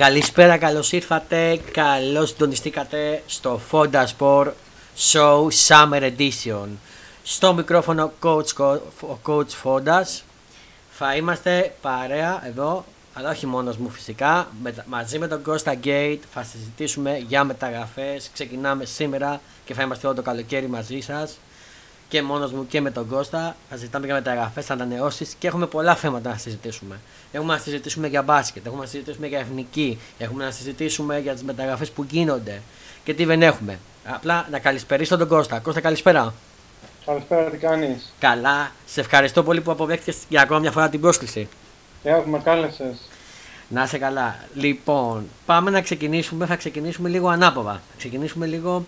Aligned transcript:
Καλησπέρα, 0.00 0.58
καλώς 0.58 0.92
ήρθατε, 0.92 1.60
καλώς 1.72 2.28
συντονιστήκατε 2.28 3.22
στο 3.26 3.60
Fonda 3.70 4.04
Sport 4.18 4.50
Show 5.12 5.48
Summer 5.68 6.12
Edition. 6.16 6.66
Στο 7.22 7.54
μικρόφωνο 7.54 8.12
Coach, 8.22 8.78
ο 9.00 9.18
Coach 9.26 9.48
Fondas. 9.62 10.20
Θα 10.90 11.16
είμαστε 11.16 11.74
παρέα 11.80 12.46
εδώ, 12.46 12.84
αλλά 13.14 13.30
όχι 13.30 13.46
μόνος 13.46 13.76
μου 13.76 13.90
φυσικά. 13.90 14.48
μαζί 14.86 15.18
με 15.18 15.28
τον 15.28 15.42
Costa 15.46 15.74
Gate 15.84 16.18
θα 16.32 16.42
συζητήσουμε 16.42 17.18
για 17.28 17.44
μεταγραφές. 17.44 18.30
Ξεκινάμε 18.32 18.84
σήμερα 18.84 19.40
και 19.64 19.74
θα 19.74 19.82
είμαστε 19.82 20.06
όλο 20.06 20.16
το 20.16 20.22
καλοκαίρι 20.22 20.68
μαζί 20.68 21.00
σας 21.00 21.38
και 22.10 22.22
μόνος 22.22 22.52
μου 22.52 22.66
και 22.66 22.80
με 22.80 22.90
τον 22.90 23.08
Κώστα. 23.08 23.56
Θα 23.70 23.76
συζητάμε 23.76 24.06
για 24.06 24.14
μεταγραφές, 24.14 24.70
ανανεώσεις 24.70 25.34
και 25.38 25.46
έχουμε 25.46 25.66
πολλά 25.66 25.94
θέματα 25.94 26.30
να 26.30 26.36
συζητήσουμε. 26.36 27.00
Έχουμε 27.32 27.52
να 27.54 27.58
συζητήσουμε 27.60 28.06
για 28.08 28.22
μπάσκετ, 28.22 28.66
έχουμε 28.66 28.80
να 28.82 28.88
συζητήσουμε 28.88 29.26
για 29.26 29.38
εθνική, 29.38 29.98
έχουμε 30.18 30.44
να 30.44 30.50
συζητήσουμε 30.50 31.18
για 31.18 31.32
τις 31.32 31.42
μεταγραφές 31.42 31.90
που 31.90 32.06
γίνονται 32.10 32.62
και 33.04 33.14
τι 33.14 33.24
δεν 33.24 33.42
έχουμε. 33.42 33.78
Απλά 34.04 34.46
να 34.50 34.58
καλησπερίσω 34.58 35.16
τον 35.16 35.28
Κώστα. 35.28 35.58
Κώστα, 35.58 35.80
καλησπέρα. 35.80 36.34
Καλησπέρα, 37.06 37.50
τι 37.50 37.56
κάνεις; 37.56 38.12
Καλά. 38.18 38.72
Σε 38.86 39.00
ευχαριστώ 39.00 39.42
πολύ 39.42 39.60
που 39.60 39.70
αποδέχτηκες 39.70 40.16
για 40.28 40.42
ακόμα 40.42 40.60
μια 40.60 40.70
φορά 40.70 40.88
την 40.88 41.00
πρόσκληση. 41.00 41.48
Και 42.02 42.08
έχουμε 42.08 42.38
κάλεσες. 42.38 43.08
Να 43.68 43.82
είσαι 43.82 43.98
καλά. 43.98 44.38
Λοιπόν, 44.54 45.26
πάμε 45.46 45.70
να 45.70 45.80
ξεκινήσουμε. 45.80 46.46
Θα 46.46 46.56
ξεκινήσουμε 46.56 47.08
λίγο 47.08 47.28
ανάποδα. 47.28 47.72
Θα 47.72 47.94
ξεκινήσουμε 47.96 48.46
λίγο 48.46 48.84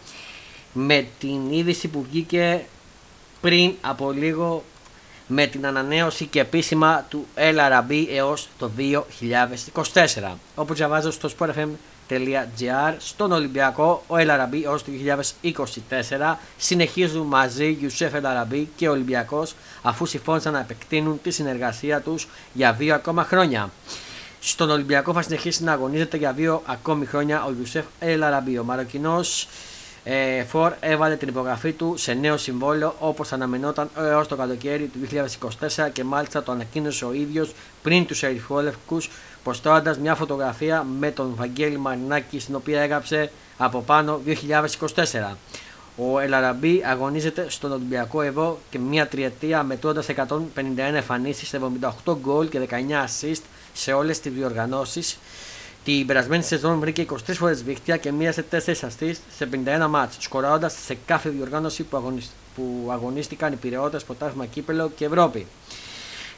με 0.73 1.06
την 1.19 1.50
είδηση 1.50 1.89
που 1.89 2.02
βγήκε 2.02 2.64
πριν 3.42 3.74
από 3.80 4.10
λίγο 4.10 4.64
με 5.27 5.46
την 5.46 5.66
ανανέωση 5.66 6.27
και 6.27 6.41
επίσημα 6.41 7.06
του 7.09 7.27
LRB 7.37 8.06
έως 8.10 8.48
το 8.59 8.70
2024. 9.74 10.33
Όπως 10.55 10.77
διαβάζω 10.77 11.10
στο 11.10 11.30
sportfm.gr 11.38 12.95
στον 12.98 13.33
Ολυμπιακό 13.33 14.05
ο 14.06 14.14
LRB 14.14 14.62
έως 14.64 14.84
το 14.84 14.91
2024 15.42 16.34
συνεχίζουν 16.56 17.27
μαζί 17.27 17.78
Ιουσέφ 17.80 18.12
LRB 18.12 18.64
και 18.77 18.89
ο 18.89 18.91
Ολυμπιακός 18.91 19.55
αφού 19.83 20.06
συμφώνησαν 20.06 20.52
να 20.52 20.58
επεκτείνουν 20.58 21.20
τη 21.22 21.30
συνεργασία 21.30 22.00
τους 22.00 22.28
για 22.52 22.72
δύο 22.72 22.95
ακόμα 22.95 23.24
χρόνια. 23.24 23.70
Στον 24.41 24.70
Ολυμπιακό 24.70 25.12
θα 25.12 25.22
συνεχίσει 25.22 25.64
να 25.64 25.72
αγωνίζεται 25.72 26.17
για 26.17 26.33
δύο 26.33 26.62
ακόμη 26.67 27.06
χρόνια 27.06 27.45
ο 27.45 27.55
Ιουσέφ 27.58 27.84
LRB. 28.00 28.61
Ο 28.61 28.64
Μαροκινός 28.64 29.48
ε, 30.05 30.45
Φορ 30.45 30.72
έβαλε 30.81 31.17
την 31.17 31.28
υπογραφή 31.28 31.72
του 31.72 31.95
σε 31.97 32.12
νέο 32.12 32.36
συμβόλαιο 32.36 32.95
όπως 32.98 33.33
αναμενόταν 33.33 33.91
έως 33.97 34.28
το 34.28 34.36
καλοκαίρι 34.36 34.91
του 34.92 34.98
2024 35.77 35.89
και 35.92 36.05
μάλιστα 36.05 36.42
το 36.42 36.53
ανακοίνωσε 36.53 37.05
ο 37.05 37.12
ίδιος 37.12 37.53
πριν 37.83 38.06
τους 38.06 38.23
ερυθρόλευκους 38.23 39.11
ποστώντας 39.42 39.98
μια 39.98 40.14
φωτογραφία 40.14 40.86
με 40.98 41.11
τον 41.11 41.34
Βαγγέλη 41.36 41.78
Μαρινάκη 41.78 42.39
στην 42.39 42.55
οποία 42.55 42.80
έγραψε 42.80 43.30
από 43.56 43.80
πάνω 43.80 44.20
2024. 44.95 45.36
Ο 45.97 46.19
Ελαραμπή 46.19 46.83
αγωνίζεται 46.84 47.47
στον 47.48 47.73
Ολυμπιακό 47.73 48.23
εδώ 48.23 48.58
και 48.70 48.78
μια 48.78 49.06
τριετία 49.08 49.62
μετρώντας 49.62 50.06
151 50.08 50.39
εμφανίσεις, 50.77 51.55
78 52.05 52.17
γκολ 52.20 52.48
και 52.48 52.61
19 52.61 52.73
assist 53.05 53.42
σε 53.73 53.92
όλες 53.92 54.20
τις 54.20 54.33
διοργανώσεις 54.33 55.19
την 55.84 56.06
περασμένη 56.06 56.42
σεζόν 56.42 56.78
βρήκε 56.78 57.06
23 57.11 57.16
φορές 57.33 57.62
δίχτυα 57.62 57.97
και 57.97 58.12
μοίρασε 58.12 58.44
4 58.50 58.56
αστεί 58.83 59.16
σε 59.36 59.48
51 59.84 59.86
μάτς, 59.89 60.16
σκορώντα 60.20 60.69
σε 60.69 60.97
κάθε 61.06 61.28
διοργάνωση 61.28 61.83
που, 61.83 61.97
αγωνισ... 61.97 62.30
που 62.55 62.89
αγωνίστηκαν 62.91 63.52
οι 63.52 63.56
πυρεώτε, 63.56 63.98
Ποτάσμα 64.06 64.47
Κύπελο 64.47 64.91
και 64.97 65.05
Ευρώπη. 65.05 65.47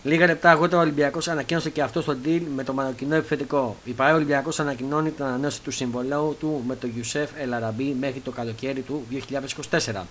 Λίγα 0.03 0.27
λεπτά 0.27 0.51
αργότερα 0.51 0.79
ο 0.79 0.81
Ολυμπιακός 0.81 1.29
ανακοίνωσε 1.29 1.71
και 1.71 1.83
αυτό 1.83 2.03
το 2.03 2.17
deal 2.25 2.41
με 2.55 2.65
το 2.65 2.73
μαροκινό 2.73 3.15
επιθετικό. 3.15 3.77
Η 3.85 3.91
ΠαΕ 3.91 4.13
Ολυμπιακός 4.13 4.61
ανακοινώνει 4.61 5.11
την 5.11 5.25
ανανέωση 5.25 5.63
του 5.63 5.71
συμβολέου 5.71 6.37
του 6.41 6.63
με 6.67 6.77
τον 6.77 6.91
Γιουσέφ 6.95 7.31
Ελαραμπή 7.39 7.97
μέχρι 8.01 8.21
το 8.21 8.31
καλοκαίρι 8.31 8.81
του 8.81 9.07
2024. 9.71 10.03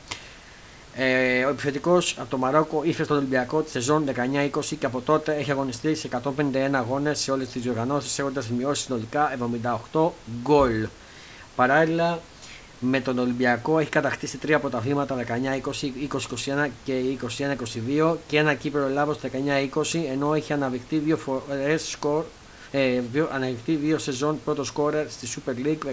Ε, 0.95 1.43
ο 1.45 1.49
επιθετικός 1.49 2.15
από 2.19 2.29
το 2.29 2.37
Μαρόκο 2.37 2.81
ήρθε 2.83 3.03
στον 3.03 3.17
Ολυμπιακό 3.17 3.61
τη 3.61 3.69
σεζόν 3.69 4.05
19-20 4.51 4.75
και 4.79 4.85
από 4.85 5.01
τότε 5.01 5.35
έχει 5.35 5.51
αγωνιστεί 5.51 5.95
σε 5.95 6.09
151 6.23 6.29
αγώνες 6.71 7.19
σε 7.19 7.31
όλες 7.31 7.47
τις 7.47 7.61
διοργανώσεις, 7.61 8.19
έχοντας 8.19 8.45
σημειώσει 8.45 8.83
συνολικά 8.83 9.37
78 9.91 10.11
γκολ. 10.41 10.87
Παράλληλα, 11.55 12.19
με 12.79 12.99
τον 12.99 13.19
Ολυμπιακό 13.19 13.79
έχει 13.79 13.89
κατακτήσει 13.89 14.37
τρία 14.37 14.59
πρωταθλήματα 14.59 15.15
19-20, 15.15 15.91
20-21 16.65 16.69
και 16.83 16.93
21-22 18.01 18.15
και 18.27 18.37
ένα 18.37 18.53
κύπελο 18.53 18.85
Ελλάδος 18.85 19.17
19-20, 19.21 19.99
ενώ 20.11 20.33
έχει 20.33 20.53
αναδειχθεί 20.53 20.97
δύο 20.97 21.17
φορές 21.17 21.87
σκορ 21.87 22.23
ε, 22.71 23.01
αναδειχθεί 23.33 23.75
δύο 23.75 23.97
σεζόν 23.97 24.39
πρώτος 24.45 24.67
σκόρερ 24.67 25.09
στη 25.09 25.27
Super 25.35 25.65
League 25.65 25.87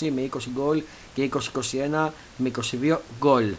19-20 0.00 0.10
με 0.14 0.28
20 0.32 0.38
γκολ 0.54 0.82
και 1.14 1.30
20-21 1.32 2.08
με 2.36 2.50
22 2.92 2.96
γκολ. 3.18 3.54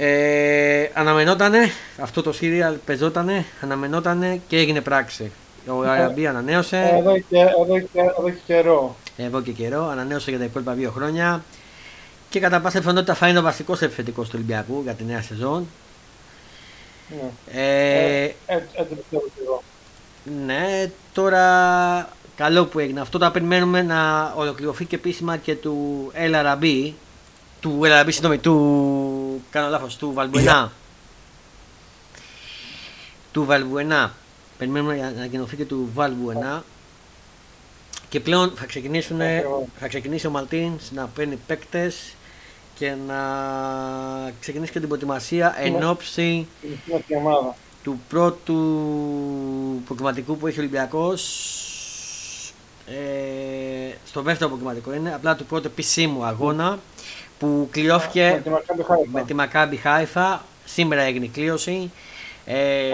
Ε, 0.00 0.90
αναμενότανε, 0.94 1.58
αυτό 1.98 2.22
το 2.22 2.32
σύριαλ 2.32 2.74
πεζότανε, 2.84 3.44
αναμενότανε 3.60 4.40
και 4.48 4.56
έγινε 4.56 4.80
πράξη. 4.80 5.30
Ο 5.66 5.80
Αραμπή 5.80 6.26
ανανέωσε. 6.26 6.90
Εδώ 6.98 7.18
και, 7.18 7.38
εδώ, 7.38 7.78
και, 7.78 8.00
εδώ 8.18 8.30
και 8.30 8.40
καιρό. 8.46 8.96
Εδώ 9.16 9.40
και 9.40 9.52
καιρό, 9.52 9.88
ανανέωσε 9.88 10.30
για 10.30 10.38
τα 10.38 10.44
υπόλοιπα 10.44 10.72
δύο 10.72 10.90
χρόνια. 10.90 11.44
Και 12.28 12.40
κατά 12.40 12.60
πάσα 12.60 12.78
πιθανότητα 12.78 13.14
θα 13.14 13.28
είναι 13.28 13.38
ο 13.38 13.42
βασικός 13.42 13.80
επιθετικός 13.80 14.26
του 14.28 14.32
Ολυμπιακού 14.34 14.80
για 14.82 14.92
τη 14.92 15.04
νέα 15.04 15.22
σεζόν. 15.22 15.66
Ναι. 17.08 17.60
Ε, 17.60 18.24
ε, 18.24 18.54
έτσι 18.72 18.94
πιστεύω 18.94 19.24
και 19.34 19.42
εγώ. 19.44 19.62
Ναι, 20.44 20.90
τώρα 21.12 22.08
καλό 22.36 22.64
που 22.64 22.78
έγινε. 22.78 23.00
Αυτό 23.00 23.18
το 23.18 23.30
περιμένουμε 23.30 23.82
να 23.82 24.32
ολοκληρωθεί 24.36 24.84
και 24.84 24.96
επίσημα 24.96 25.36
και 25.36 25.54
του 25.54 26.10
LRB, 26.14 26.92
του 27.60 27.80
LRB, 27.82 28.06
συγγνώμη, 28.08 28.38
του, 28.38 29.42
κάνω 29.50 29.68
λάθος, 29.68 29.96
του 29.96 30.12
Βαλμπουενά. 30.12 30.72
Του 33.32 33.44
Βαλμπουενά. 33.44 34.14
Περιμένουμε 34.58 34.96
να 34.96 35.06
ανακοινωθεί 35.06 35.56
και 35.56 35.64
του 35.64 35.90
Βαλμπουενά. 35.94 36.64
Και 38.08 38.20
πλέον 38.20 38.52
θα, 38.56 38.66
ξεκινήσουν, 38.66 39.18
θα 39.78 39.88
ξεκινήσει 39.88 40.26
ο 40.26 40.30
Μαλτίνς 40.30 40.90
να 40.90 41.06
παίρνει 41.06 41.38
παίκτες 41.46 42.14
και 42.74 42.94
να 43.06 43.18
ξεκινήσει 44.40 44.72
και 44.72 44.78
την 44.78 44.88
προετοιμασία 44.88 45.54
εν 45.58 45.88
ώψη 45.88 46.46
του 47.82 48.00
πρώτου 48.08 48.54
προκριματικού 49.84 50.36
που 50.36 50.46
έχει 50.46 50.58
ο 50.58 50.62
Ολυμπιακός 50.62 51.22
ε, 52.86 53.94
στο 54.06 54.22
δεύτερο 54.22 54.50
προκριματικό 54.50 54.94
είναι 54.94 55.14
απλά 55.14 55.36
του 55.36 55.44
πρώτου 55.44 55.66
επισήμου 55.66 56.24
αγώνα 56.24 56.78
που 57.38 57.68
κλειώθηκε 57.70 58.42
με 59.12 59.24
τη 59.24 59.34
Μακάμπι 59.34 59.76
Χάιφα. 59.76 60.44
Σήμερα 60.64 61.02
έγινε 61.02 61.24
η 61.24 61.28
κλείωση. 61.28 61.90
Ε, 62.44 62.90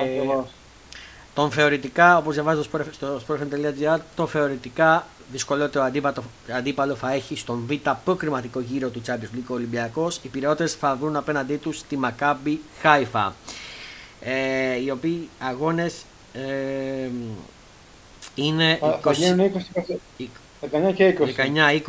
τον 1.34 1.50
θεωρητικά, 1.50 2.16
όπως 2.16 2.34
διαβάζω 2.34 2.62
στο 2.62 3.21
sportfm.gr, 3.27 3.99
τον 4.15 4.28
θεωρητικά 4.28 5.06
δυσκολότερο 5.32 5.84
αντίπαλο, 5.84 6.25
αντίπαλο 6.56 6.94
θα 6.94 7.12
έχει 7.12 7.37
στον 7.37 7.65
β' 7.66 7.91
προκριματικό 8.05 8.60
γύρο 8.60 8.88
του 8.88 9.03
Champions 9.06 9.37
League 9.37 9.47
Ολυμπιακός. 9.47 10.21
Οι 10.22 10.28
πυρεώτε 10.28 10.66
θα 10.66 10.97
βρουν 11.00 11.16
απέναντί 11.16 11.56
τους 11.56 11.82
τη 11.82 11.97
Μακάμπι 11.97 12.61
Χάιφα. 12.81 13.34
Ε, 14.21 14.81
οι 14.84 14.91
οποίοι 14.91 15.28
αγώνες 15.38 16.05
ε, 16.32 17.09
είναι 18.34 18.78
20, 18.81 19.12
19 20.71 20.94
και 20.94 21.19
20. 21.19 21.25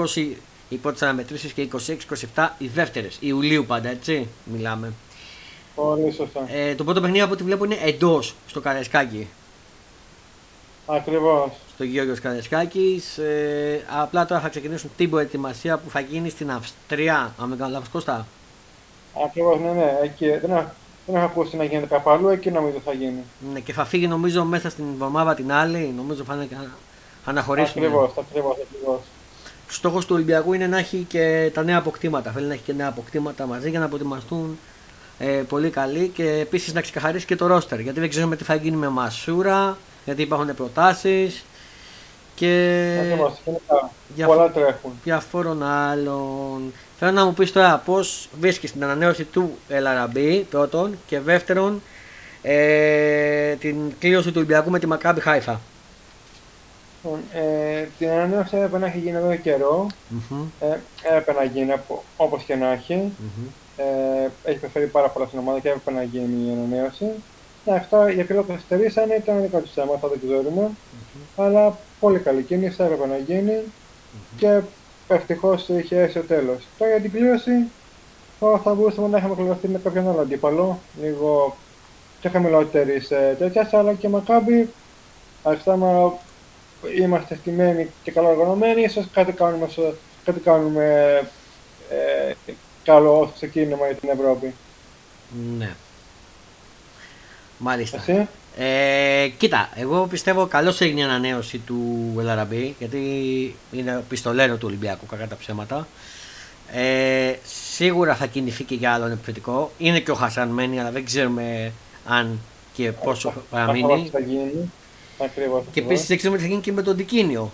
19-20 0.05 0.31
οι 0.69 0.75
πρώτες 0.75 1.01
αναμετρήσεις 1.01 1.51
και 1.51 1.67
26-27 2.35 2.47
οι 2.57 2.67
δεύτερες. 2.67 3.17
Ιουλίου 3.19 3.65
πάντα, 3.65 3.89
έτσι 3.89 4.27
μιλάμε. 4.43 4.93
Πολύ 5.75 6.11
σωστά. 6.11 6.47
Ε, 6.51 6.75
το 6.75 6.83
πρώτο 6.83 7.01
παιχνίδι 7.01 7.21
από 7.23 7.33
ό,τι 7.33 7.43
βλέπω 7.43 7.65
είναι 7.65 7.77
εντός 7.83 8.35
στο 8.47 8.59
Καρεσκάκι. 8.59 9.27
Ακριβώς. 10.85 11.51
Στο 11.73 11.83
Γιώργο 11.83 12.13
Καρεσκάκη. 12.21 13.03
Ε, 13.17 13.79
απλά 14.01 14.25
τώρα 14.25 14.41
θα 14.41 14.49
ξεκινήσουν 14.49 14.89
την 14.97 15.09
προετοιμασία 15.09 15.77
που 15.77 15.89
θα 15.89 15.99
γίνει 15.99 16.29
στην 16.29 16.51
Αυστρία. 16.51 17.33
Αν 17.39 17.49
δεν 17.49 17.57
κάνω 17.57 17.71
λάθος, 17.71 17.89
Κώστα. 17.89 18.27
Ακριβώς, 19.25 19.59
ναι, 19.59 19.71
ναι. 19.71 19.99
Εκεί, 20.03 20.27
δεν, 20.27 20.67
δεν 21.05 21.15
έχω 21.15 21.25
ακούσει 21.25 21.57
να 21.57 21.63
γίνεται 21.63 21.87
κάπου 21.87 22.09
αλλού, 22.09 22.27
εκεί 22.27 22.51
νομίζω 22.51 22.77
θα 22.85 22.93
γίνει. 22.93 23.23
Ναι, 23.53 23.59
και 23.59 23.73
θα 23.73 23.85
φύγει 23.85 24.07
νομίζω 24.07 24.43
μέσα 24.43 24.69
στην 24.69 24.85
εβδομάδα 24.93 25.35
την 25.35 25.51
άλλη. 25.51 25.93
Νομίζω 25.95 26.23
θα 26.23 26.33
είναι 26.33 26.69
αναχωρήσουν. 27.25 27.83
Ακριβώς, 27.83 28.11
ακριβώς. 28.17 28.55
Στόχος 29.67 30.05
του 30.05 30.15
Ολυμπιακού 30.15 30.53
είναι 30.53 30.67
να 30.67 30.77
έχει 30.77 31.05
και 31.09 31.51
τα 31.53 31.63
νέα 31.63 31.77
αποκτήματα. 31.77 32.31
Θέλει 32.31 32.45
να 32.47 32.53
έχει 32.53 32.63
και 32.63 32.73
νέα 32.73 32.87
αποκτήματα 32.87 33.45
μαζί 33.45 33.69
για 33.69 33.79
να 33.79 33.87
προετοιμαστούν 33.87 34.57
ε, 35.19 35.25
πολύ 35.25 35.69
καλοί 35.69 36.07
και 36.07 36.29
επίσης 36.29 36.73
να 36.73 36.81
ξεκαθαρίσει 36.81 37.25
και 37.25 37.35
το 37.35 37.47
ρόστερ. 37.47 37.79
Γιατί 37.79 37.99
δεν 37.99 38.09
ξέρουμε 38.09 38.35
τι 38.35 38.43
θα 38.43 38.55
γίνει 38.55 38.75
με 38.75 38.87
Μασούρα, 38.87 39.77
γιατί 40.05 40.21
υπάρχουν 40.21 40.55
προτάσεις 40.55 41.45
και 42.35 43.15
πολλά 44.25 44.51
τρέχουν. 44.51 44.91
διαφόρων 45.03 45.63
άλλων. 45.63 46.73
Θέλω 46.99 47.11
να 47.11 47.25
μου 47.25 47.33
πεις 47.33 47.51
τώρα 47.51 47.81
πώς 47.85 48.29
βρίσκεις 48.39 48.71
την 48.71 48.83
ανανέωση 48.83 49.23
του 49.23 49.57
LRB 49.69 50.43
πρώτον 50.49 50.97
και 51.07 51.19
δεύτερον 51.19 51.81
ε, 52.41 53.53
την 53.53 53.75
κλήρωση 53.99 54.27
του 54.27 54.33
Ολυμπιακού 54.35 54.69
με 54.69 54.79
τη 54.79 54.87
Μακάμπι 54.87 55.21
Χάιφα. 55.21 55.61
Λοιπόν, 57.05 57.19
ε, 57.33 57.87
την 57.97 58.09
ανανέωση 58.09 58.55
έπρεπε 58.55 58.77
να 58.77 58.85
έχει 58.85 58.97
γίνει 58.97 59.17
εδώ 59.17 59.35
καιρό. 59.35 59.87
Μμμ, 60.09 60.45
Ε, 60.59 60.77
έπρεπε 61.17 61.39
να 61.39 61.43
γίνει 61.43 61.73
όπως 62.17 62.43
και 62.43 62.55
να 62.55 62.71
έχει. 62.71 62.95
μμμ. 62.95 63.45
Ε, 63.77 64.31
έχει 64.43 64.59
προσφέρει 64.59 64.87
πάρα 64.87 65.09
πολλά 65.09 65.25
στην 65.25 65.39
ομάδα 65.39 65.59
και 65.59 65.67
έπρεπε 65.69 65.91
να 65.91 66.03
γίνει 66.03 66.47
η 66.49 66.51
ανανέωση. 66.51 67.05
Ναι, 67.65 67.73
αυτά 67.75 68.09
γιατί 68.09 68.33
το 68.33 68.43
καθυστερήσανε 68.43 69.13
ήταν 69.15 69.41
δικά 69.41 69.59
τους 69.59 69.71
θέματα, 69.73 70.07
δεν 70.07 70.19
ξέρουμε. 70.27 70.69
Αλλά 71.35 71.77
πολύ 71.99 72.19
καλή 72.19 72.43
κίνηση, 72.43 72.83
έπρεπε 72.83 73.07
να 73.07 73.17
γίνει 73.17 73.53
και 74.37 74.59
ευτυχώς 75.07 75.69
είχε 75.69 75.99
έρθει 76.01 76.19
ο 76.19 76.23
τέλος. 76.23 76.67
Τώρα 76.77 76.91
για 76.91 77.01
την 77.01 77.11
κλήρωση 77.11 77.51
τώρα 78.39 78.57
θα 78.57 78.73
μπορούσαμε 78.73 79.07
να 79.07 79.17
έχουμε 79.17 79.35
κληρωθεί 79.35 79.67
με 79.67 79.79
κάποιον 79.83 80.09
άλλο 80.09 80.21
αντίπαλο, 80.21 80.79
λίγο 81.01 81.55
πιο 82.21 82.29
χαμηλότερης 82.29 83.07
τέτοιας, 83.37 83.73
αλλά 83.73 83.93
και 83.93 84.09
Μακάμπι. 84.09 84.69
Αριστάμα 85.43 86.13
είμαστε 86.97 87.35
στημένοι 87.35 87.87
και 88.03 88.11
καλά 88.11 88.27
οργανωμένοι, 88.27 88.81
ίσω 88.81 89.05
κάτι 89.13 89.31
κάνουμε, 89.31 89.67
σο- 89.67 89.95
κάτι 90.25 90.39
κάνουμε 90.39 91.17
ε, 91.89 92.33
καλό 92.83 93.19
ως 93.19 93.29
ξεκίνημα 93.35 93.85
για 93.85 93.95
την 93.95 94.09
Ευρώπη. 94.09 94.53
Ναι. 95.57 95.69
Μάλιστα. 97.57 97.97
Εσύ, 97.97 98.27
Ε, 98.57 99.27
κοίτα, 99.37 99.69
εγώ 99.75 100.07
πιστεύω 100.07 100.45
καλώς 100.45 100.81
έγινε 100.81 100.99
η 100.99 101.03
ανανέωση 101.03 101.57
του 101.57 102.13
Ελαραμπή 102.19 102.75
γιατί 102.79 102.99
είναι 103.71 104.03
πιστολέρο 104.09 104.55
του 104.55 104.65
Ολυμπιακού, 104.67 105.05
κακά 105.05 105.27
τα 105.27 105.35
ψέματα. 105.35 105.87
Ε, 106.73 107.33
σίγουρα 107.71 108.15
θα 108.15 108.25
κινηθεί 108.25 108.63
και 108.63 108.75
για 108.75 108.93
άλλον 108.93 109.11
επιθετικό. 109.11 109.71
Είναι 109.77 109.99
και 109.99 110.11
ο 110.11 110.15
Χασάν 110.15 110.49
μένει, 110.49 110.79
αλλά 110.79 110.91
δεν 110.91 111.05
ξέρουμε 111.05 111.71
αν 112.07 112.39
και 112.73 112.91
πόσο 112.91 113.27
ακριβώς 113.27 113.49
παραμείνει. 113.49 114.11
Θα 115.17 115.25
γίνει. 115.25 115.29
Ακριβώς. 115.29 115.61
Και 115.63 115.67
ακριβώς. 115.69 115.89
επίσης 115.91 116.07
δεν 116.07 116.17
ξέρουμε 116.17 116.37
τι 116.39 116.43
θα 116.45 116.49
γίνει 116.49 116.61
και 116.61 116.71
με 116.71 116.81
τον 116.81 116.95
Τικίνιο. 116.97 117.51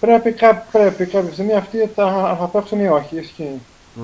Πρέπει, 0.00 0.32
κά, 0.32 0.66
πρέπει 0.72 1.04
κάποια 1.06 1.32
στιγμή 1.32 1.54
αυτοί 1.54 1.90
θα, 1.94 2.36
θα 2.40 2.46
παίξουν 2.52 2.80
ή 2.80 2.88
όχι, 2.88 3.16
ισχύει. 3.16 3.60
Μμ. 3.94 4.02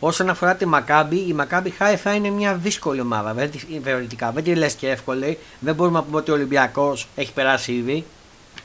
Όσον 0.00 0.28
αφορά 0.30 0.54
τη 0.54 0.66
Μακάμπη, 0.66 1.16
η 1.28 1.32
Μακάμπη 1.32 1.70
Χάιφα 1.70 2.14
είναι 2.14 2.30
μια 2.30 2.54
δύσκολη 2.54 3.00
ομάδα. 3.00 3.32
Δεν, 3.34 3.50
τη- 3.50 3.80
θεωρητικά 3.84 4.30
δεν 4.30 4.44
τη 4.44 4.54
λες 4.54 4.74
και 4.74 4.90
εύκολη. 4.90 5.38
Δεν 5.60 5.74
μπορούμε 5.74 5.98
να 5.98 6.04
πούμε 6.04 6.16
ότι 6.16 6.30
ο 6.30 6.34
Ολυμπιακός 6.34 7.08
έχει 7.16 7.32
περάσει 7.32 7.72
ήδη. 7.72 8.04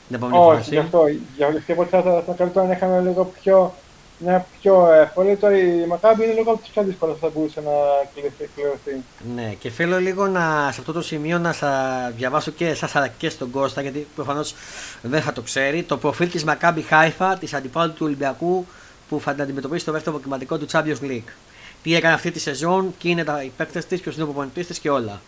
Την 0.06 0.16
επόμενη 0.16 0.44
Όχι, 0.44 0.56
φάση. 0.56 0.70
γι' 0.70 0.78
αυτό. 0.78 1.04
Γι' 1.36 1.44
αυτό 1.44 1.58
και 1.66 1.74
θα, 1.74 2.02
θα, 2.02 2.22
θα 2.26 2.32
καλύτερο 2.36 2.66
να 2.66 2.72
είχαμε 2.72 3.00
λίγο 3.00 3.32
πιο, 3.42 3.74
μια 4.20 4.46
πιο 4.60 4.92
εύκολη. 4.92 5.36
Τώρα 5.36 5.58
η 5.58 5.86
Μακάμπη 5.86 6.24
είναι 6.24 6.32
λίγο 6.32 6.50
από 6.50 6.60
τις 6.60 6.70
πιο 6.70 6.82
δύσκολες 6.82 7.14
που 7.14 7.20
θα 7.26 7.32
μπορούσε 7.34 7.60
να 7.60 7.70
κληρωθεί. 8.14 8.48
κληρωθεί. 8.54 9.04
Ναι, 9.34 9.54
και 9.58 9.70
θέλω 9.70 9.98
λίγο 9.98 10.26
να, 10.26 10.68
σε 10.72 10.80
αυτό 10.80 10.92
το 10.92 11.02
σημείο 11.02 11.38
να 11.38 11.52
σα 11.52 11.70
διαβάσω 12.10 12.50
και 12.50 12.66
εσάς 12.66 12.96
αλλά 12.96 13.08
και 13.08 13.28
στον 13.28 13.50
Κώστα, 13.50 13.80
γιατί 13.82 14.06
προφανώς 14.14 14.54
δεν 15.02 15.22
θα 15.22 15.32
το 15.32 15.40
ξέρει. 15.40 15.82
Το 15.82 15.96
προφίλ 15.96 16.30
της 16.30 16.44
Μακάμπη 16.44 16.82
Χάιφα, 16.82 17.36
της 17.38 17.54
αντιπάλου 17.54 17.92
του 17.92 18.06
Ολυμπιακού, 18.06 18.66
που 19.08 19.20
θα 19.20 19.32
την 19.32 19.42
αντιμετωπίσει 19.42 19.80
στο 19.80 19.92
δεύτερο 19.92 20.14
αποκριματικό 20.14 20.58
του 20.58 20.66
Champions 20.72 21.10
League. 21.10 21.32
Τι 21.82 21.94
έκανε 21.94 22.14
αυτή 22.14 22.30
τη 22.30 22.38
σεζόν, 22.38 22.94
ποιοι 23.02 23.10
είναι 23.14 23.24
τα 23.24 23.42
υπέκτε 23.42 23.82
της, 23.88 24.00
ποιος 24.00 24.14
είναι 24.14 24.24
ο 24.24 24.26
προπονητής 24.26 24.66
της 24.66 24.78
και 24.78 24.90
όλα. 24.90 25.20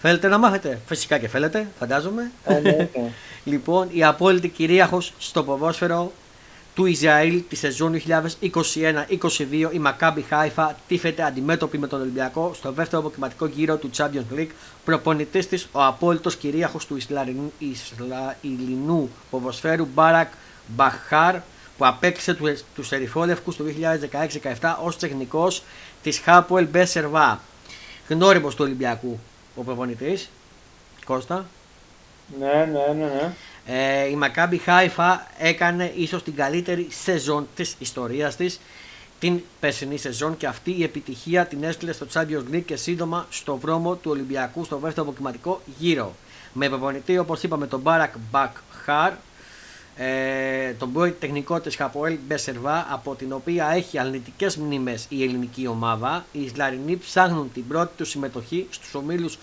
Θέλετε 0.00 0.28
να 0.28 0.38
μάθετε, 0.38 0.80
φυσικά 0.86 1.18
και 1.18 1.28
θέλετε, 1.28 1.68
φαντάζομαι. 1.78 2.30
Εννοείται. 2.44 2.90
Λοιπόν, 3.44 3.88
η 3.90 4.04
απόλυτη 4.04 4.48
κυρίαρχος 4.48 5.12
στο 5.18 5.42
ποδόσφαιρο 5.44 6.12
του 6.74 6.86
Ισραήλ 6.86 7.42
τη 7.48 7.56
σεζόν 7.56 7.94
2021-2022, 7.94 9.72
η 9.72 9.78
Μακάμπι 9.78 10.22
Χάιφα 10.22 10.76
τίθεται 10.88 11.22
αντιμέτωπη 11.22 11.78
με 11.78 11.86
τον 11.86 12.00
Ολυμπιακό 12.00 12.54
στο 12.54 12.72
δεύτερο 12.72 13.00
αποκριματικό 13.02 13.46
γύρο 13.46 13.76
του 13.76 13.90
Champions 13.96 14.38
League. 14.38 14.48
Προπονητής 14.84 15.48
της 15.48 15.68
ο 15.72 15.82
απόλυτος 15.84 16.36
κυρίαρχος 16.36 16.86
του 16.86 16.96
Ισλαριν- 16.96 17.50
Ισραηλινού 17.58 19.10
ποδοσφαίρου 19.30 19.88
Μπάρακ 19.94 20.32
Μπαχάρ, 20.66 21.34
που 21.78 21.86
απέκτησε 21.86 22.34
τους, 22.34 22.62
τους 22.74 22.92
ερυθρόλευκους 22.92 23.56
το 23.56 23.64
2016-17 23.64 24.78
ως 24.82 24.96
τεχνικός 24.98 25.62
της 26.02 26.18
Χάπουελ 26.18 26.66
Μπεσερβά. 26.66 27.40
Γνώριμος 28.08 28.54
του 28.54 28.64
Ολυμπιακού 28.64 29.18
ο 29.56 29.62
προπονητής, 29.62 30.30
Κώστα. 31.04 31.46
ναι, 32.38 32.46
ναι, 32.46 32.92
ναι, 32.94 33.04
ναι. 33.04 33.32
Ε, 33.66 34.08
η 34.08 34.14
Μακάμπι 34.14 34.58
Χάιφα 34.58 35.26
έκανε 35.38 35.92
ίσως 35.96 36.22
την 36.22 36.34
καλύτερη 36.34 36.86
σεζόν 36.90 37.48
της 37.54 37.76
ιστορίας 37.78 38.36
της 38.36 38.60
την 39.18 39.40
περσινή 39.60 39.96
σεζόν 39.98 40.36
και 40.36 40.46
αυτή 40.46 40.74
η 40.78 40.82
επιτυχία 40.82 41.46
την 41.46 41.64
έστειλε 41.64 41.92
στο 41.92 42.06
Champions 42.12 42.54
League 42.54 42.62
και 42.64 42.76
σύντομα 42.76 43.26
στο 43.30 43.54
δρόμο 43.62 43.94
του 43.94 44.10
Ολυμπιακού 44.10 44.64
στο 44.64 44.76
δεύτερο 44.76 45.06
αποκριματικό 45.06 45.60
γύρο. 45.78 46.14
Με 46.52 46.68
προπονητή 46.68 47.18
όπως 47.18 47.42
είπαμε 47.42 47.66
τον 47.66 47.80
Μπάρακ 47.80 48.14
Μπακχάρ, 48.30 49.12
ε, 49.96 50.72
τον 50.72 50.92
πρώην 50.92 51.14
τεχνικό 51.20 51.60
της 51.60 51.76
Χαποέλ 51.76 52.18
Μπεσερβά 52.26 52.86
από 52.90 53.14
την 53.14 53.32
οποία 53.32 53.70
έχει 53.74 53.98
αρνητικές 53.98 54.56
μνήμες 54.56 55.06
η 55.08 55.22
ελληνική 55.22 55.66
ομάδα. 55.66 56.24
Οι 56.32 56.42
Ισλαρινοί 56.42 56.96
ψάχνουν 56.96 57.50
την 57.54 57.66
πρώτη 57.68 57.92
τους 57.96 58.08
συμμετοχή 58.08 58.66
στους 58.70 58.94
ομίλους 58.94 59.38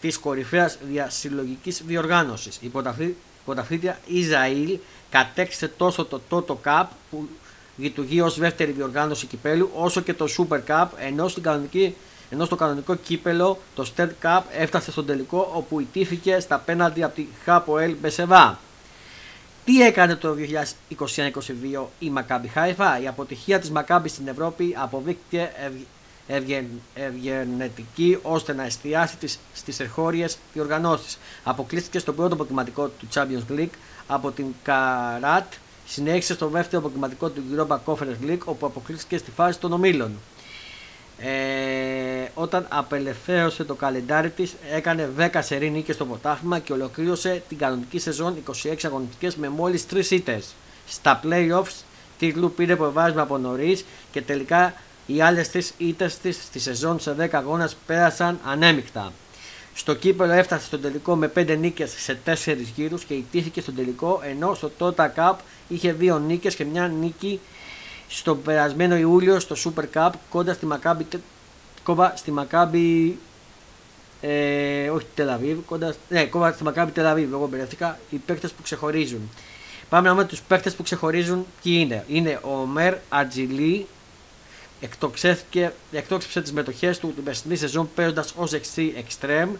της 0.00 0.18
κορυφαίας 0.18 0.78
διασυλλογικής 0.90 1.82
διοργάνωσης. 1.86 2.58
Η 2.60 2.68
πρωταθλή- 2.68 3.16
πρωταθλήτρια 3.48 3.98
Ισραήλ 4.06 4.78
κατέξτε 5.10 5.68
τόσο 5.76 6.04
το 6.04 6.20
Toto 6.30 6.54
Cup 6.64 6.84
που 7.10 7.28
λειτουργεί 7.76 8.20
ως 8.20 8.38
δεύτερη 8.38 8.70
διοργάνωση 8.72 9.26
κυπέλου 9.26 9.70
όσο 9.74 10.00
και 10.00 10.14
το 10.14 10.26
Super 10.38 10.60
Cup 10.68 10.86
ενώ, 10.98 11.28
στην 11.28 11.42
κανονική, 11.42 11.94
ενώ 12.30 12.44
στο 12.44 12.56
κανονικό 12.56 12.94
κύπελο 12.94 13.58
το 13.74 13.90
State 13.96 14.08
Cup 14.22 14.40
έφτασε 14.58 14.90
στον 14.90 15.06
τελικό 15.06 15.50
όπου 15.54 15.80
ιτήθηκε 15.80 16.40
στα 16.40 16.58
πέναλτι 16.58 17.02
από 17.02 17.14
τη 17.14 17.26
Χάποελ 17.44 17.94
Μπεσεβά. 18.00 18.58
Τι 19.64 19.82
έκανε 19.82 20.14
το 20.16 20.36
2021-2022 20.98 21.86
η 21.98 22.10
Μακάμπι 22.10 22.48
Χάιφα; 22.48 23.00
Η 23.00 23.06
αποτυχία 23.08 23.58
της 23.58 23.70
Μακάμπι 23.70 24.08
στην 24.08 24.28
Ευρώπη 24.28 24.74
αποδείχθηκε 24.78 25.40
ευ- 25.40 25.54
ευγεν- 25.66 25.86
ευγενετική 26.94 28.18
ώστε 28.22 28.52
να 28.52 28.64
εστιάσει 28.64 29.16
τις, 29.16 29.38
στις 29.54 29.80
ερχώριες 29.80 30.38
διοργανώσεις. 30.52 31.18
Αποκλείστηκε 31.44 31.98
στο 31.98 32.12
πρώτο 32.12 32.34
αποκριματικό 32.34 32.86
του 32.86 33.08
Champions 33.14 33.52
League 33.58 33.76
από 34.06 34.30
την 34.30 34.46
Καράτ. 34.62 35.52
Συνέχισε 35.86 36.34
στο 36.34 36.48
δεύτερο 36.48 36.82
αποκριματικό 36.82 37.28
του 37.28 37.42
Europa 37.54 37.78
Conference 37.84 38.30
League 38.30 38.44
όπου 38.44 38.66
αποκλείστηκε 38.66 39.18
στη 39.18 39.30
φάση 39.30 39.58
των 39.58 39.72
ομίλων. 39.72 40.12
Ε, 41.20 42.30
όταν 42.34 42.66
απελευθέρωσε 42.68 43.64
το 43.64 43.74
καλεντάρι 43.74 44.30
της 44.30 44.54
έκανε 44.72 45.10
10 45.18 45.28
σερή 45.38 45.70
νίκες 45.70 45.94
στο 45.94 46.04
πρωτάθλημα 46.04 46.58
και 46.58 46.72
ολοκλήρωσε 46.72 47.42
την 47.48 47.58
κανονική 47.58 47.98
σεζόν 47.98 48.36
26 48.64 48.74
αγωνιστικές 48.84 49.36
με 49.36 49.48
μόλις 49.48 49.86
3 49.90 50.10
ήττες. 50.10 50.54
Στα 50.86 51.20
playoffs 51.24 51.82
τίτλου 52.18 52.52
πήρε 52.52 52.76
προβάσμα 52.76 53.22
από 53.22 53.38
νωρίς 53.38 53.84
και 54.12 54.22
τελικά 54.22 54.74
οι 55.10 55.20
άλλες 55.20 55.50
3 55.52 55.60
ήττες 55.78 56.18
της 56.18 56.36
στη 56.36 56.58
σεζόν 56.58 57.00
σε 57.00 57.16
10 57.18 57.28
αγώνες 57.32 57.76
πέρασαν 57.86 58.38
ανέμεικτα. 58.44 59.12
Στο 59.74 59.94
κύπελο 59.94 60.32
έφτασε 60.32 60.64
στον 60.64 60.80
τελικό 60.80 61.16
με 61.16 61.32
5 61.36 61.56
νίκες 61.58 61.94
σε 61.96 62.18
4 62.24 62.34
γύρους 62.74 63.04
και 63.04 63.14
ιτήθηκε 63.14 63.60
στον 63.60 63.74
τελικό 63.74 64.20
ενώ 64.24 64.54
στο 64.54 64.70
Tota 64.78 65.06
Cup 65.16 65.34
είχε 65.68 65.96
2 66.00 66.20
νίκες 66.26 66.54
και 66.54 66.64
μια 66.64 66.88
νίκη 66.88 67.40
στον 68.08 68.42
περασμένο 68.42 68.96
Ιούλιο 68.96 69.40
στο 69.40 69.56
Super 69.64 69.84
Cup 69.94 70.10
κοντά 70.30 70.52
στη 70.52 70.66
Μακάμπι 70.66 71.06
κόβα 71.82 72.12
στη 72.16 72.30
Μακάμπι 72.30 73.18
ε, 74.20 74.88
όχι 74.90 75.06
Τελαβίβ 75.14 75.58
κοντά, 75.66 75.94
ναι, 76.08 76.24
κόβα 76.24 76.52
στη 76.52 76.62
Μακάμπι 76.62 76.90
Τελαβίβ 76.90 77.32
εγώ 77.32 77.46
μπερδευτήκα 77.46 77.98
οι 78.10 78.16
παίκτες 78.16 78.52
που 78.52 78.62
ξεχωρίζουν 78.62 79.30
πάμε 79.88 80.08
να 80.08 80.14
δούμε 80.14 80.24
τους 80.24 80.40
παίκτες 80.40 80.74
που 80.74 80.82
ξεχωρίζουν 80.82 81.46
ποιοι 81.62 81.76
είναι 81.80 82.04
είναι 82.08 82.40
ο 82.42 82.66
Μέρ 82.66 82.94
Ατζιλί 83.08 83.86
εκτοξεύτηκε, 83.88 83.97
εκτόξευσε 84.80 86.42
τις 86.42 86.52
μετοχές 86.52 86.98
του 86.98 87.12
την 87.14 87.24
περσινή 87.24 87.56
σεζόν 87.56 87.88
παίζοντας 87.94 88.32
ως 88.36 88.52
εξή 88.52 88.94
εξτρέμ 88.96 89.50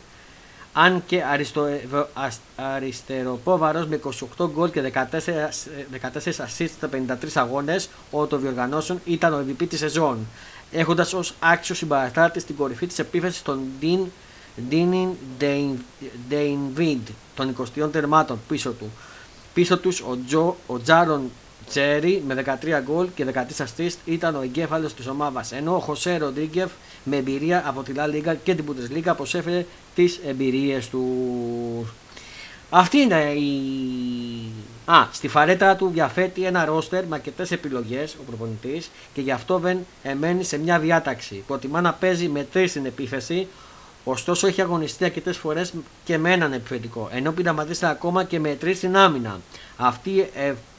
αν 0.73 1.03
και 1.07 1.23
αριστο, 1.23 1.65
ευ- 1.65 2.07
ασ- 2.15 2.41
αριστεροπόβαρος 2.57 3.87
με 3.87 4.01
28 4.39 4.51
γκολ 4.53 4.71
και 4.71 4.81
14, 4.81 5.51
14 5.91 6.45
assists 6.47 6.71
στα 6.77 6.89
53 6.89 7.17
αγώνες 7.35 7.89
όλων 8.11 8.29
των 8.29 8.41
διοργανώσεων 8.41 9.01
ήταν 9.05 9.33
ο 9.35 9.45
MVP 9.49 9.67
της 9.69 9.79
σεζόν 9.79 10.27
έχοντας 10.73 11.13
ως 11.13 11.35
άξιο 11.41 11.75
συμπαραστάτη 11.75 12.41
στην 12.41 12.57
κορυφή 12.57 12.87
της 12.87 12.99
επίθεσης 12.99 13.43
τον 13.43 13.61
Dean 13.83 14.01
Dean 14.71 15.07
Dainvid 16.31 16.99
των 17.35 17.57
20 17.77 17.89
τερμάτων 17.93 18.39
πίσω 18.49 18.71
του. 18.71 18.91
Πίσω 19.55 19.79
τους 19.79 20.01
ο, 20.01 20.19
Τζο, 20.27 20.57
ο 20.67 20.79
Τζάρον 20.81 21.31
Τσέρι 21.69 22.23
με 22.27 22.45
13 22.63 22.81
γκολ 22.83 23.09
και 23.15 23.27
13 23.35 23.37
assist 23.37 23.97
ήταν 24.05 24.37
ο 24.37 24.43
εγκέφαλος 24.43 24.95
της 24.95 25.07
ομάδας 25.07 25.53
ενώ 25.53 25.75
ο 25.75 25.79
Χωσέ 25.79 26.17
Ροντρίγκεφ 26.17 26.71
με 27.05 27.17
εμπειρία 27.17 27.63
από 27.67 27.83
τη 27.83 27.93
La 27.97 28.05
Liga 28.05 28.35
και 28.43 28.55
την 28.55 28.65
Bundesliga 28.69 29.13
προσέφερε 29.17 29.67
τις 29.95 30.21
εμπειρίες 30.27 30.89
του. 30.89 31.05
Αυτή 32.71 32.99
είναι 32.99 33.33
η... 33.33 33.53
Α, 34.85 35.07
στη 35.13 35.29
φαρέτα 35.29 35.77
του 35.77 35.89
διαθέτει 35.89 36.45
ένα 36.45 36.65
ρόστερ 36.65 37.07
με 37.07 37.15
αρκετές 37.15 37.51
επιλογές 37.51 38.15
ο 38.15 38.23
προπονητής 38.27 38.91
και 39.13 39.21
γι' 39.21 39.31
αυτό 39.31 39.59
δεν 39.59 39.79
εμένει 40.03 40.45
σε 40.45 40.59
μια 40.59 40.79
διάταξη. 40.79 41.45
Προτιμά 41.47 41.81
να 41.81 41.93
παίζει 41.93 42.29
με 42.29 42.47
τρεις 42.53 42.71
στην 42.71 42.87
επίθεση. 42.87 43.47
Ωστόσο 44.05 44.47
έχει 44.47 44.63
αγωνιστεί 44.63 45.05
αρκετές 45.05 45.37
φορές 45.37 45.73
και 46.05 46.19
με 46.19 46.33
έναν 46.33 46.53
επιθετικό, 46.53 47.09
ενώ 47.13 47.33
πειραματίζεται 47.33 47.89
ακόμα 47.89 48.25
και 48.25 48.41
με 48.41 48.55
τρεις 48.55 48.77
στην 48.77 48.97
άμυνα. 48.97 49.41
Αυτή 49.77 50.31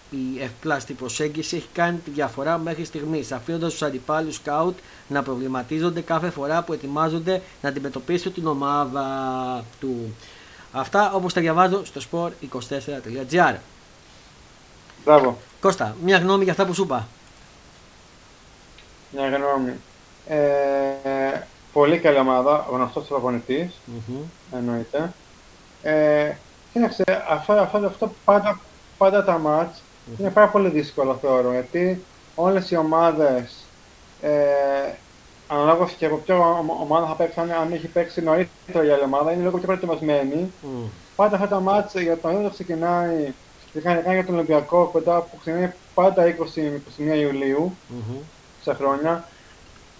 η 0.09 0.41
ευπλάστη 0.41 0.93
προσέγγιση 0.93 1.55
έχει 1.55 1.67
κάνει 1.73 1.97
τη 1.97 2.09
διαφορά 2.09 2.57
μέχρι 2.57 2.85
στιγμής, 2.85 3.31
αφήνοντας 3.31 3.71
τους 3.71 3.81
αντιπάλους 3.81 4.35
σκάουτ 4.35 4.77
να 5.07 5.23
προβληματίζονται 5.23 6.01
κάθε 6.01 6.29
φορά 6.29 6.63
που 6.63 6.73
ετοιμάζονται 6.73 7.41
να 7.61 7.69
αντιμετωπίσουν 7.69 8.33
την 8.33 8.47
ομάδα 8.47 9.05
του. 9.79 10.15
Αυτά 10.71 11.11
όπως 11.13 11.33
τα 11.33 11.41
διαβάζω 11.41 11.85
στο 11.85 12.01
sport24.gr. 12.11 13.55
Μπράβο. 15.05 15.37
Κώστα, 15.59 15.95
μια 16.03 16.17
γνώμη 16.17 16.43
για 16.43 16.51
αυτά 16.51 16.65
που 16.65 16.73
σου 16.73 16.83
είπα. 16.83 17.07
Μια 19.11 19.27
γνώμη. 19.27 19.73
Ε, 20.27 21.41
πολύ 21.73 21.99
καλή 21.99 22.17
ομάδα, 22.17 22.65
γνωστός 22.71 23.07
προπονητής, 23.07 23.71
mm-hmm. 23.87 24.23
εννοείται. 24.53 25.13
Ε, 25.81 26.31
κοίταξε, 26.73 27.03
αυτό, 27.29 27.53
αυτό, 27.53 27.77
αυτό 27.77 28.13
πάντα, 28.25 28.59
πάντα 28.97 29.23
τα 29.23 29.37
μάτς 29.37 29.81
mm-hmm. 30.09 30.19
είναι 30.19 30.29
πάρα 30.29 30.47
πολύ 30.47 30.69
δύσκολο 30.69 31.15
θεωρώ, 31.21 31.51
γιατί 31.51 32.03
όλες 32.35 32.71
οι 32.71 32.75
ομάδες 32.75 33.65
ε, 34.21 34.31
ανάλογα 35.47 35.87
και 35.97 36.05
από 36.05 36.15
ποια 36.15 36.35
ομάδα 36.81 37.07
θα 37.07 37.13
παίξει, 37.13 37.39
αν 37.39 37.71
έχει 37.71 37.87
παίξει 37.87 38.21
νωρίτερα 38.21 38.85
η 38.85 38.89
άλλη 38.89 39.03
ομάδα, 39.03 39.31
είναι 39.31 39.43
λίγο 39.43 39.57
πιο 39.57 39.65
προετοιμασμένη. 39.65 40.51
Mm. 40.63 40.89
Πάντα 41.15 41.35
αυτά 41.35 41.47
τα 41.47 41.59
μάτια 41.59 42.01
για 42.01 42.17
τον 42.17 42.35
ίδιο 42.35 42.49
ξεκινάει, 42.49 43.33
ειδικά 43.73 44.13
για 44.13 44.25
τον 44.25 44.35
Ολυμπιακό, 44.35 44.85
κοντά 44.85 45.21
που 45.21 45.37
ξεκινάει 45.39 45.71
πάντα 45.93 46.35
20-21 46.35 47.17
Ιουλίου, 47.17 47.75
mm-hmm. 47.89 48.21
σε 48.63 48.73
χρόνια, 48.73 49.27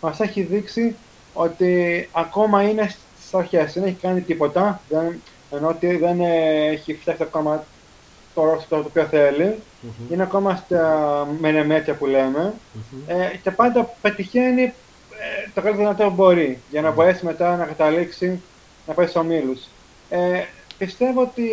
μας 0.01 0.19
έχει 0.19 0.41
δείξει 0.41 0.95
ότι 1.33 2.09
ακόμα 2.11 2.63
είναι 2.63 2.95
στις 3.19 3.33
αρχές, 3.33 3.73
δεν 3.73 3.83
έχει 3.83 3.97
κάνει 4.01 4.21
τίποτα, 4.21 4.81
δεν, 4.89 5.21
ενώ 5.51 5.67
ότι 5.67 5.97
δεν 5.97 6.21
έχει 6.71 6.93
φτιάξει 6.93 7.23
ακόμα 7.23 7.63
το 8.33 8.43
ρόλο 8.43 8.63
το 8.69 8.77
οποίο 8.77 9.03
θέλει. 9.03 9.55
Mm-hmm. 9.83 10.11
Είναι 10.11 10.23
ακόμα 10.23 10.55
στα 10.55 11.27
μενεμέτια 11.39 11.93
που 11.93 12.05
λέμε. 12.05 12.53
Mm-hmm. 12.53 13.03
Ε, 13.07 13.37
και 13.43 13.51
πάντα 13.51 13.95
πετυχαίνει 14.01 14.61
ε, 14.61 15.49
το 15.53 15.61
καλύτερο 15.61 15.77
δυνατό 15.77 16.15
μπορεί 16.15 16.59
για 16.69 16.81
να 16.81 16.91
μπορέσει 16.91 17.25
μετά 17.25 17.55
να 17.55 17.65
καταλήξει 17.65 18.41
να 18.87 18.93
πάει 18.93 19.05
στους 19.07 19.21
ομίλους. 19.21 19.61
Ε, 20.09 20.43
πιστεύω 20.77 21.21
ότι 21.21 21.49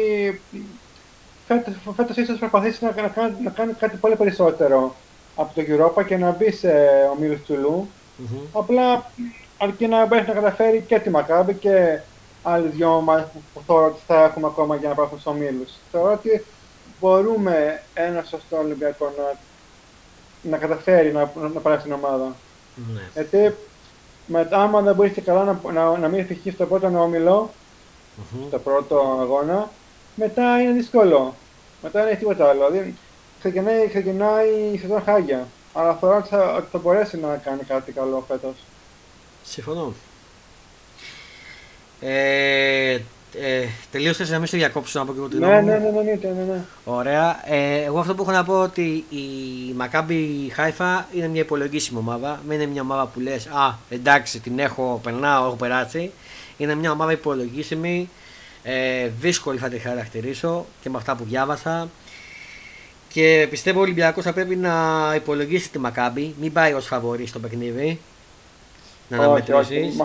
φέτος, 1.47 1.75
φέτος 1.97 2.17
ίσως 2.17 2.39
προσπαθήσει 2.39 2.85
να, 2.85 3.03
να, 3.03 3.09
κάνει, 3.09 3.35
να 3.45 3.51
κάνει 3.51 3.73
κάτι 3.73 3.97
πολύ 3.97 4.17
περισσότερο 4.17 4.95
από 5.37 5.55
το 5.55 5.63
Europa 5.69 6.05
και 6.07 6.17
να 6.17 6.31
μπει 6.31 6.51
σε 6.51 6.73
ομίλους 7.17 7.41
του 7.41 7.55
Λου. 7.55 7.89
Mm-hmm. 8.19 8.47
Απλά 8.53 9.11
αρκεί 9.59 9.87
να 9.87 10.07
μπορέσει 10.07 10.29
να 10.29 10.35
καταφέρει 10.35 10.85
και 10.87 10.99
τη 10.99 11.11
Μακάμπη 11.11 11.55
και 11.55 12.01
άλλοι 12.43 12.69
δυο 12.69 12.97
ομάδες 12.97 13.27
που 13.55 13.61
θεωρώ 13.67 13.87
ότι 13.87 14.01
θα 14.07 14.25
έχουμε 14.25 14.47
ακόμα 14.47 14.77
για 14.77 14.89
να 14.89 14.95
πάρουν 14.95 15.11
στους 15.11 15.27
ομίλους. 15.27 15.71
Θεωρώ 15.91 16.13
ότι 16.13 16.45
μπορούμε 17.01 17.83
ένας 17.95 18.29
σωστό 18.29 18.57
Ολυμπιακό 18.57 19.13
να, 19.17 19.39
να 20.51 20.59
καταφέρει 20.59 21.13
να, 21.13 21.31
να 21.55 21.61
πάρει 21.61 21.83
την 21.83 21.93
ομάδα. 21.93 22.37
Ναι. 22.95 23.01
Γιατί 23.15 23.55
μετά, 24.27 24.63
άμα 24.63 24.81
δεν 24.81 24.95
μπορείς 24.95 25.13
και 25.13 25.21
καλά 25.21 25.45
να, 25.45 25.73
να, 25.73 25.99
να 25.99 26.09
μην 26.09 26.21
επιτυχεί 26.21 26.51
στο 26.51 26.67
πρώτο 26.67 27.03
όμιλο, 27.03 27.51
mm-hmm. 27.51 28.45
στο 28.49 28.59
πρώτο 28.59 29.19
αγώνα, 29.21 29.71
μετά 30.15 30.61
είναι 30.61 30.73
δύσκολο. 30.73 31.35
Μετά 31.83 32.01
δεν 32.01 32.09
έχει 32.09 32.19
τίποτα 32.19 32.49
άλλο. 32.49 32.71
Δηλαδή, 32.71 32.95
ξεκινάει, 33.39 33.89
ξεκινάει 33.89 34.49
η 34.73 34.79
σεζόν 34.79 35.03
χάγια. 35.03 35.47
Αλλά 35.73 35.95
θεωρώ 35.95 36.17
ότι 36.17 36.29
θα, 36.29 36.55
ότι 36.55 36.67
θα 36.73 36.79
μπορέσει 36.79 37.19
να 37.19 37.37
κάνει 37.37 37.63
κάτι 37.63 37.93
καλό 37.93 38.25
φέτος. 38.29 38.55
Συμφωνώ. 39.43 39.93
Ε, 42.01 42.76
ε, 43.43 43.67
τελείωσες 43.91 44.31
να 44.31 44.39
μην 44.39 44.47
σε 44.47 44.57
διακόψω 44.57 44.99
να 44.99 45.05
πω 45.05 45.13
και 45.13 45.19
εγώ 45.19 45.29
την 45.29 45.39
ναι, 45.39 45.47
ναι, 45.47 45.61
ναι, 45.61 45.79
ναι, 45.79 45.79
ναι, 45.79 46.29
ναι, 46.29 46.53
ναι. 46.53 46.65
Ωραία. 46.85 47.41
Ε, 47.45 47.83
εγώ 47.83 47.99
αυτό 47.99 48.15
που 48.15 48.23
έχω 48.23 48.31
να 48.31 48.45
πω 48.45 48.61
ότι 48.61 49.05
η 49.09 49.73
Μακάμπι 49.77 50.51
Χάιφα 50.55 51.09
είναι 51.15 51.29
μια 51.29 51.41
υπολογίσιμη 51.41 51.99
ομάδα. 51.99 52.41
Δεν 52.47 52.61
είναι 52.61 52.71
μια 52.71 52.83
ομάδα 52.83 53.07
που 53.07 53.21
λες, 53.21 53.47
Α, 53.47 53.75
εντάξει, 53.91 54.41
την 54.41 54.59
έχω, 54.59 55.01
περνάω, 55.03 55.47
έχω 55.47 55.57
περάσει. 55.57 56.11
Είναι 56.57 56.75
μια 56.75 56.91
ομάδα 56.91 57.13
υπολογίσιμη. 57.13 58.09
Ε, 58.63 59.11
δύσκολη 59.21 59.59
θα 59.59 59.69
τη 59.69 59.79
χαρακτηρίσω 59.79 60.67
και 60.83 60.91
με 60.91 60.97
αυτά 60.97 61.17
που 61.17 61.25
διάβασα. 61.25 61.89
Και 63.09 63.47
πιστεύω 63.51 63.79
ο 63.79 63.83
Ολυμπιακός 63.83 64.25
θα 64.25 64.33
πρέπει 64.33 64.57
να 64.57 64.73
υπολογίσει 65.17 65.71
τη 65.71 65.79
Μακάμπι, 65.79 66.35
μην 66.41 66.53
πάει 66.53 66.73
ως 66.73 66.87
φαβορή 66.87 67.27
στο 67.27 67.39
παιχνίδι 67.39 68.01
να 69.09 69.17
αναμετρήσεις. 69.17 69.97
Μα 69.97 70.05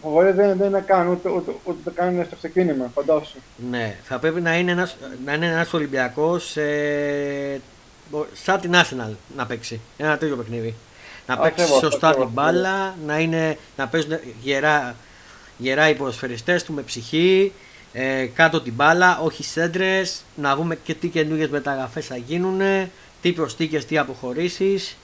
φοβολή 0.00 0.32
δεν, 0.32 0.56
δεν 0.56 0.68
είναι 0.68 0.84
καν, 0.86 1.08
ούτε, 1.08 1.28
ούτε, 1.28 1.52
ούτε 1.64 1.78
το 1.84 1.90
κάνουν 1.90 2.24
στο 2.24 2.36
ξεκίνημα, 2.36 2.90
φαντάσου. 2.94 3.38
Ναι, 3.70 3.96
θα 4.02 4.18
πρέπει 4.18 4.40
να 4.40 4.58
είναι 4.58 4.70
ένας, 4.70 4.96
να 5.24 5.32
είναι 5.32 5.46
ένας 5.46 5.72
Ολυμπιακός 5.72 6.56
ε, 6.56 7.60
σαν 8.32 8.60
την 8.60 8.72
Arsenal 8.74 9.12
να 9.36 9.46
παίξει, 9.46 9.80
ένα 9.96 10.18
τέτοιο 10.18 10.36
παιχνίδι. 10.36 10.74
Να 11.26 11.38
παίξει 11.38 11.66
σωστά 11.66 12.14
την 12.14 12.28
μπάλα, 12.28 12.94
να, 13.06 13.18
είναι, 13.18 13.58
να 13.76 13.88
παίζουν 13.88 14.18
γερά, 14.42 14.94
γερά 15.58 15.88
οι 15.88 15.94
ποδοσφαιριστές 15.94 16.64
του 16.64 16.72
με 16.72 16.82
ψυχή, 16.82 17.52
ε, 17.92 18.26
κάτω 18.26 18.60
την 18.60 18.72
μπάλα, 18.72 19.20
όχι 19.22 19.44
σέντρες, 19.44 20.22
να 20.36 20.56
δούμε 20.56 20.76
και 20.76 20.94
τι 20.94 21.08
καινούργιες 21.08 21.48
μεταγραφές 21.48 22.06
θα 22.06 22.16
γίνουν, 22.16 22.60
τι 23.22 23.32
προστίκες, 23.32 23.84
τι 23.84 23.98
αποχωρήσεις 23.98 24.96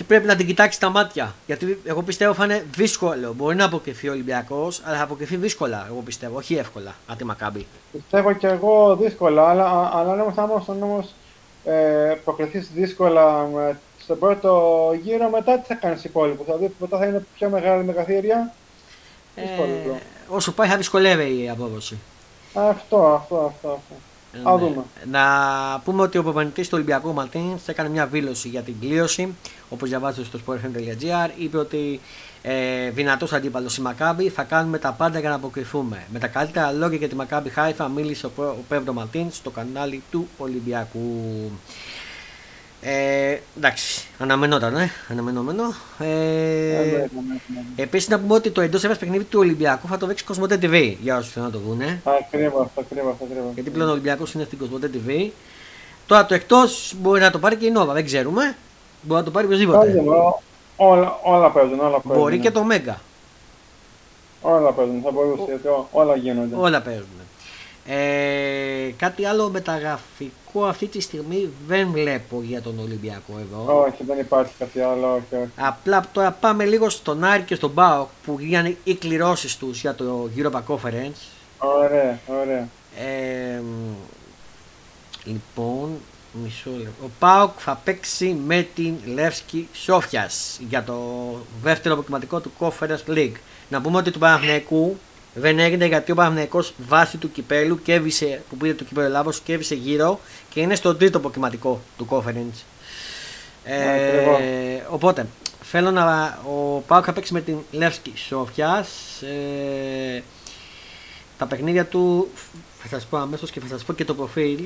και 0.00 0.06
πρέπει 0.06 0.26
να 0.26 0.36
την 0.36 0.46
κοιτάξει 0.46 0.80
τα 0.80 0.88
μάτια. 0.88 1.34
Γιατί 1.46 1.80
εγώ 1.84 2.02
πιστεύω 2.02 2.34
θα 2.34 2.44
είναι 2.44 2.66
δύσκολο. 2.74 3.32
Μπορεί 3.36 3.56
να 3.56 3.64
αποκριθεί 3.64 4.08
ο 4.08 4.12
Ολυμπιακός, 4.12 4.82
αλλά 4.84 4.96
θα 4.96 5.02
αποκριθεί 5.02 5.36
δύσκολα. 5.36 5.86
Εγώ 5.90 6.00
πιστεύω, 6.00 6.36
όχι 6.36 6.54
εύκολα. 6.54 6.94
Από 7.06 7.18
τη 7.18 7.24
Μακάμπη. 7.24 7.66
Πιστεύω 7.92 8.32
και 8.32 8.46
εγώ 8.46 8.96
δύσκολα, 8.96 9.48
αλλά, 9.48 9.90
αλλά 9.94 10.12
όμω 10.12 10.64
αν 10.68 10.82
όμω 10.82 11.08
ε, 11.64 12.14
προκριθείς 12.24 12.70
δύσκολα 12.74 13.46
με, 13.54 13.78
στον 14.02 14.18
πρώτο 14.18 14.92
γύρο, 15.02 15.28
μετά 15.28 15.58
τι 15.58 15.66
θα 15.66 15.74
κάνεις 15.74 16.04
υπόλοιπο; 16.04 16.44
Δηλαδή 16.44 16.74
μετά 16.78 16.98
θα 16.98 17.06
είναι 17.06 17.26
πιο 17.34 17.48
μεγάλη 17.48 17.84
μεγαθύρια; 17.84 18.54
Ε, 19.34 19.42
όσο 20.28 20.52
πάει 20.52 20.68
θα 20.68 20.76
δυσκολεύει 20.76 21.42
η 21.42 21.48
απόδοση. 21.48 21.98
Αυτό, 22.54 23.06
αυτό, 23.06 23.36
αυτό. 23.36 23.68
αυτό. 23.68 23.94
Ναι. 24.32 24.82
Να 25.10 25.22
πούμε 25.84 26.02
ότι 26.02 26.18
ο 26.18 26.22
προπονητή 26.22 26.62
του 26.62 26.68
Ολυμπιακού 26.72 27.12
Ματίν 27.12 27.58
έκανε 27.66 27.88
μια 27.88 28.06
δήλωση 28.06 28.48
για 28.48 28.62
την 28.62 28.74
κλείωση. 28.80 29.34
Όπως 29.68 29.88
διαβάζετε 29.88 30.26
στο 30.26 30.38
sportfm.gr, 30.46 31.30
είπε 31.36 31.58
ότι 31.58 32.00
ε, 32.42 32.90
δυνατός 32.90 33.32
αντίπαλος 33.32 33.76
η 33.76 33.80
Μακάμπη 33.80 34.28
θα 34.28 34.42
κάνουμε 34.42 34.78
τα 34.78 34.92
πάντα 34.92 35.18
για 35.18 35.28
να 35.28 35.34
αποκριθούμε. 35.34 36.02
Με 36.12 36.18
τα 36.18 36.26
καλύτερα 36.26 36.72
λόγια 36.72 36.96
για 36.96 37.08
τη 37.08 37.14
Μακάμπη 37.14 37.48
Χάιφα 37.48 37.88
μίλησε 37.88 38.26
ο, 38.26 38.30
ο 38.36 38.64
Πέμπρο 38.68 38.92
Ματίν 38.92 39.30
στο 39.30 39.50
κανάλι 39.50 40.02
του 40.10 40.28
Ολυμπιακού. 40.38 41.50
Ε, 42.82 43.38
εντάξει, 43.56 44.06
αναμενόταν, 44.18 44.76
ε, 44.76 44.90
αναμενόμενο. 45.08 45.62
Ε, 45.98 46.06
ε, 46.06 47.08
Επίσης, 47.76 48.08
να 48.08 48.18
πούμε 48.18 48.34
ότι 48.34 48.50
το 48.50 48.60
εντός 48.60 48.82
έδρας 48.82 48.98
παιχνίδι 48.98 49.24
του 49.24 49.38
Ολυμπιακού 49.38 49.86
θα 49.86 49.98
το 49.98 50.06
δείξει 50.06 50.24
Κοσμοτέ 50.24 50.58
TV 50.62 50.96
για 51.00 51.16
όσους 51.16 51.32
θέλουν 51.32 51.48
να 51.48 51.54
το 51.54 51.60
δουν. 51.66 51.80
Ακριβώς, 52.20 52.66
ακριβώς. 52.78 53.14
Γιατί 53.54 53.70
πλέον 53.70 53.88
ο 53.88 53.92
Ολυμπιακός 53.92 54.32
είναι 54.32 54.44
στην 54.44 54.58
Κοσμοτέ 54.58 54.90
TV. 54.94 55.30
Τώρα 56.06 56.26
το 56.26 56.34
εκτός 56.34 56.94
μπορεί 57.00 57.20
να 57.20 57.30
το 57.30 57.38
πάρει 57.38 57.56
και 57.56 57.66
η 57.66 57.70
Νόβα, 57.70 57.92
δεν 57.92 58.04
ξέρουμε. 58.04 58.56
Μπορεί 59.02 59.20
να 59.20 59.24
το 59.24 59.30
πάρει 59.30 59.46
οποιοδήποτε. 59.46 60.02
Όλα, 60.76 61.18
όλα 61.22 61.50
παίζουν, 61.50 61.80
όλα 61.80 62.00
παίζουν. 62.00 62.22
Μπορεί 62.22 62.38
και 62.38 62.50
το 62.50 62.62
Μέγκα. 62.62 63.00
Όλα 64.40 64.72
παίζουν, 64.72 65.00
θα 65.04 65.10
μπορούσε, 65.10 65.42
γιατί 65.46 65.68
όλα 65.90 66.16
γίνονται. 66.16 66.56
Όλα 66.58 66.80
παίζουν. 66.80 67.19
Ε, 67.86 68.90
κάτι 68.96 69.24
άλλο 69.24 69.48
μεταγραφικό 69.48 70.64
αυτή 70.64 70.86
τη 70.86 71.00
στιγμή 71.00 71.50
δεν 71.66 71.88
βλέπω 71.92 72.42
για 72.42 72.62
τον 72.62 72.78
Ολυμπιακό 72.78 73.32
εδώ. 73.40 73.82
Όχι, 73.82 74.04
δεν 74.04 74.18
υπάρχει 74.18 74.52
κάτι 74.58 74.80
άλλο. 74.80 75.14
Όχι, 75.14 75.42
όχι. 75.42 75.50
Απλά 75.56 76.04
τώρα 76.12 76.30
πάμε 76.30 76.64
λίγο 76.64 76.88
στον 76.88 77.24
Άρη 77.24 77.42
και 77.42 77.54
στον 77.54 77.70
Μπάο 77.70 78.06
που 78.24 78.36
γίνανε 78.40 78.76
οι 78.84 78.94
κληρώσεις 78.94 79.56
τους 79.56 79.80
για 79.80 79.94
το 79.94 80.28
Europa 80.36 80.60
Conference. 80.68 81.20
Ωραία, 81.58 82.18
ωραία. 82.26 82.68
Ε, 82.98 83.62
λοιπόν, 85.24 85.90
μισό 86.32 86.70
λεπτό. 86.70 87.04
Ο 87.04 87.10
Πάοκ 87.18 87.50
θα 87.56 87.80
παίξει 87.84 88.36
με 88.46 88.68
την 88.74 88.94
Λεύσκη 89.04 89.68
Σόφιας 89.72 90.60
για 90.68 90.84
το 90.84 90.96
δεύτερο 91.62 91.94
αποκριματικό 91.94 92.40
του 92.40 92.52
Conference 92.58 93.10
League. 93.10 93.36
Να 93.68 93.80
πούμε 93.80 93.98
ότι 93.98 94.10
του 94.10 94.18
Παναθηναϊκού 94.18 94.98
δεν 95.34 95.58
έγινε 95.58 95.86
γιατί 95.86 96.12
ο 96.12 96.14
Παναθηναϊκός 96.14 96.74
βάσει 96.88 97.16
του 97.16 97.32
κυπέλου 97.32 97.82
κέβησε, 97.82 98.42
που 98.48 98.56
πήρε 98.56 98.74
το 98.74 98.84
κυπέλο 98.84 99.06
Ελλάδος 99.06 99.40
κέβησε 99.40 99.74
γύρω 99.74 100.20
και 100.50 100.60
είναι 100.60 100.74
στο 100.74 100.94
τρίτο 100.94 101.18
αποκριματικό 101.18 101.80
του 101.96 102.06
conference. 102.10 102.64
Ε, 103.64 104.82
οπότε 104.88 105.26
θέλω 105.62 105.90
να 105.90 106.38
ο 106.44 106.80
Πάοκ 106.86 107.04
θα 107.06 107.12
παίξει 107.12 107.32
με 107.32 107.40
την 107.40 107.56
Λεύσκη 107.70 108.12
Σόφια. 108.16 108.86
Ε, 109.20 110.20
τα 111.38 111.46
παιχνίδια 111.46 111.86
του 111.86 112.28
θα 112.78 112.88
σας 112.88 113.06
πω 113.06 113.16
αμέσως 113.16 113.50
και 113.50 113.60
θα 113.60 113.66
σας 113.66 113.84
πω 113.84 113.92
και 113.92 114.04
το 114.04 114.14
προφίλ 114.14 114.64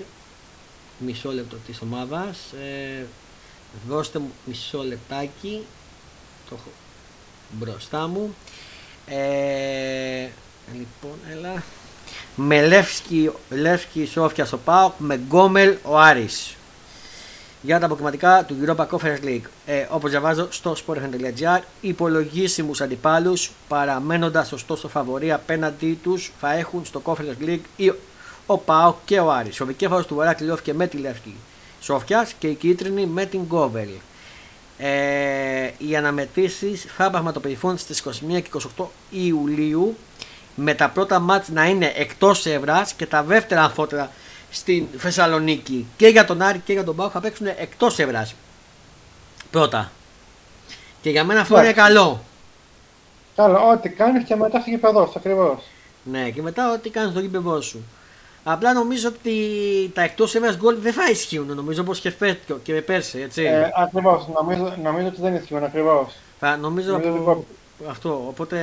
μισό 0.99 1.33
λεπτό 1.33 1.57
της 1.67 1.81
ομάδας 1.81 2.39
ε, 2.53 3.07
δώστε 3.89 4.19
μου 4.19 4.33
μισό 4.45 4.83
λεπτάκι 4.83 5.67
το 6.49 6.57
έχω 6.59 6.71
μπροστά 7.51 8.07
μου 8.07 8.35
Ε, 9.07 10.29
λοιπόν, 10.73 11.19
έλα. 11.31 11.63
Με 12.35 12.67
Λεύσκι, 12.67 13.31
Λεύσκι 13.51 14.07
Σόφια 14.07 14.45
στο 14.45 14.59
ΠΑΟΚ, 14.59 14.93
με 14.99 15.15
Γκόμελ 15.15 15.77
ο 15.83 15.99
Άρης. 15.99 16.57
Για 17.63 17.79
τα 17.79 17.87
αποκριματικά 17.87 18.45
του 18.45 18.57
Europa 18.65 18.87
Conference 18.87 19.25
League. 19.25 19.43
Ε, 19.67 19.87
Όπως 19.91 20.11
διαβάζω 20.11 20.49
στο 20.51 20.77
sportfm.gr, 20.87 21.61
υπολογίσιμους 21.81 22.81
αντιπάλους 22.81 23.51
παραμένοντας 23.69 24.53
ωστόσο 24.53 24.89
φαβορή 24.89 25.33
απέναντί 25.33 25.99
τους 26.03 26.33
θα 26.41 26.53
έχουν 26.53 26.85
στο 26.85 27.03
Conference 27.05 27.45
League 27.47 27.61
ή 27.77 27.93
ο 28.47 28.59
ΠΑΟΚ 28.59 28.97
και 29.05 29.19
ο 29.19 29.33
Άρης. 29.33 29.61
Ο 29.61 29.67
Βικέφαλο 29.67 30.05
του 30.05 30.15
Βορρά 30.15 30.35
κλειώθηκε 30.35 30.75
με 30.75 30.87
τη 30.87 30.97
Λεύσκη 30.97 31.35
Σόφιας 31.81 32.35
και 32.39 32.47
η 32.47 32.55
Κίτρινη 32.55 33.07
με 33.07 33.25
την 33.25 33.41
Γκόβελ. 33.41 33.89
Ε, 34.79 35.71
οι 35.79 35.97
αναμετρήσεις 35.97 36.87
θα 36.97 37.11
πραγματοποιηθούν 37.11 37.79
στις 37.79 38.01
21 38.01 38.43
και 38.43 38.51
28 38.77 38.85
Ιουλίου 39.11 39.97
με 40.55 40.75
τα 40.75 40.89
πρώτα 40.89 41.19
μάτς 41.19 41.49
να 41.49 41.65
είναι 41.69 41.93
εκτός 41.97 42.47
Ευράς 42.47 42.93
και 42.93 43.07
τα 43.07 43.23
δεύτερα 43.23 43.63
αμφότερα 43.63 44.11
στην 44.51 44.87
Θεσσαλονίκη 44.97 45.87
και 45.97 46.07
για 46.07 46.25
τον 46.25 46.43
Άρη 46.43 46.59
και 46.59 46.73
για 46.73 46.85
τον 46.85 46.97
Πάο 46.97 47.11
θα 47.11 47.21
παίξουν 47.21 47.47
εκτός 47.47 47.99
Ευράς 47.99 48.35
πρώτα 49.51 49.91
και 51.01 51.11
για 51.11 51.25
μένα 51.25 51.41
αυτό 51.41 51.59
είναι 51.59 51.73
καλό 51.73 52.21
Καλό, 53.37 53.71
ό,τι 53.71 53.89
κάνεις 53.89 54.25
και 54.25 54.37
μετά 54.37 54.61
στο 54.61 54.71
γήπεδό 54.71 55.07
σου 55.07 55.13
ακριβώς 55.17 55.63
ναι 56.03 56.31
και 56.31 56.43
μετά 56.43 56.73
ό,τι 56.73 56.91
κάνεις 56.91 57.11
στο 57.11 57.21
γήπεδό 57.21 57.61
σου 57.61 57.85
Απλά 58.47 58.73
νομίζω 58.73 59.09
ότι 59.09 59.33
τα 59.95 60.03
εκτός 60.03 60.35
έδρας 60.35 60.57
γκολ 60.57 60.77
δεν 60.81 60.93
θα 60.93 61.11
ισχύουν 61.11 61.55
νομίζω 61.55 61.81
όπως 61.81 62.01
και, 62.01 62.11
φέτο 62.11 62.55
και 62.55 62.73
πέρσι. 62.73 63.21
Έτσι. 63.21 63.43
Ε, 63.43 63.71
ακριβώς. 63.77 64.29
Νομίζω, 64.35 64.75
νομίζω 64.83 65.07
ότι 65.07 65.21
δεν 65.21 65.35
ισχύουν 65.35 65.65
ακριβώς. 65.65 66.15
Νομίζω, 66.61 66.93
νομίζω 66.93 67.45
αυτό. 67.89 68.25
Οπότε 68.29 68.59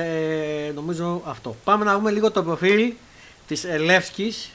ε, 0.66 0.72
νομίζω 0.72 1.22
αυτό. 1.24 1.56
Πάμε 1.64 1.84
να 1.84 1.94
δούμε 1.94 2.10
λίγο 2.10 2.30
το 2.30 2.42
προφίλ 2.42 2.92
της 3.46 3.64
Ελεύσκης 3.64 4.50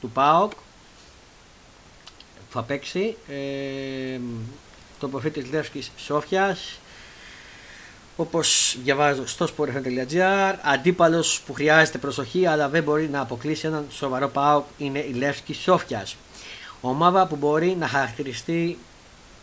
του 0.00 0.10
ΠΑΟΚ. 0.10 0.52
Θα 2.50 2.62
παίξει 2.62 3.16
ε, 3.28 4.20
το 4.98 5.08
προφίλ 5.08 5.32
της 5.32 5.44
Ελεύσκη 5.44 5.86
Σόφιας. 5.96 6.78
Όπως 8.16 8.78
διαβάζω 8.82 9.26
στο 9.26 9.48
sport.gr, 9.56 10.54
αντίπαλος 10.62 11.40
που 11.46 11.52
χρειάζεται 11.52 11.98
προσοχή 11.98 12.46
αλλά 12.46 12.68
δεν 12.68 12.82
μπορεί 12.82 13.08
να 13.08 13.20
αποκλείσει 13.20 13.66
έναν 13.66 13.86
σοβαρό 13.90 14.28
ΠΑΟΚ 14.28 14.64
είναι 14.78 14.98
η 14.98 15.12
Λεύσκης 15.12 15.58
Σόφιας. 15.58 16.16
Ομάδα 16.80 17.26
που 17.26 17.36
μπορεί 17.36 17.76
να 17.78 17.88
χαρακτηριστεί 17.88 18.78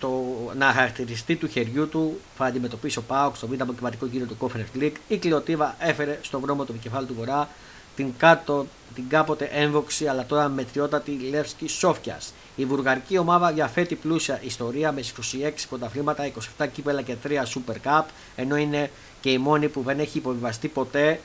το, 0.04 0.24
να 0.58 0.66
χαρακτηριστεί 0.66 1.36
του 1.36 1.48
χεριού 1.48 1.90
του 1.90 2.20
θα 2.38 2.46
αντιμετωπίσει 2.46 2.98
ο 2.98 3.02
Πάοκ 3.02 3.36
στο 3.36 3.48
β' 3.48 3.62
αποκριματικό 3.62 4.06
γύρο 4.06 4.26
του 4.26 4.38
Conference 4.40 4.82
League. 4.82 4.94
Η 5.08 5.18
κλειοτήβα 5.18 5.76
έφερε 5.80 6.20
στον 6.22 6.42
δρόμο 6.42 6.64
του 6.66 6.80
κεφάλι 6.80 7.08
του 7.08 7.14
Βορρά 7.14 7.50
την, 7.96 8.14
κάτω, 8.18 8.66
την 8.96 9.10
κάποτε 9.10 9.50
έμβοξη 9.52 10.08
αλλά 10.08 10.26
τώρα 10.26 10.48
μετριότατη 10.50 11.12
Λεύσκη 11.12 11.68
Σόφια. 11.68 12.18
Η 12.56 12.66
βουλγαρική 12.66 13.18
ομάδα 13.18 13.52
διαθέτει 13.52 13.96
πλούσια 13.96 14.40
ιστορία 14.44 14.92
με 14.92 15.04
26 15.04 15.52
πρωταθλήματα, 15.70 16.32
27 16.58 16.68
κύπελα 16.74 17.02
και 17.02 17.16
3 17.28 17.32
Super 17.32 17.76
Cup, 17.84 18.04
ενώ 18.36 18.56
είναι 18.56 18.92
και 19.22 19.30
η 19.30 19.38
μόνη 19.38 19.68
που 19.68 19.82
δεν 19.82 20.00
έχει 20.00 20.18
υποβιβαστεί 20.18 20.68
ποτέ 20.68 21.20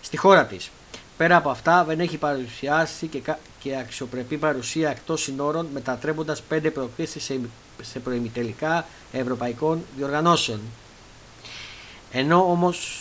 στη 0.00 0.16
χώρα 0.16 0.44
της. 0.44 0.70
Πέρα 1.16 1.36
από 1.36 1.50
αυτά 1.50 1.84
δεν 1.84 2.00
έχει 2.00 2.16
παρουσιάσει 2.16 3.06
και, 3.06 3.22
και 3.64 3.76
αξιοπρεπή 3.76 4.36
παρουσία 4.36 4.90
εκτός 4.90 5.22
συνόρων 5.22 5.68
μετατρέποντας 5.72 6.42
5 6.50 6.70
προκλήσεις 6.74 7.24
σε, 7.24 7.40
σε 7.82 7.98
προημιτελικά 7.98 8.86
ευρωπαϊκών 9.12 9.84
διοργανώσεων. 9.96 10.60
Ενώ 12.12 12.50
όμως 12.50 12.98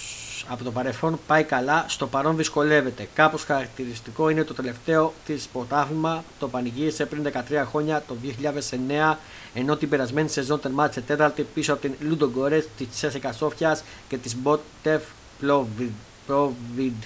από 0.47 0.63
το 0.63 0.71
παρελθόν 0.71 1.19
πάει 1.27 1.43
καλά, 1.43 1.85
στο 1.87 2.07
παρόν 2.07 2.37
δυσκολεύεται. 2.37 3.07
Κάπως 3.13 3.43
χαρακτηριστικό 3.43 4.29
είναι 4.29 4.43
το 4.43 4.53
τελευταίο 4.53 5.13
της 5.25 5.47
πρωτάθλημα, 5.53 6.23
το 6.39 6.47
πανηγύρισε 6.47 7.05
πριν 7.05 7.23
13 7.33 7.63
χρόνια 7.69 8.03
το 8.07 8.15
2009, 9.13 9.15
ενώ 9.53 9.75
την 9.75 9.89
περασμένη 9.89 10.29
σεζόν 10.29 10.59
τερμάτισε 10.59 11.01
τέταρτη 11.01 11.47
πίσω 11.53 11.73
από 11.73 11.81
την 11.81 11.93
Λούντογκορέ, 11.99 12.63
της 12.77 12.87
Τσέσεκα 12.89 13.31
Σόφιας 13.31 13.83
και 14.07 14.17
της 14.17 14.35
Μπότεφ 14.35 15.03
Πλόβιντ. 15.39 17.03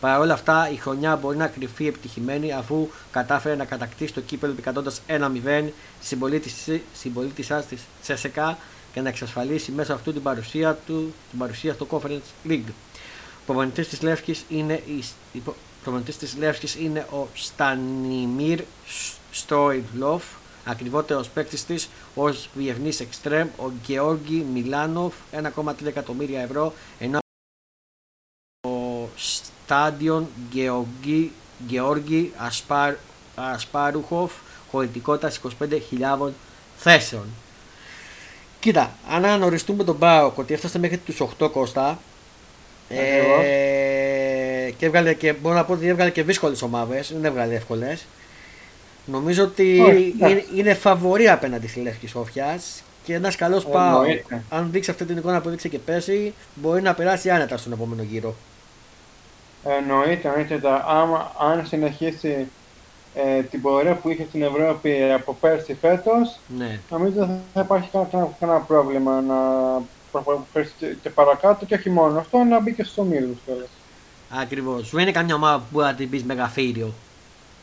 Παρ' 0.00 0.20
όλα 0.20 0.32
αυτά, 0.32 0.70
η 0.70 0.76
χρονιά 0.76 1.16
μπορεί 1.16 1.36
να 1.36 1.46
κρυφεί 1.46 1.86
επιτυχημένη 1.86 2.52
αφού 2.52 2.88
κατάφερε 3.10 3.54
να 3.54 3.64
κατακτήσει 3.64 4.12
το 4.12 4.20
κύπελο 4.20 4.52
επικρατώντα 4.52 4.92
1-0 5.06 5.68
συμπολίτη 6.92 7.42
της 7.68 7.80
Τσέσεκα 8.02 8.58
και 8.92 9.00
να 9.00 9.08
εξασφαλίσει 9.08 9.72
μέσω 9.72 9.92
αυτού 9.92 10.12
την 10.12 10.22
παρουσία 10.22 10.78
του 10.86 11.14
την 11.30 11.38
παρουσία 11.38 11.74
στο 11.74 11.86
Conference 11.90 12.48
League. 12.48 12.68
Ο 12.68 13.52
προπονητής 13.52 13.88
της 13.88 14.02
Λεύκης 14.02 14.44
είναι, 14.48 14.82
της 16.18 16.36
Λεύκης 16.38 16.74
είναι 16.74 17.06
ο 17.10 17.28
Στανιμίρ 17.34 18.60
Στόιβλοφ, 19.30 20.24
ακριβότερος 20.64 21.28
παίκτης 21.28 21.64
της 21.64 21.88
ως 22.14 22.48
διευνής 22.54 23.00
εξτρέμ 23.00 23.48
ο 23.56 23.70
Γεώργη 23.86 24.46
Μιλάνοφ 24.52 25.14
1,3 25.32 25.72
εκατομμύρια 25.84 26.40
ευρώ 26.40 26.72
ενώ 26.98 27.18
ο 27.18 27.29
Στάντιον 29.70 30.28
Γεωργή, 30.52 31.32
Γεώργη 31.66 32.32
Ασπάρ, 32.36 32.94
Ασπάρουχοφ 33.34 34.32
χωρητικότητας 34.70 35.40
25.000 35.60 36.28
θέσεων. 36.76 37.24
Κοίτα, 38.60 38.92
αν 39.10 39.24
αναγνωριστούμε 39.24 39.84
τον 39.84 39.96
Μπάουκ 39.96 40.38
ότι 40.38 40.54
έφτασε 40.54 40.78
μέχρι 40.78 40.96
τους 40.96 41.20
8 41.38 41.50
κόστα. 41.52 41.98
Ε, 42.88 44.70
και, 44.76 44.86
έβγαλε 44.86 45.14
και 45.14 45.32
μπορώ 45.32 45.54
να 45.54 45.64
πω 45.64 45.72
ότι 45.72 45.86
έβγαλε 45.86 46.10
και 46.10 46.22
δύσκολες 46.22 46.62
ομάδες, 46.62 47.12
δεν 47.12 47.24
έβγαλε 47.24 47.54
εύκολες. 47.54 48.06
Νομίζω 49.06 49.42
ότι 49.42 49.76
είναι, 50.20 50.44
είναι 50.56 50.74
φαβορή 50.74 51.28
απέναντι 51.28 51.68
στη 51.68 51.80
Λεύκη 51.80 52.06
Σόφιας 52.06 52.82
και 53.04 53.14
ένας 53.14 53.36
καλός 53.36 53.64
Πάο, 53.64 54.02
αν 54.48 54.68
δείξει 54.70 54.90
αυτή 54.90 55.04
την 55.04 55.16
εικόνα 55.16 55.40
που 55.40 55.50
δείξε 55.50 55.68
και 55.68 55.78
πέρσι, 55.78 56.34
μπορεί 56.54 56.82
να 56.82 56.94
περάσει 56.94 57.30
άνετα 57.30 57.56
στον 57.56 57.72
επόμενο 57.72 58.02
γύρο. 58.02 58.34
Εννοείται, 59.64 60.28
εννοείται. 60.28 60.60
Άμα, 60.86 61.32
αν 61.38 61.66
συνεχίσει 61.66 62.48
ε, 63.14 63.42
την 63.42 63.62
πορεία 63.62 63.94
που 63.94 64.10
είχε 64.10 64.24
στην 64.28 64.42
Ευρώπη 64.42 65.12
από 65.12 65.36
πέρσι 65.40 65.74
φέτος, 65.74 66.38
ναι. 66.58 66.80
νομίζω 66.90 67.18
δεν 67.18 67.40
θα 67.54 67.60
υπάρχει 67.60 67.88
κανένα, 67.92 68.28
κανένα 68.40 68.58
πρόβλημα 68.58 69.20
να 69.20 69.36
προχωρήσει 70.12 70.72
και, 70.78 70.86
και, 71.02 71.10
παρακάτω 71.10 71.64
και 71.64 71.74
όχι 71.74 71.90
μόνο 71.90 72.18
αυτό, 72.18 72.38
να 72.38 72.60
μπει 72.60 72.74
και 72.74 72.84
στους 72.84 72.98
ομίλους 72.98 73.36
κιόλας. 73.44 73.68
Ακριβώς. 74.40 74.90
Δεν 74.90 75.02
είναι 75.02 75.12
καμιά 75.12 75.34
ομάδα 75.34 75.56
που 75.56 75.64
μπορεί 75.70 75.86
να 75.86 75.94
την 75.94 76.10
πεις 76.10 76.24
μεγαφύριο. 76.24 76.92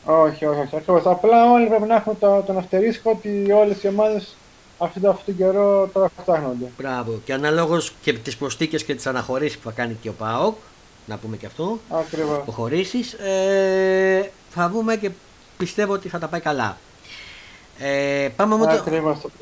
Όχι, 0.04 0.46
όχι, 0.46 0.60
όχι. 0.60 0.76
Ακριβώς. 0.76 1.06
Απλά 1.06 1.50
όλοι 1.50 1.66
πρέπει 1.66 1.86
να 1.86 1.94
έχουμε 1.94 2.14
το, 2.14 2.42
τον 2.46 2.58
αστερίσκο 2.58 3.10
ότι 3.10 3.52
όλες 3.52 3.82
οι 3.82 3.88
ομάδες 3.88 4.36
αυτόν 4.78 5.02
τον 5.02 5.36
καιρό 5.36 5.88
τώρα 5.92 6.10
φτιάχνονται. 6.20 6.70
Μπράβο. 6.78 7.20
Και 7.24 7.32
αναλόγως 7.32 7.92
και 8.02 8.12
τις 8.12 8.36
προστίκε 8.36 8.76
και 8.76 8.94
τις 8.94 9.06
αναχωρήσεις 9.06 9.58
που 9.58 9.68
θα 9.68 9.74
κάνει 9.74 9.96
και 10.00 10.08
ο 10.08 10.12
ΠΑΟΚ, 10.12 10.56
να 11.08 11.16
πούμε 11.16 11.36
και 11.36 11.46
αυτό. 11.46 11.80
Ακριβώς. 11.90 12.36
Αποχωρήσεις. 12.36 13.12
Ε, 13.12 14.30
θα 14.50 14.68
δούμε 14.68 14.96
και 14.96 15.10
πιστεύω 15.56 15.92
ότι 15.92 16.08
θα 16.08 16.18
τα 16.18 16.26
πάει 16.28 16.40
καλά. 16.40 16.76
Ε, 17.78 18.28
πάμε, 18.36 18.56
με 18.56 18.82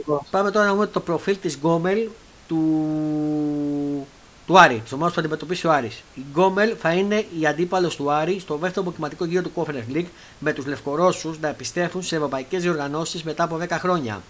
το, 0.04 0.22
πάμε 0.30 0.50
τώρα 0.50 0.66
να 0.66 0.72
δούμε 0.72 0.86
το 0.86 1.00
προφίλ 1.00 1.38
της 1.38 1.56
Γκόμελ 1.56 2.08
του, 2.48 4.06
του 4.46 4.58
Άρη, 4.58 4.80
της 4.80 4.92
ομάδας 4.92 5.08
που 5.08 5.14
θα 5.14 5.20
αντιμετωπίσει 5.20 5.66
ο 5.66 5.72
Άρης. 5.72 6.02
Η 6.14 6.22
Γκόμελ 6.32 6.76
θα 6.80 6.92
είναι 6.92 7.24
η 7.40 7.46
αντίπαλος 7.46 7.96
του 7.96 8.10
Άρη 8.10 8.38
στο 8.38 8.56
δεύτερο 8.56 8.82
αποκριματικό 8.82 9.24
γύρο 9.24 9.42
του 9.42 9.52
Conference 9.54 9.96
League 9.96 10.06
με 10.38 10.52
τους 10.52 10.66
Λευκορώσους 10.66 11.38
να 11.40 11.48
επιστρέφουν 11.48 12.02
σε 12.02 12.16
ευρωπαϊκές 12.16 12.62
διοργανώσεις 12.62 13.22
μετά 13.22 13.42
από 13.42 13.58
10 13.62 13.66
χρόνια. 13.70 14.22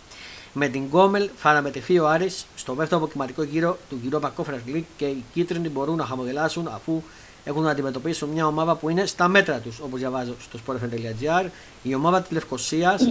Με 0.53 0.69
την 0.69 0.83
Γκόμελ 0.83 1.29
θα 1.37 1.51
αναμετρηθεί 1.51 1.99
ο 1.99 2.09
Άρης 2.09 2.47
στο 2.57 2.75
δεύτερο 2.75 3.01
αποκριματικό 3.01 3.43
γύρο 3.43 3.79
του 3.89 4.01
Europa 4.05 4.29
Conference 4.37 4.75
League 4.75 4.85
και 4.97 5.05
οι 5.05 5.25
κίτρινοι 5.33 5.69
μπορούν 5.69 5.97
να 5.97 6.05
χαμογελάσουν 6.05 6.69
αφού 6.69 7.03
έχουν 7.49 7.63
να 7.63 7.71
αντιμετωπίσουν 7.71 8.29
μια 8.29 8.47
ομάδα 8.47 8.75
που 8.75 8.89
είναι 8.89 9.07
στα 9.07 9.29
μέτρα 9.29 9.59
τους, 9.59 9.79
όπως 9.81 9.99
διαβάζω 9.99 10.35
στο 10.43 10.59
sportfm.gr. 10.67 11.47
Η 11.83 11.95
ομάδα 11.95 12.21
της 12.21 12.31
Λευκοσίας, 12.31 13.11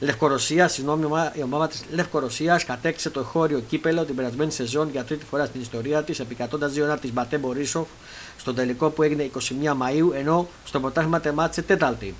Λευκορωσίας, 0.00 0.72
συγγνώμη, 0.72 1.06
η 1.32 1.42
ομάδα 1.42 1.68
της 1.68 1.84
Λευκορωσίας 1.90 2.64
κατέξε 2.64 3.10
το 3.10 3.22
χώριο 3.22 3.60
κύπελο 3.68 4.04
την 4.04 4.14
περασμένη 4.14 4.50
σεζόν 4.50 4.88
για 4.90 5.04
τρίτη 5.04 5.24
φορά 5.24 5.44
στην 5.44 5.60
ιστορία 5.60 6.02
της, 6.02 6.20
επικατώντα 6.20 6.68
δύο 6.68 6.84
ένα 6.84 6.98
τη 6.98 7.12
Μπατέ 7.12 7.38
Μπορίσοφ 7.38 7.86
στον 8.38 8.54
τελικό 8.54 8.90
που 8.90 9.02
έγινε 9.02 9.30
21 9.34 9.74
Μαου, 9.76 10.12
ενώ 10.14 10.48
στο 10.64 10.80
πρωτάθλημα 10.80 11.20
τεμάτισε 11.20 11.62
τέταρτη. 11.62 12.14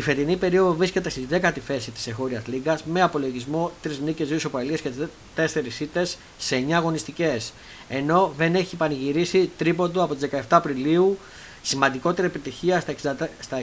Τη 0.00 0.06
φετινή 0.06 0.36
περίοδο 0.36 0.74
βρίσκεται 0.74 1.08
στη 1.10 1.26
10η 1.30 1.58
θέση 1.66 1.90
της 1.90 2.06
Εχώριας 2.06 2.46
Λίγκας 2.46 2.84
με 2.84 3.02
απολογισμό 3.02 3.72
3 3.84 3.88
νίκες, 4.04 4.28
2 4.28 4.32
ισοπαλίες 4.32 4.80
και 4.80 4.90
4 5.36 5.80
ήττες 5.80 6.18
σε 6.38 6.56
9 6.56 6.76
αγωνιστικές. 6.76 7.52
Ενώ 7.88 8.32
δεν 8.36 8.54
έχει 8.54 8.76
πανηγυρίσει 8.76 9.50
τρίποντο 9.56 10.02
από 10.02 10.14
τις 10.14 10.28
17 10.30 10.40
Απριλίου. 10.48 11.18
Σημαντικότερη 11.62 12.26
επιτυχία 12.26 12.80
στα, 12.80 13.58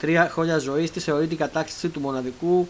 63 0.00 0.28
χρόνια 0.30 0.58
ζωής 0.58 0.90
της 0.90 1.04
θεωρεί 1.04 1.26
την 1.26 1.36
κατάκτηση 1.36 1.88
του 1.88 2.00
μοναδικού 2.00 2.68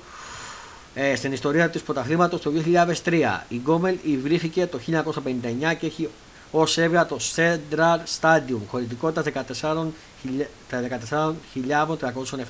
ε, 0.95 1.15
στην 1.15 1.33
ιστορία 1.33 1.71
του 1.71 1.81
πρωταθλήματος 1.81 2.41
το 2.41 2.53
2003. 3.05 3.41
Η 3.49 3.57
Γκόμελ 3.57 3.97
υβρύθηκε 4.03 4.67
το 4.67 4.81
1959 4.87 5.77
και 5.79 5.87
έχει 5.87 6.09
ως 6.51 6.79
έβγα 6.79 7.07
το 7.07 7.19
Central 7.37 7.99
Stadium, 8.21 8.61
χωρητικότητα 8.69 9.23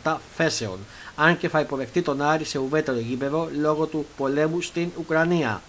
14.307 0.02 0.16
θέσεων, 0.36 0.78
αν 1.16 1.38
και 1.38 1.48
θα 1.48 1.60
υποδεχτεί 1.60 2.02
τον 2.02 2.22
Άρη 2.22 2.44
σε 2.44 2.58
ουδέτερο 2.58 2.98
γήπεδο 2.98 3.48
λόγω 3.60 3.86
του 3.86 4.06
πολέμου 4.16 4.60
στην 4.60 4.90
Ουκρανία. 4.98 5.62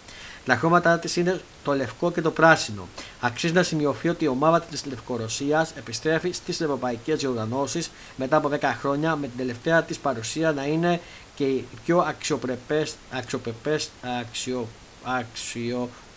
Τα 0.45 0.55
χρώματα 0.55 0.99
της 0.99 1.15
είναι 1.15 1.41
το 1.63 1.73
λευκό 1.73 2.11
και 2.11 2.21
το 2.21 2.31
πράσινο. 2.31 2.87
Αξίζει 3.19 3.53
να 3.53 3.63
σημειωθεί 3.63 4.09
ότι 4.09 4.23
η 4.23 4.27
ομάδα 4.27 4.61
της 4.61 4.85
Λευκορωσίας 4.85 5.71
επιστρέφει 5.77 6.31
στις 6.31 6.61
ευρωπαϊκές 6.61 7.19
διοργανώσεις 7.19 7.91
μετά 8.15 8.37
από 8.37 8.49
10 8.49 8.57
χρόνια, 8.79 9.15
με 9.15 9.27
την 9.27 9.37
τελευταία 9.37 9.83
της 9.83 9.97
παρουσία 9.97 10.51
να 10.51 10.65
είναι 10.65 10.99
και 11.35 11.43
η 11.43 11.67
πιο 11.85 11.99
αξιοπρεπές, 11.99 12.95
αξιοπρεπές, 13.11 13.89
αξιο, 14.01 14.67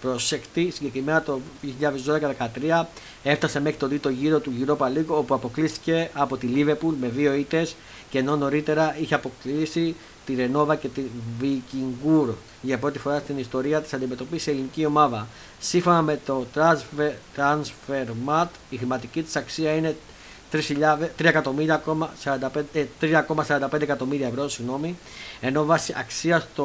αξιοπροσεκτή. 0.01 0.71
Συγκεκριμένα 0.71 1.23
το 1.23 1.41
2012-2013 2.81 2.85
έφτασε 3.23 3.61
μέχρι 3.61 3.79
το 3.79 3.89
τρίτο 3.89 4.09
γύρο 4.09 4.39
του 4.39 4.53
Europa 4.61 4.87
League 4.87 5.07
όπου 5.07 5.35
αποκλείστηκε 5.35 6.11
από 6.13 6.37
τη 6.37 6.49
Liverpool 6.55 6.95
με 7.01 7.09
δύο 7.09 7.35
ήττες 7.35 7.75
και 8.11 8.19
ενώ 8.19 8.37
νωρίτερα 8.37 8.97
είχε 9.01 9.15
αποκλείσει 9.15 9.97
τη 10.27 10.35
Ρενόβα 10.35 10.77
και 10.77 10.89
τη 10.89 11.03
Vikingur 11.41 12.29
για 12.63 12.79
πρώτη 12.79 12.99
φορά 12.99 13.19
στην 13.19 13.39
ιστορία 13.39 13.81
της 13.81 13.93
αντιμετωπίσει 13.93 14.51
ελληνική 14.51 14.87
ομάδα. 14.87 15.27
Σύμφωνα 15.61 16.03
με 16.03 16.21
το 16.27 16.47
Transfer, 16.55 17.11
Transfermat 17.37 18.47
η 18.71 18.77
χρηματική 18.77 19.23
της 19.23 19.37
αξία 19.37 19.75
είναι 19.75 19.97
3,45 20.53 20.63
ε, 22.73 22.87
εκατομμύρια 23.83 24.27
ευρώ, 24.27 24.49
συγγνώμη, 24.49 24.97
ενώ 25.41 25.65
βάσει 25.65 25.95
αξίας 25.97 26.47
το 26.55 26.65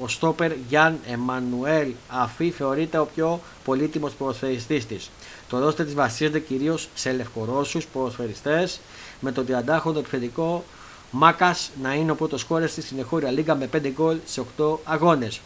ο 0.00 0.08
στόπερ 0.08 0.52
Γιάν 0.68 0.98
Εμμανουέλ 1.06 1.92
Αφή 2.08 2.50
θεωρείται 2.50 2.98
ο 2.98 3.08
πιο 3.14 3.40
πολύτιμος 3.64 4.12
ποδοσφαιριστής 4.12 4.86
της. 4.86 5.10
Το 5.48 5.58
ρόστερ 5.58 5.84
της 5.84 5.94
βασίζεται 5.94 6.38
κυρίως 6.38 6.88
σε 6.94 7.12
λευκορώσους 7.12 7.86
ποδοσφαιριστές 7.86 8.80
με 9.20 9.32
το 9.32 9.44
30χρονο 9.48 9.96
επιθετικό 9.96 10.64
Μάκας 11.10 11.70
να 11.82 11.94
είναι 11.94 12.10
ο 12.10 12.14
πρώτος 12.14 12.44
κόρε 12.44 12.66
στη 12.66 12.82
συνεχώρια 12.82 13.30
λίγα 13.30 13.54
με 13.54 13.68
5 13.72 13.88
γκολ 13.88 14.18
σε 14.24 14.42
8 14.58 14.78
αγώνες. 14.84 15.40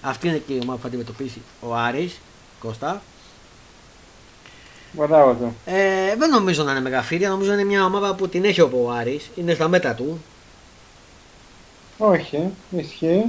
Αυτή 0.00 0.28
είναι 0.28 0.42
και 0.46 0.52
η 0.52 0.58
ομάδα 0.62 0.74
που 0.74 0.82
θα 0.82 0.88
αντιμετωπίσει 0.88 1.42
ο 1.60 1.74
Άρης, 1.74 2.20
Κώστα. 2.60 3.02
Μπράβο 4.92 5.54
ε, 5.64 6.16
δεν 6.18 6.30
νομίζω 6.30 6.64
να 6.64 6.70
είναι 6.70 6.80
μεγαφύρια, 6.80 7.28
νομίζω 7.28 7.48
να 7.48 7.54
είναι 7.54 7.64
μια 7.64 7.84
ομάδα 7.84 8.14
που 8.14 8.28
την 8.28 8.44
έχει 8.44 8.60
ο 8.60 8.92
Άρης, 8.98 9.30
είναι 9.34 9.54
στα 9.54 9.68
μέτρα 9.68 9.94
του. 9.94 10.22
Όχι, 11.98 12.50
ισχύει. 12.70 13.24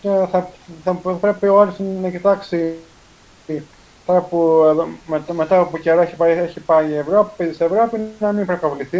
Και 0.00 0.08
θα, 0.30 0.50
θα 0.84 0.92
πρέπει 0.92 1.46
ο 1.46 1.60
Άρης 1.60 1.74
να 1.78 2.10
κοιτάξει 2.10 2.74
τώρα 4.06 4.20
που 4.20 4.62
μετά, 5.06 5.32
μετά 5.32 5.58
από 5.58 5.78
καιρό 5.78 6.00
έχει 6.00 6.14
πάει, 6.14 6.32
έχει 6.32 6.60
πάει 6.60 6.90
η 6.90 6.96
Ευρώπη, 6.96 7.30
παίζει 7.36 7.54
στην 7.54 7.66
Ευρώπης, 7.66 8.00
να 8.18 8.32
μην 8.32 8.46
προκαβληθεί 8.46 8.98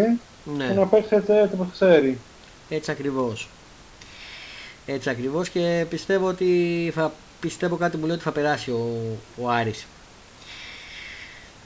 ναι. 0.57 0.67
και 0.67 0.73
να 0.73 0.87
παίξει 0.87 1.15
έτσι, 1.15 1.33
έτσι 1.33 1.55
όπως 1.55 1.67
ξέρει. 1.73 2.19
Έτσι 2.69 2.91
ακριβώς. 2.91 3.49
Έτσι 4.87 5.11
ακριβώς 5.11 5.49
και 5.49 5.87
πιστεύω 5.89 6.27
ότι 6.27 6.93
θα 6.95 7.13
πιστεύω 7.41 7.77
κάτι 7.77 7.97
μου 7.97 8.07
λέει 8.07 8.15
ότι 8.15 8.25
θα 8.25 8.33
περάσει 8.33 8.71
ο, 8.71 9.01
ο 9.43 9.49
Άρης. 9.49 9.87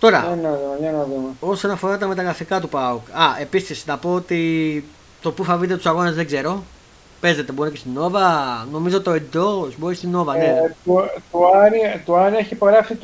Τώρα, 0.01 0.19
για 0.19 0.49
να 0.49 0.51
δούμε, 0.51 0.77
για 0.81 0.91
να 0.91 1.05
δούμε. 1.05 1.29
όσον 1.41 1.71
αφορά 1.71 1.99
τα 1.99 2.07
μεταγραφικά 2.07 2.61
του 2.61 2.69
ΠΑΟΚ, 2.69 3.11
α, 3.11 3.41
επίσης 3.41 3.87
να 3.87 3.99
πω 3.99 4.15
ότι 4.15 4.85
το 5.23 5.33
που 5.33 5.45
θα 5.45 5.57
βρείτε 5.57 5.77
τους 5.77 5.87
αγώνες 5.87 6.15
δεν 6.15 6.27
ξέρω, 6.27 6.63
Παίζεται, 7.21 7.53
μπορεί 7.53 7.71
και 7.71 7.77
στην 7.77 7.93
Νόβα. 7.93 8.67
Νομίζω 8.73 9.01
το 9.01 9.11
εντός 9.11 9.79
μπορεί 9.79 9.95
στην 9.95 10.11
Νόβα, 10.11 10.37
ναι. 10.37 10.45
Ε, 10.45 10.75
το, 10.85 11.11
το, 11.31 11.39
Άρη, 11.55 12.03
το 12.05 12.17
Άρη 12.17 12.37
έχει 12.37 12.55
υπογράψει 12.55 12.95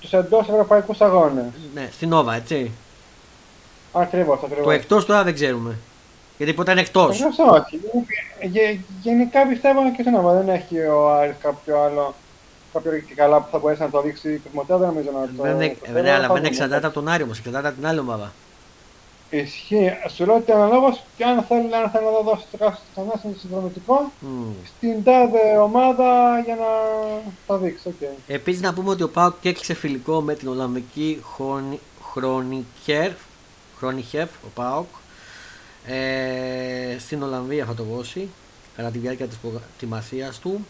τους 0.00 0.12
εντός 0.12 0.48
ευρωπαϊκούς 0.48 1.00
αγώνες. 1.00 1.44
Ναι, 1.74 1.88
στην 1.92 2.08
Νόβα, 2.08 2.34
έτσι. 2.34 2.70
Ακριβώς, 3.92 4.38
ακριβώς. 4.44 4.64
Το 4.64 4.70
εκτός 4.70 5.06
τώρα 5.06 5.22
δεν 5.22 5.34
ξέρουμε. 5.34 5.74
Γιατί 6.36 6.52
ποτέ 6.52 6.70
είναι 6.70 6.80
εκτός. 6.80 7.20
όχι. 7.50 8.84
γενικά 9.02 9.46
πιστεύω 9.46 9.80
και 9.96 10.02
στην 10.02 10.12
Νόβα 10.12 10.32
δεν 10.32 10.48
έχει 10.48 10.78
ο 10.78 11.10
Άρη 11.12 11.36
κάποιο 11.42 11.80
άλλο. 11.80 12.14
Κάποιο 12.76 12.98
και 12.98 13.14
καλά 13.14 13.40
που 13.40 13.48
θα 13.50 13.58
μπορέσει 13.58 13.80
να 13.80 13.90
το 13.90 14.02
δείξει 14.02 14.42
ποτέ 14.54 14.76
δεν 14.76 14.88
νομίζω 14.88 15.10
να 15.10 15.20
το. 15.36 15.56
Δεν, 15.56 15.76
το, 15.94 16.00
ναι, 16.00 16.10
αλλά 16.10 16.28
δεν 16.28 16.44
εξαρτάται 16.44 16.86
από 16.86 16.94
τον 16.94 17.08
Άρη 17.08 17.22
όμως, 17.22 17.38
εξαρτάται 17.38 17.68
από 17.68 17.76
την 17.76 17.86
άλλη 17.86 17.98
ομάδα. 17.98 18.32
Ισχύει. 19.30 19.92
Σου 20.14 20.24
λέω 20.24 20.34
ότι 20.34 20.52
αναλόγως 20.52 21.02
και 21.16 21.24
αν 21.24 21.42
θέλει, 21.42 21.74
αν 21.74 21.90
θέλει 21.90 22.04
να 22.04 22.20
δώσει 22.30 22.44
το 22.50 22.56
κάθε 22.58 22.78
συνδρομητικό 23.38 24.12
mm. 24.22 24.26
στην 24.64 25.04
τάδε 25.04 25.58
ομάδα 25.62 26.40
για 26.44 26.54
να 26.54 26.66
τα 27.46 27.56
δείξει. 27.56 27.94
Okay. 28.00 28.14
Επίσης 28.26 28.60
να 28.60 28.74
πούμε 28.74 28.90
ότι 28.90 29.02
ο 29.02 29.08
Πάουκ 29.08 29.44
έκλεισε 29.44 29.74
φιλικό 29.74 30.20
με 30.20 30.34
την 30.34 30.48
Ολλανδική 30.48 31.22
Χρονιχεφ, 33.78 34.28
ο 34.44 34.48
Πάουκ. 34.54 34.86
Ε, 35.86 36.98
στην 36.98 37.22
Ολλανδία 37.22 37.64
θα 37.64 37.74
το 37.74 37.82
δώσει 37.82 38.28
κατά 38.76 38.90
τη 38.90 38.98
διάρκεια 38.98 39.26
της 39.26 39.36
προετοιμασίας 39.36 40.38
του. 40.38 40.66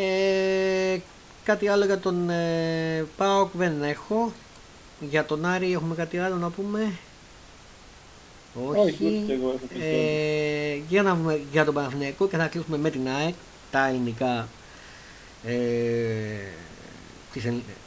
Ε, 0.00 0.98
κάτι 1.44 1.68
άλλο 1.68 1.84
για 1.84 1.98
τον 1.98 2.30
ε, 2.30 3.06
ΠΑΟΚ 3.16 3.50
δεν 3.52 3.82
έχω. 3.82 4.32
Για 5.00 5.24
τον 5.24 5.44
Άρη 5.44 5.72
έχουμε 5.72 5.94
κάτι 5.94 6.18
άλλο 6.18 6.36
να 6.36 6.50
πούμε. 6.50 6.92
Όχι. 8.76 9.24
ε, 9.80 10.74
για 10.88 11.02
να 11.02 11.14
δούμε 11.14 11.40
για 11.52 11.64
τον 11.64 11.74
Παναθηναϊκό 11.74 12.28
και 12.28 12.36
θα 12.36 12.46
κλείσουμε 12.46 12.78
με 12.78 12.90
την 12.90 13.08
ΑΕΚ 13.08 13.34
τα 13.70 13.86
ελληνικά, 13.88 14.48
ε, 15.44 15.54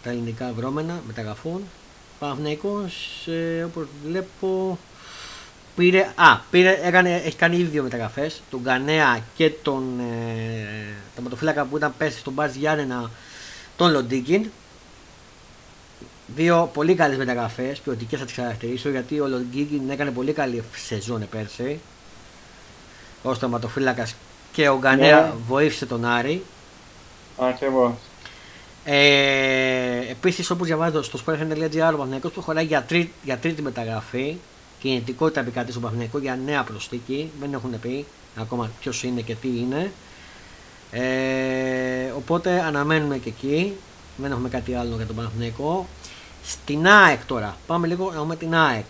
τα 0.04 0.10
ελληνικά 0.10 0.54
βρώμενα 0.56 1.02
μεταγραφών. 1.08 1.62
Παναθηναϊκός 2.19 3.28
ε, 3.28 3.63
όπως 3.63 3.88
βλέπω 4.06 4.78
πήρε, 5.75 6.10
α, 6.15 6.38
πήρε, 6.51 6.79
έκανε, 6.84 7.15
έχει 7.25 7.36
κάνει 7.36 7.55
ήδη 7.55 7.63
δύο 7.63 7.84
μεταγραφές 7.84 8.41
τον 8.49 8.63
Κανέα 8.63 9.19
και 9.36 9.49
τον 9.49 9.99
ε, 9.99 10.93
τα 11.15 11.21
ματοφύλακα 11.21 11.65
που 11.65 11.77
ήταν 11.77 11.93
πέσει 11.97 12.19
στον 12.19 12.34
Μπάζ 12.34 12.55
Γιάννενα 12.55 13.12
τον 13.77 13.91
Λοντίκιν 13.91 14.49
Δύο 16.36 16.69
πολύ 16.73 16.95
καλές 16.95 17.17
μεταγραφές, 17.17 17.79
ποιοτικές 17.79 18.19
θα 18.19 18.25
τις 18.25 18.36
χαρακτηρίσω 18.36 18.89
γιατί 18.89 19.19
ο 19.19 19.27
Λονγκίγκιν 19.27 19.89
έκανε 19.89 20.12
πολύ 20.12 20.34
καλή 20.34 20.63
σεζόν 20.75 21.27
πέρσι 21.29 21.79
ως 23.23 23.39
τερματοφύλακα 23.39 24.07
και 24.51 24.69
ο 24.69 24.77
Γκανέα 24.77 25.31
yeah. 25.31 25.36
βοήθησε 25.47 25.86
τον 25.86 26.05
Άρη. 26.05 26.43
Ακριβώς. 27.38 27.91
Ε, 28.84 29.99
Επίσης, 30.10 30.49
όπως 30.49 30.67
διαβάζω 30.67 31.03
στο 31.03 31.19
sportfm.gr, 31.25 31.91
ο 31.93 31.97
Παχνιακό 31.97 32.29
προχωράει 32.29 32.65
για, 32.65 32.84
τρί, 32.84 33.13
για 33.23 33.38
τρίτη 33.38 33.62
μεταγραφή. 33.62 34.38
Κινητικότητα 34.82 35.39
επικρατεί 35.39 35.72
στον 35.72 35.84
Παχνιακό 35.84 36.17
για 36.17 36.39
νέα 36.46 36.63
προσθήκη. 36.63 37.32
Δεν 37.39 37.54
έχουν 37.54 37.80
πει 37.80 38.06
ακόμα 38.36 38.72
ποιος 38.80 39.04
είναι 39.04 39.22
και 39.22 39.36
τι 39.36 39.48
είναι. 39.48 39.91
Ε, 40.91 42.12
οπότε 42.15 42.62
αναμένουμε 42.62 43.17
και 43.17 43.30
εκεί. 43.30 43.74
Δεν 44.17 44.32
έχουμε 44.32 44.50
κάτι 44.50 44.74
άλλο 44.74 44.96
για 44.96 45.06
τον 45.06 45.15
Παναθηναϊκό. 45.15 45.88
Στην 46.44 46.88
ΑΕΚ 46.88 47.26
τώρα, 47.26 47.58
πάμε 47.67 47.88
λίγο 47.88 48.12
να 48.12 48.20
δούμε 48.20 48.36
την 48.36 48.56
ΑΕΚ. 48.56 48.86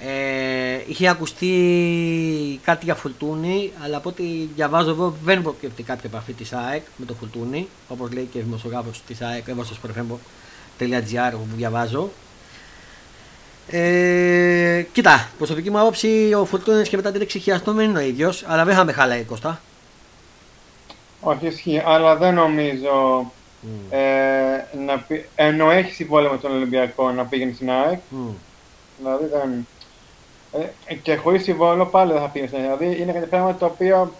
Ε, 0.00 0.80
είχε 0.86 1.08
ακουστεί 1.08 2.60
κάτι 2.62 2.84
για 2.84 2.94
Φουλτούνη, 2.94 3.72
αλλά 3.84 3.96
από 3.96 4.08
ό,τι 4.08 4.22
διαβάζω 4.54 4.90
εδώ 4.90 5.14
δεν 5.24 5.42
προκύπτει 5.42 5.82
κάποια 5.82 6.10
επαφή 6.12 6.32
της 6.32 6.52
ΑΕΚ 6.52 6.82
με 6.96 7.06
το 7.06 7.14
Φουλτούνη, 7.14 7.68
όπως 7.88 8.12
λέει 8.12 8.28
και 8.32 8.38
ο 8.38 8.42
δημοσιογράφος 8.42 9.02
της 9.06 9.20
ΑΕΚ, 9.20 9.48
εδώ 9.48 9.64
στο 9.64 9.76
sportfm.gr 9.82 11.32
που 11.32 11.56
διαβάζω. 11.56 12.10
Ε, 13.70 14.84
κοίτα, 14.92 15.28
προσωπική 15.38 15.70
μου 15.70 15.78
άποψη 15.78 16.34
ο 16.40 16.44
Φουλτούνη 16.44 16.82
και 16.82 16.96
μετά 16.96 17.12
την 17.12 17.20
εξυχιαστό 17.20 17.72
δεν 17.72 17.88
είναι 17.88 17.98
ο 17.98 18.02
ίδιος, 18.02 18.44
αλλά 18.46 18.64
δεν 18.64 18.74
θα 18.74 18.84
με 18.84 18.92
χαλάει 18.92 19.22
Κώστα. 19.22 19.60
Όχι, 21.20 21.46
ισχύει, 21.46 21.82
αλλά 21.84 22.16
δεν 22.16 22.34
νομίζω 22.34 23.26
Mm. 23.64 23.92
Ε, 23.92 24.76
να 24.86 24.98
πει, 24.98 25.28
ενώ 25.34 25.70
έχει 25.70 25.92
συμβόλαιο 25.92 26.30
με 26.30 26.38
τον 26.38 26.52
Ολυμπιακό 26.52 27.10
να 27.10 27.24
πήγαινε 27.24 27.52
στην 27.52 27.70
ΑΕΚ. 27.70 27.98
Mm. 28.10 28.34
Δηλαδή 28.98 29.26
δεν. 29.26 29.66
Ε, 30.86 30.94
και 30.94 31.16
χωρίς 31.16 31.42
συμβόλαιο 31.42 31.86
πάλι 31.86 32.12
δεν 32.12 32.20
θα 32.20 32.28
πήγαινε 32.28 32.50
στην 32.50 32.64
ΑΕΚ. 32.64 32.78
Δηλαδή 32.78 33.02
είναι 33.02 33.12
κάτι 33.12 33.26
πράγμα 33.26 33.54
το 33.54 33.66
οποίο 33.66 34.14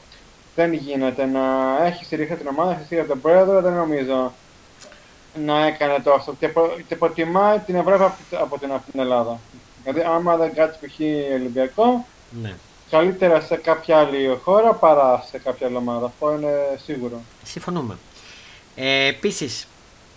δεν 0.54 0.72
γίνεται 0.72 1.24
να 1.24 1.40
έχεις 1.85 2.07
στηρίξει 2.07 2.35
την 2.35 2.46
ομάδα, 2.46 2.72
έχεις 2.72 2.85
στηρίξει 2.85 3.11
τον 3.11 3.20
πρόεδρο, 3.20 3.61
δεν 3.61 3.72
νομίζω 3.72 4.33
να 5.44 5.66
έκανε 5.66 5.99
τόσο. 6.05 6.35
Και, 6.38 6.49
προ, 6.49 6.77
και 6.88 6.97
προτιμάει 6.97 7.59
την 7.59 7.75
Ευρώπη 7.75 8.03
από, 8.03 8.14
από, 8.31 8.59
την, 8.59 8.73
από 8.73 8.90
την 8.90 9.01
Ελλάδα. 9.01 9.38
Δηλαδή, 9.83 10.09
άμα 10.14 10.37
δεν 10.37 10.55
κάτσει 10.55 10.87
π.χ. 10.87 11.01
Ολυμπιακό, 11.35 12.07
ναι. 12.42 12.55
καλύτερα 12.90 13.40
σε 13.40 13.57
κάποια 13.57 13.99
άλλη 13.99 14.38
χώρα 14.42 14.73
παρά 14.73 15.25
σε 15.31 15.38
κάποια 15.38 15.66
άλλη 15.66 15.77
ομάδα. 15.77 16.07
Αυτό 16.07 16.33
είναι 16.33 16.53
σίγουρο. 16.85 17.20
Συμφωνούμε. 17.42 17.97
Ε, 18.75 19.07
Επίσης, 19.07 19.66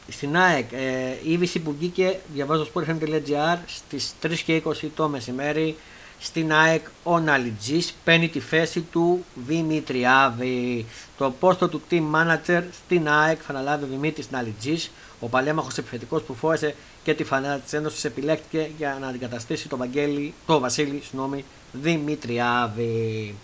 στην 0.10 0.38
ΑΕΚ 0.38 0.71
ε, 0.71 1.10
η 1.23 1.32
είδηση 1.32 1.60
που 1.60 1.75
βγήκε, 1.80 2.19
διαβάζω 2.34 2.65
στο 2.65 2.82
sportfm.gr 2.82 3.58
στις 3.65 4.13
3 4.23 4.34
και 4.45 4.62
20 4.65 4.71
το 4.95 5.08
μεσημέρι, 5.08 5.77
στην 6.19 6.53
ΑΕΚ 6.53 6.86
ο 7.03 7.19
Ναλιτζής 7.19 7.95
παίρνει 8.03 8.30
τη 8.30 8.39
θέση 8.39 8.82
του 8.82 9.25
Δημητριάδη. 9.36 10.86
Το 11.17 11.34
πόστο 11.39 11.67
του 11.67 11.82
team 11.91 12.03
manager 12.15 12.63
στην 12.86 13.10
ΑΕΚ 13.10 13.39
θα 13.45 13.53
αναλάβει 13.53 13.84
ο 13.84 13.88
Δημήτρης 13.88 14.32
Ναλιτζής, 14.32 14.91
ο 15.19 15.27
παλέμαχος 15.27 15.77
επιθετικός 15.77 16.21
που 16.21 16.34
φόρεσε 16.34 16.75
και 17.03 17.13
τη 17.13 17.23
φανέλα 17.23 17.58
της 17.58 17.73
Ένωσης 17.73 18.06
επιλέχθηκε 18.06 18.69
για 18.77 18.97
να 19.01 19.08
αντικαταστήσει 19.08 19.67
τον, 19.67 19.80
Βαγγέλη, 19.80 20.34
το 20.45 20.60
Βασίλη 20.60 21.01
συγγνώμη, 21.03 21.45
Δημητριάδη. 21.71 23.36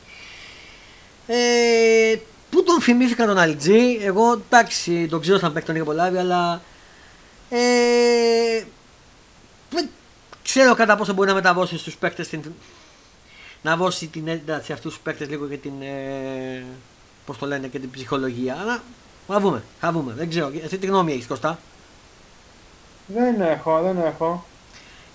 Ε, 1.27 2.15
πού 2.49 2.63
τον 2.63 2.81
θυμήθηκα 2.81 3.25
τον 3.25 3.37
Αλιτζή, 3.37 3.99
εγώ 4.01 4.31
εντάξει 4.31 5.07
τον 5.07 5.21
ξέρω 5.21 5.37
σαν 5.37 5.53
παίκτη 5.53 5.65
τον 5.65 5.75
είχα 5.75 5.83
απολαύει, 5.83 6.17
αλλά 6.17 6.61
ε, 7.49 8.63
δεν 9.69 9.89
ξέρω 10.43 10.75
κατά 10.75 10.95
πόσο 10.95 11.13
μπορεί 11.13 11.27
να 11.27 11.33
μεταβώσει 11.35 11.77
στους 11.77 11.95
παίκτες 11.95 12.27
την, 12.27 12.41
να 13.61 13.75
δώσει 13.75 14.07
την 14.07 14.27
ένταση 14.27 14.73
αυτούς 14.73 14.93
τους 14.93 15.01
παίκτες 15.03 15.29
λίγο 15.29 15.47
και 15.47 15.57
την 15.57 15.81
ε, 15.81 16.63
πώς 17.25 17.37
το 17.37 17.45
λένε 17.45 17.67
και 17.67 17.79
την 17.79 17.91
ψυχολογία 17.91 18.57
αλλά 18.61 18.83
θα 19.27 19.39
δούμε, 19.39 19.63
θα 19.79 19.91
δούμε, 19.91 20.13
δεν 20.13 20.29
ξέρω 20.29 20.51
εσύ 20.63 20.77
τι 20.77 20.85
γνώμη 20.85 21.11
έχεις 21.11 21.27
Κώστα; 21.27 21.59
Δεν 23.07 23.41
έχω, 23.41 23.81
δεν 23.81 23.97
έχω 24.05 24.43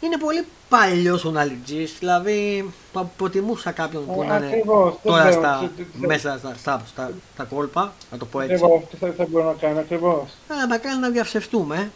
είναι 0.01 0.19
πολύ 0.19 0.47
παλιός 0.69 1.25
ο 1.25 1.31
Ναλιτζής, 1.31 1.97
δηλαδή 1.99 2.71
θα 2.93 3.01
αποτιμούσα 3.01 3.71
κάποιον 3.73 4.07
που 4.07 4.25
να 4.29 4.37
είναι 4.37 4.47
Ακριβώς, 4.47 4.91
δεν 5.03 5.13
τώρα 5.13 5.29
ξέρω, 5.29 5.43
στα, 5.43 5.71
τι- 5.77 5.83
τι- 5.83 6.07
μέσα 6.07 6.39
στα, 6.39 6.55
στα, 6.59 6.83
στα, 6.87 7.11
στα 7.35 7.45
κόλπα, 7.45 7.93
να 8.11 8.19
το 8.19 8.25
πω 8.25 8.41
έτσι. 8.41 8.55
Ακριβώς, 8.55 8.83
τι 8.91 8.97
θα, 8.97 9.13
θα 9.17 9.27
μπορώ 9.29 9.45
να 9.45 9.53
κάνω, 9.53 9.79
ακριβώς. 9.79 10.29
Α, 10.49 10.67
να 10.69 10.79
κάνει 10.79 11.01
να 11.01 11.11
διαψευτούμε. 11.11 11.91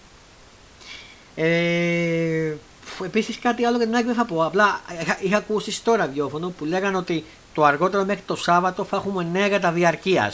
Ε, 1.34 2.52
Επίσης 3.04 3.38
κάτι 3.38 3.64
άλλο 3.64 3.76
για 3.76 3.86
την 3.86 3.94
ΑΕΚ 3.94 4.04
δεν 4.04 4.14
θα 4.14 4.24
πω. 4.24 4.44
Απλά 4.44 4.80
είχα, 5.02 5.18
είχα 5.20 5.36
ακούσει 5.36 5.72
στο 5.72 5.94
ραδιόφωνο 5.94 6.48
που 6.48 6.64
λέγανε 6.64 6.96
ότι 6.96 7.24
το 7.54 7.64
αργότερο 7.64 8.04
μέχρι 8.04 8.22
το 8.26 8.36
Σάββατο 8.36 8.84
θα 8.84 8.96
έχουμε 8.96 9.28
νέα 9.32 9.46
για 9.46 9.60
τα 9.60 9.72
διαρκεία. 9.72 10.32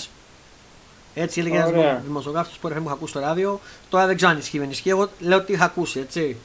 Έτσι 1.14 1.40
έλεγε 1.40 1.56
ένας 1.56 1.68
Ωραία. 1.68 2.02
δημοσιογράφος 2.04 2.58
που 2.58 2.68
είχα 2.68 2.82
ακούσει 2.90 3.10
στο 3.10 3.20
ράδιο. 3.20 3.60
Τώρα 3.90 4.06
δεν 4.06 4.16
ξέρω 4.16 4.30
αν 4.30 4.38
ισχύει 4.38 4.58
δεν 4.58 4.70
ισχύει. 4.70 4.88
Εγώ 4.90 5.08
λέω 5.18 5.38
ότι 5.38 5.52
είχα 5.52 5.64
ακούσει, 5.64 5.98
έτσι. 6.00 6.36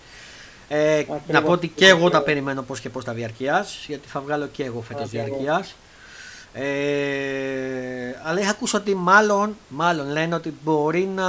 Ε, 0.67 0.97
Ακριβώς. 0.97 1.21
να 1.27 1.41
πω 1.41 1.51
ότι 1.51 1.67
και 1.67 1.87
εγώ 1.87 2.09
τα 2.09 2.21
περιμένω 2.21 2.61
πώς 2.61 2.79
και 2.79 2.89
πώς 2.89 3.03
τα 3.03 3.13
διαρκεία, 3.13 3.65
γιατί 3.87 4.07
θα 4.07 4.19
βγάλω 4.19 4.47
και 4.47 4.63
εγώ 4.63 4.81
φέτος 4.81 5.03
Ακριβώς. 5.03 5.27
διαρκεία. 5.29 5.65
Ε, 6.55 8.15
αλλά 8.23 8.39
είχα 8.39 8.49
ακούσει 8.49 8.75
ότι 8.75 8.95
μάλλον, 8.95 9.55
μάλλον 9.67 10.07
λένε 10.11 10.35
ότι 10.35 10.53
μπορεί 10.63 11.09
να. 11.15 11.23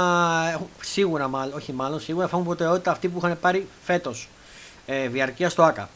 έχουν- 0.53 0.69
Σίγουρα, 0.81 1.27
μάλλον, 1.27 1.53
όχι 1.55 1.73
μάλλον, 1.73 1.99
σίγουρα 1.99 2.27
θα 2.27 2.31
έχουν 2.33 2.45
προτεραιότητα 2.47 2.91
αυτοί 2.91 3.07
που 3.07 3.17
είχαν 3.17 3.37
πάρει 3.41 3.67
φέτος 3.83 4.29
ε, 4.85 5.07
διαρκεία 5.07 5.49
στο 5.49 5.63
ΑΚΑ. 5.63 5.89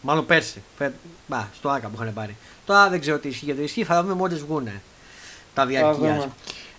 Μάλλον 0.00 0.26
πέρσι. 0.26 0.62
Φε... 0.78 0.92
Μπα, 1.26 1.48
στο 1.58 1.68
ΑΚΑ 1.68 1.88
που 1.88 1.94
είχαν 2.02 2.14
πάρει. 2.14 2.36
Τώρα 2.66 2.88
δεν 2.88 3.00
ξέρω 3.00 3.18
τι 3.18 3.28
ισχύει 3.28 3.44
γιατί 3.44 3.62
ισχύει, 3.62 3.84
θα 3.84 4.02
δούμε 4.02 4.14
μόλις 4.14 4.40
βγουν 4.44 4.68
τα 5.54 5.66
διαρκείας. 5.66 6.26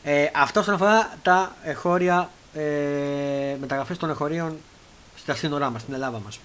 Δούμε. 0.06 0.22
Ε, 0.22 0.32
αυτό 0.34 0.60
όσον 0.60 0.74
αφορά 0.74 1.18
τα 1.22 1.56
εχώρια 1.64 2.30
ε, 2.54 3.56
μεταγραφές 3.60 3.98
των 3.98 4.10
εχωρίων 4.10 4.58
στα 5.16 5.36
σύνορά 5.36 5.70
μας, 5.70 5.82
στην 5.82 5.94
Ελλάδα 5.94 6.22
μας. 6.26 6.40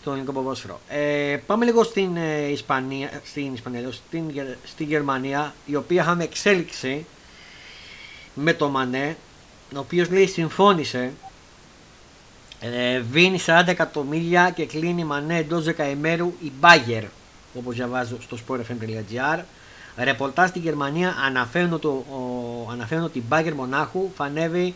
Στο 0.00 0.10
ελληνικό 0.12 0.32
ποδόσφαιρο. 0.32 0.80
Ε, 0.88 1.36
πάμε 1.46 1.64
λίγο 1.64 1.82
στην 1.82 2.16
ε, 2.16 2.48
Ισπανία, 2.48 3.10
στην, 3.24 3.54
Ισπανία 3.54 3.80
λέω, 3.80 3.92
στην, 3.92 4.30
Γε- 4.30 4.56
στη 4.64 4.84
Γερμανία, 4.84 5.54
η 5.66 5.74
οποία 5.74 6.02
είχαμε 6.02 6.24
εξέλιξη 6.24 7.06
με 8.34 8.52
το 8.52 8.68
Μανέ, 8.68 9.16
ο 9.74 9.78
οποίος 9.78 10.10
λέει 10.10 10.26
συμφώνησε. 10.26 11.12
Ε, 12.60 13.00
δίνει 13.00 13.40
40 13.46 13.62
εκατομμύρια 13.66 14.50
και 14.50 14.66
κλείνει 14.66 15.04
Μανέ 15.04 15.36
εντός 15.38 15.64
δεκαημέρου 15.64 16.32
η 16.42 16.52
Bayer, 16.60 17.02
όπως 17.54 17.74
διαβάζω 17.74 18.16
στο 18.22 18.38
sportfm.gr. 18.46 19.40
Ρεπορτάζ 19.98 20.48
στη 20.48 20.58
Γερμανία 20.58 21.14
αναφέρουν, 21.26 21.72
ότι 21.72 21.86
ο, 21.86 22.04
ο- 22.10 22.70
αναφέρουν 22.72 23.04
ότι 23.04 23.18
η 23.18 23.24
Bayer 23.30 23.52
Μονάχου 23.56 24.10
θα 24.16 24.24
ανέβει 24.24 24.74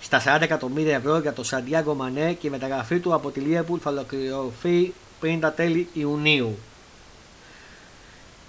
στα 0.00 0.22
40 0.38 0.40
εκατομμύρια 0.42 0.94
ευρώ 0.96 1.18
για 1.18 1.32
το 1.32 1.44
Σαντιάγκο 1.44 1.94
Μανέ 1.94 2.32
και 2.32 2.46
η 2.46 2.50
μεταγραφή 2.50 2.98
του 2.98 3.14
από 3.14 3.30
τη 3.30 3.40
Liverpool 3.46 3.78
θα 3.82 3.90
ολοκληρωθεί 3.90 4.92
πριν 5.20 5.40
τα 5.40 5.52
τέλη 5.52 5.88
Ιουνίου. 5.92 6.58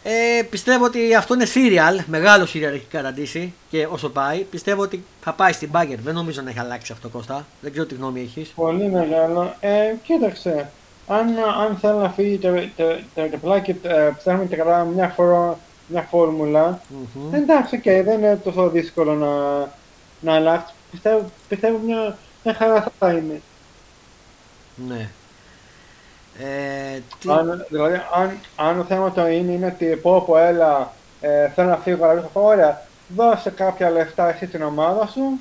Ε, 0.04 0.42
πιστεύω 0.50 0.86
ότι 0.86 1.16
αυτό 1.16 1.34
είναι 1.34 1.46
serial, 1.54 2.04
μεγάλο 2.08 2.44
serial 2.44 2.74
έχει 2.74 2.86
καταντήσει 2.90 3.54
και 3.70 3.88
όσο 3.90 4.10
πάει. 4.10 4.40
Πιστεύω 4.40 4.82
ότι 4.82 5.04
θα 5.22 5.34
πάει 5.34 5.52
στην 5.52 5.70
Bayer. 5.74 5.98
Δεν 6.04 6.14
νομίζω 6.14 6.42
να 6.42 6.50
έχει 6.50 6.60
αλλάξει 6.60 6.92
αυτό 6.92 7.08
Κώστα. 7.10 7.46
Δεν 7.62 7.72
ξέρω 7.72 7.86
τι 7.86 7.96
γνώμη 7.96 8.22
έχεις. 8.22 8.50
Πολύ 8.56 8.90
μεγάλο. 8.90 9.54
Ε, 9.60 9.94
κοίταξε, 10.04 10.70
αν, 11.08 11.28
αν 11.68 11.78
θέλει 11.82 11.98
να 11.98 12.10
φύγει 12.10 12.38
το, 12.38 12.50
το, 12.76 12.84
το, 13.16 13.28
το 13.32 13.38
πλαίι, 13.38 13.76
ε, 13.82 14.10
ψάχνουμε 14.18 14.46
και 14.46 14.56
καλά 14.56 14.84
μια, 14.84 15.08
φορά, 15.16 15.60
μια 15.90 16.02
φόρμουλα, 16.02 16.82
εντάξει, 17.32 17.76
οκ, 17.76 17.84
δεν 17.84 18.18
είναι 18.18 18.36
τόσο 18.44 18.70
δύσκολο 18.70 19.14
να, 19.14 19.60
να 20.20 20.36
αλλάξει. 20.36 20.74
Πιστεύω, 20.92 21.30
πιστεύω 21.48 21.78
μια, 21.86 22.18
μια 22.44 22.54
χαρά 22.54 22.92
θα 23.00 23.12
είναι. 23.12 23.42
Ναι. 24.88 25.10
Ε, 26.40 27.00
τι... 27.20 27.32
Αν, 27.32 27.66
δηλαδή, 27.70 28.02
αν, 28.14 28.38
αν 28.56 28.78
το 28.78 28.84
θέμα 28.84 29.12
το 29.12 29.28
είναι, 29.28 29.52
είναι 29.52 29.66
ότι 29.66 29.86
πω 29.86 30.22
πω 30.22 30.38
έλα, 30.38 30.94
ε, 31.22 31.50
θέλω 31.50 31.70
να 31.70 31.78
φύγω 31.78 32.04
αλλά 32.04 32.14
δεν 32.14 32.24
θα 32.24 32.30
πω, 32.30 32.42
ωραία, 32.42 32.86
δώσε 33.16 33.50
κάποια 33.50 33.90
λεφτά 33.90 34.30
εσύ 34.30 34.46
στην 34.46 34.64
ομάδα 34.64 35.08
σου 35.08 35.40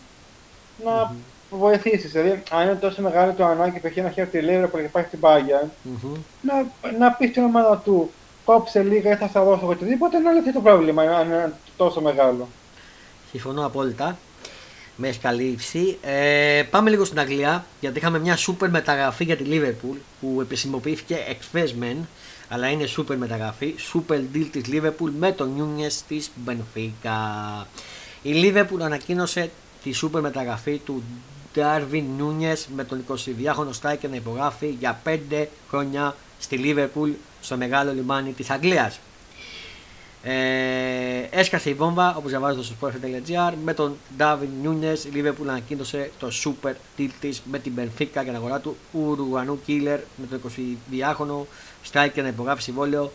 να 0.85 1.15
βοηθήσεις. 1.51 2.13
Δηλαδή, 2.13 2.43
αν 2.51 2.63
είναι 2.63 2.75
τόσο 2.75 3.03
μεγάλη 3.03 3.33
το 3.33 3.45
ανάγκη 3.45 3.81
π.χ. 3.81 3.97
να 3.97 4.11
χαίρει 4.11 4.29
τη 4.29 4.39
Liverpool 4.43 4.81
και 4.81 4.89
πάει 4.93 5.05
στην 5.05 5.19
Bayern, 5.23 5.69
Μμμ. 5.83 6.15
να, 6.41 6.67
να 6.99 7.13
πεις 7.13 7.31
στην 7.31 7.43
ομάδα 7.43 7.79
του 7.79 8.11
κόψε 8.53 8.83
λίγα 8.83 9.11
ή 9.11 9.17
θα 9.17 9.31
σα 9.33 9.45
δώσω 9.45 9.67
οτιδήποτε, 9.67 10.19
να 10.19 10.33
λυθεί 10.33 10.53
το 10.53 10.61
πρόβλημα 10.61 11.03
αν 11.03 11.27
είναι 11.27 11.53
τόσο 11.77 12.01
μεγάλο. 12.01 12.49
Συμφωνώ 13.31 13.67
απόλυτα. 13.67 14.19
Με 14.97 15.09
έχει 15.09 15.19
καλύψει. 15.19 15.99
Ε, 16.03 16.63
πάμε 16.71 16.91
λίγο 16.91 17.05
στην 17.05 17.21
Αγγλία 17.21 17.65
γιατί 17.81 17.99
είχαμε 17.99 18.19
μια 18.19 18.37
super 18.37 18.69
μεταγραφή 18.69 19.25
για 19.25 19.37
τη 19.37 19.45
Liverpool 19.49 19.97
που 20.21 20.41
επισημοποιήθηκε 20.41 21.25
εχθές 21.29 21.75
μεν 21.75 22.09
αλλά 22.49 22.69
είναι 22.69 22.85
super 22.97 23.17
μεταγραφή. 23.17 23.75
Super 23.93 24.21
deal 24.35 24.47
της 24.51 24.63
Liverpool 24.73 25.11
με 25.19 25.33
τον 25.33 25.53
Νιούνιες 25.55 26.03
της 26.09 26.31
Benfica. 26.47 27.65
Η 28.23 28.33
Liverpool 28.35 28.81
ανακοίνωσε 28.81 29.51
τη 29.83 29.91
super 30.03 30.21
μεταγραφή 30.21 30.79
του 30.79 31.03
Darwin 31.55 32.05
Νιούνιες 32.17 32.69
με 32.75 32.85
τον 32.85 33.05
22χρονο 33.09 33.71
striker 33.83 34.09
να 34.11 34.17
υπογράφει 34.17 34.77
για 34.79 35.01
5 35.05 35.47
χρόνια 35.69 36.17
στη 36.39 36.61
Liverpool 36.65 37.11
στο 37.49 37.57
μεγάλο 37.57 37.93
λιμάνι 37.93 38.33
της 38.33 38.51
Αγγλίας. 38.51 38.99
Ε, 40.23 41.29
έσκασε 41.31 41.71
η 41.71 41.75
βόμβα, 41.75 42.17
όπως 42.17 42.31
διαβάζετε 42.31 42.65
στο 42.65 42.75
sport.gr, 42.81 43.53
με 43.65 43.75
τον 43.75 43.97
Ντάβιν 44.17 44.49
Νιούνιες, 44.61 45.05
η 45.05 45.11
Liverpool 45.15 45.49
ανακοίνωσε 45.49 46.11
το 46.19 46.31
super 46.45 46.73
deal 46.99 47.09
της 47.21 47.43
με 47.51 47.59
την 47.59 47.73
Benfica 47.77 48.07
για 48.13 48.23
την 48.23 48.35
αγορά 48.35 48.61
του 48.61 48.77
Ουρουγανού 48.93 49.61
Killer 49.67 49.99
με 50.17 50.27
τον 50.31 50.41
22χρονο 50.43 51.47
striker 51.93 52.23
να 52.23 52.29
υπογράφει 52.29 52.63
συμβόλαιο 52.63 53.13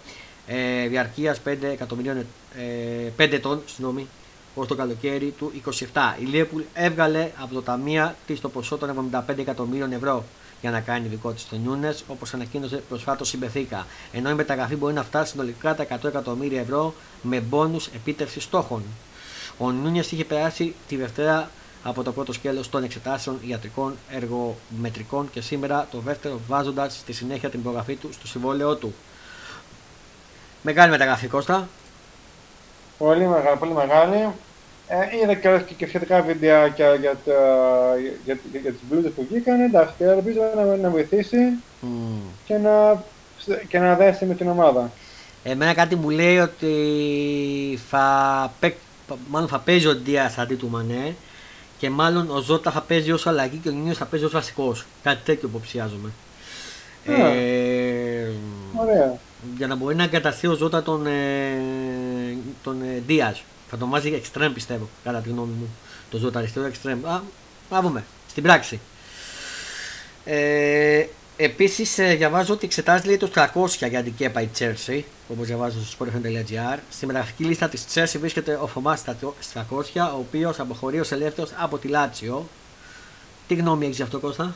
ε, 0.47 0.87
διαρκείας 0.87 1.41
5 1.47 1.55
εκατομμυρίων 1.61 2.17
ε, 2.17 3.25
5 3.25 3.31
ετών, 3.31 3.61
συγγνώμη, 3.65 4.07
ως 4.55 4.67
το 4.67 4.75
καλοκαίρι 4.75 5.33
του 5.37 5.51
27. 5.65 5.79
Η 6.19 6.27
Liverpool 6.33 6.61
έβγαλε 6.73 7.31
από 7.41 7.53
το 7.53 7.61
ταμεία 7.61 8.15
της 8.27 8.41
το 8.41 8.49
ποσό 8.49 8.77
των 8.77 9.11
75 9.27 9.37
εκατομμύριων 9.37 9.91
ευρώ 9.91 10.23
για 10.63 10.71
να 10.71 10.79
κάνει 10.79 11.07
δικό 11.07 11.31
της 11.31 11.47
τον 11.47 11.61
Νιούνες, 11.61 12.03
όπως 12.07 12.33
ανακοίνωσε 12.33 12.83
προσφάτως 12.89 13.33
η 13.33 13.37
Μπεθήκα. 13.37 13.85
Ενώ 14.11 14.29
η 14.29 14.33
μεταγραφή 14.33 14.75
μπορεί 14.75 14.93
να 14.93 15.03
φτάσει 15.03 15.31
συνολικά 15.31 15.75
τα 15.75 15.83
100 15.83 16.07
εκατομμύρια 16.07 16.61
ευρώ 16.61 16.93
με 17.21 17.39
μπόνους 17.39 17.87
επίτευξης 17.87 18.43
στόχων. 18.43 18.83
Ο 19.57 19.71
Νιούνε 19.71 19.99
είχε 19.99 20.25
περάσει 20.25 20.75
τη 20.87 20.95
Δευτέρα 20.95 21.49
από 21.83 22.03
το 22.03 22.11
πρώτο 22.11 22.33
σκέλος 22.33 22.69
των 22.69 22.83
εξετάσεων 22.83 23.39
ιατρικών 23.47 23.95
εργομετρικών 24.09 25.29
και 25.31 25.41
σήμερα 25.41 25.87
το 25.91 25.97
δεύτερο 25.99 26.39
βάζοντας 26.47 26.93
στη 26.93 27.13
συνέχεια 27.13 27.49
την 27.49 27.59
υπογραφή 27.59 27.95
του 27.95 28.13
στο 28.13 28.27
συμβόλαιό 28.27 28.75
του. 28.75 28.93
Μεγάλη 30.61 30.91
μεταγραφή 30.91 31.27
Κώστα. 31.27 31.67
Πολύ 32.97 33.27
μεγάλη, 33.27 33.57
πολύ 33.57 33.73
μεγάλη. 33.73 34.27
Ε, 34.87 34.95
είδα 35.23 35.33
και, 35.33 35.63
και, 35.67 35.73
και 35.73 35.87
σχετικά 35.87 36.21
βιντεάκια 36.21 36.95
για, 36.95 37.15
τα, 37.25 37.33
για, 38.25 38.37
για, 38.51 38.61
για 38.61 38.71
τις 38.71 38.79
μπλούζες 38.89 39.11
που 39.11 39.25
βγήκαν, 39.29 39.59
εντάξει, 39.61 39.93
και 39.97 40.03
ελπίζω 40.03 40.39
να, 40.55 40.75
να 40.75 40.89
βοηθήσει 40.89 41.37
Mm. 41.85 41.85
και 42.45 42.57
να, 42.57 43.03
και 43.67 43.79
να 43.79 43.95
δέσει 43.95 44.25
με 44.25 44.33
την 44.35 44.49
ομάδα. 44.49 44.91
Εμένα 45.43 45.73
κάτι 45.73 45.95
μου 45.95 46.09
λέει 46.09 46.37
ότι 46.37 47.79
θα, 47.89 48.53
παί- 48.59 48.75
μάλλον 49.29 49.47
θα 49.47 49.59
παίζει 49.59 49.87
ο 49.87 49.95
Ντίας 49.95 50.37
αντί 50.37 50.55
του 50.55 50.69
Μανέ 50.69 51.15
και 51.77 51.89
μάλλον 51.89 52.29
ο 52.31 52.39
Ζώτα 52.39 52.71
θα 52.71 52.81
παίζει 52.81 53.11
ως 53.11 53.27
αλλαγή 53.27 53.57
και 53.57 53.69
ο 53.69 53.71
Νίνιος 53.71 53.97
θα 53.97 54.05
παίζει 54.05 54.25
ως 54.25 54.31
βασικός. 54.31 54.85
Κάτι 55.03 55.19
τέτοιο 55.25 55.47
υποψιάζομαι. 55.47 56.09
Α. 57.07 57.13
Ε, 57.27 58.31
Ωραία. 58.75 59.17
για 59.57 59.67
να 59.67 59.75
μπορεί 59.75 59.95
να 59.95 60.03
εγκαταστεί 60.03 60.47
ο 60.47 60.53
Ζώτα 60.53 60.83
τον, 60.83 61.05
ε, 61.07 61.11
τον 62.63 62.81
ε, 62.81 63.01
Δίας. 63.07 63.43
Θα 63.73 63.79
τον 63.79 63.89
βάζει 63.89 64.13
εξτρέμ 64.13 64.53
πιστεύω, 64.53 64.89
κατά 65.03 65.19
τη 65.19 65.29
γνώμη 65.29 65.51
μου. 65.59 65.69
Το 66.09 66.17
Ζώτα 66.17 66.39
αριστερό 66.39 66.65
εξτρέμ. 66.65 67.07
Α, 67.07 67.21
να 67.69 67.81
δούμε. 67.81 68.03
Στην 68.29 68.43
πράξη. 68.43 68.79
Ε, 70.25 71.05
Επίσης, 71.37 71.97
ε, 71.97 72.15
διαβάζω 72.15 72.53
ότι 72.53 72.65
εξετάζει 72.65 73.07
λέει, 73.07 73.17
το 73.17 73.27
300 73.27 73.87
για 73.87 74.03
την 74.03 74.15
ΚΕΠΑ 74.15 74.41
η 74.41 74.49
Chelsea, 74.59 75.01
όπως 75.27 75.47
διαβάζω 75.47 75.85
στο 75.85 76.05
sportfm.gr. 76.05 76.77
Στη 76.89 77.05
μεταγραφική 77.05 77.43
λίστα 77.43 77.69
της 77.69 77.85
Chelsea 77.93 78.17
βρίσκεται 78.19 78.55
ο 78.55 78.67
Φωμά 78.67 78.97
300, 78.97 80.09
ο 80.13 80.17
οποίος 80.17 80.59
αποχωρεί 80.59 80.99
ως 80.99 81.11
ελεύθερος 81.11 81.51
από 81.57 81.77
τη 81.77 81.87
Λάτσιο. 81.87 82.47
Τι 83.47 83.55
γνώμη 83.55 83.85
έχεις 83.85 83.97
γι' 83.97 84.03
αυτό, 84.03 84.19
Κώστα; 84.19 84.55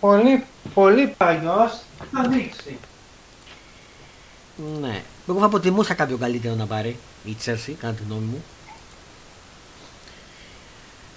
Πολύ, 0.00 0.44
πολύ 0.74 1.14
παλιός, 1.16 1.80
θα 2.12 2.28
δείξει. 2.28 2.78
Ναι. 4.80 5.02
Εγώ 5.28 5.38
θα 5.38 5.46
αποτιμούσα 5.46 5.94
κάποιο 5.94 6.16
καλύτερο 6.16 6.54
να 6.54 6.66
πάρει 6.66 6.98
η 7.24 7.36
Chelsea, 7.44 7.72
κατά 7.80 7.92
τη 7.92 8.02
γνώμη 8.08 8.24
μου. 8.24 8.44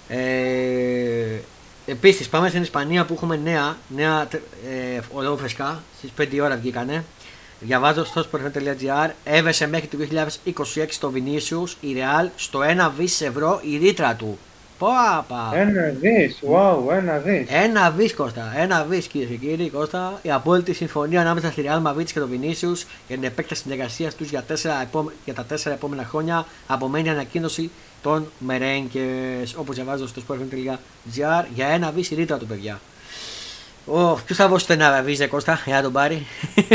Ε, 0.08 1.40
Επίσης, 1.90 2.28
πάμε 2.28 2.48
στην 2.48 2.62
Ισπανία 2.62 3.04
που 3.04 3.14
έχουμε 3.14 3.36
νέα, 3.36 3.76
νέα 3.88 4.28
ε, 4.68 5.00
ολόφρεσκα. 5.12 5.82
Στις 5.98 6.10
5 6.18 6.40
ώρα 6.42 6.56
βγήκανε. 6.56 7.04
Διαβάζω 7.60 8.04
στο 8.04 8.24
sport.gr. 8.30 9.10
Έβεσε 9.24 9.66
μέχρι 9.66 9.86
το 9.86 9.98
2026 10.74 10.86
το 11.00 11.12
Vinicius 11.14 11.74
η 11.80 11.96
Real 11.96 12.28
στο 12.36 12.60
1 12.62 12.90
δις 12.96 13.20
ευρώ 13.20 13.60
η 13.62 13.76
ρήτρα 13.76 14.14
του. 14.14 14.38
Πάπα. 14.78 15.50
Ένα 15.54 15.82
δις, 16.00 16.38
wow, 16.52 16.92
ένα 16.92 17.18
δις. 17.18 17.46
Ένα 17.50 17.90
δις 17.90 18.14
Κώστα. 18.14 18.52
Ένα 18.56 18.84
δις 18.88 19.06
κύριε 19.06 19.26
και 19.26 19.46
κύριοι 19.46 19.70
Κώστα. 19.70 20.18
Η 20.22 20.30
απόλυτη 20.30 20.72
συμφωνία 20.72 21.20
ανάμεσα 21.20 21.50
στη 21.50 21.64
Real 21.66 21.82
Madrid 21.82 22.04
και 22.04 22.20
το 22.20 22.28
Vinicius 22.32 22.86
για 23.06 23.16
την 23.16 23.24
επέκταση 23.24 23.62
συνεργασία 23.62 24.12
τους 24.12 24.28
για, 24.28 24.44
για 25.24 25.34
τα 25.34 25.44
τέσσερα 25.44 25.74
επόμενα 25.74 26.04
χρόνια 26.04 26.46
απομένει 26.66 27.10
ανακοίνωση 27.10 27.70
των 28.02 28.30
Μερέγκες 28.38 29.54
όπως 29.56 29.74
διαβάζω 29.74 30.06
στο 30.06 30.22
sportfm.gr 30.28 31.44
για 31.54 31.66
ένα 31.66 31.90
βίση 31.90 32.14
ρήτρα 32.14 32.36
του 32.36 32.46
παιδιά. 32.46 32.80
Ο, 33.86 34.14
ποιος 34.14 34.38
θα 34.38 34.48
δώσει 34.48 34.66
ένα 34.68 35.02
βίζε 35.02 35.26
Κώστα 35.26 35.60
για 35.64 35.76
να 35.76 35.82
τον 35.82 35.92
πάρει; 35.92 36.26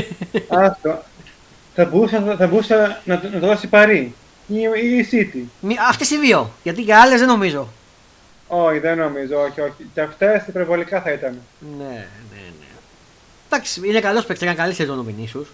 Άστο. 0.47 1.03
Θα 1.75 1.85
μπορούσα, 1.85 2.35
θα 2.37 2.47
μπορούσα 2.47 3.01
να, 3.05 3.19
το, 3.19 3.29
να 3.29 3.39
το 3.39 3.47
δώσει 3.47 3.67
Παρή 3.67 4.15
ή, 4.47 4.55
η 4.97 5.07
City. 5.11 5.41
Μη, 5.59 5.75
αυτές 5.89 6.09
οι 6.11 6.19
δύο, 6.19 6.51
γιατί 6.63 6.81
για 6.81 6.99
άλλες 7.01 7.19
δεν 7.19 7.27
νομίζω. 7.27 7.67
Όχι, 8.55 8.79
δεν 8.79 8.97
νομίζω, 8.97 9.41
όχι, 9.41 9.61
όχι. 9.61 9.89
Και 9.93 10.01
αυτές 10.01 10.47
υπερβολικά 10.47 11.01
θα 11.01 11.11
ήταν. 11.11 11.39
Ναι, 11.77 11.83
ναι, 11.83 12.41
ναι. 12.59 12.65
Εντάξει, 13.47 13.81
είναι 13.85 13.99
καλός 13.99 14.25
παίκτης, 14.25 14.41
έκανε 14.41 14.61
καλή 14.61 14.73
σεζόν 14.73 14.99
ο 14.99 15.03
Βινίσους. 15.03 15.47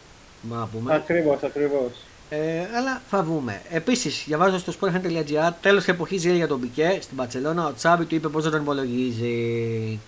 Ακριβώς, 0.87 1.43
ακριβώς. 1.43 1.91
Ε, 2.29 2.37
αλλά 2.77 3.01
θα 3.09 3.23
βούμε. 3.23 3.61
Επίσης, 3.69 4.23
διαβάζω 4.27 4.57
στο 4.57 4.73
sport.gr 4.79 5.51
τέλος 5.61 5.83
τη 5.83 5.91
εποχή 5.91 6.15
για 6.15 6.47
τον 6.47 6.59
Πικέ 6.59 6.97
στην 7.01 7.17
Παρσελόνα. 7.17 7.65
Ο 7.65 7.73
Τσάβη 7.73 8.05
του 8.05 8.15
είπε 8.15 8.27
πώς 8.27 8.43
δεν 8.43 8.51
τον 8.51 8.61
υπολογίζει. 8.61 9.99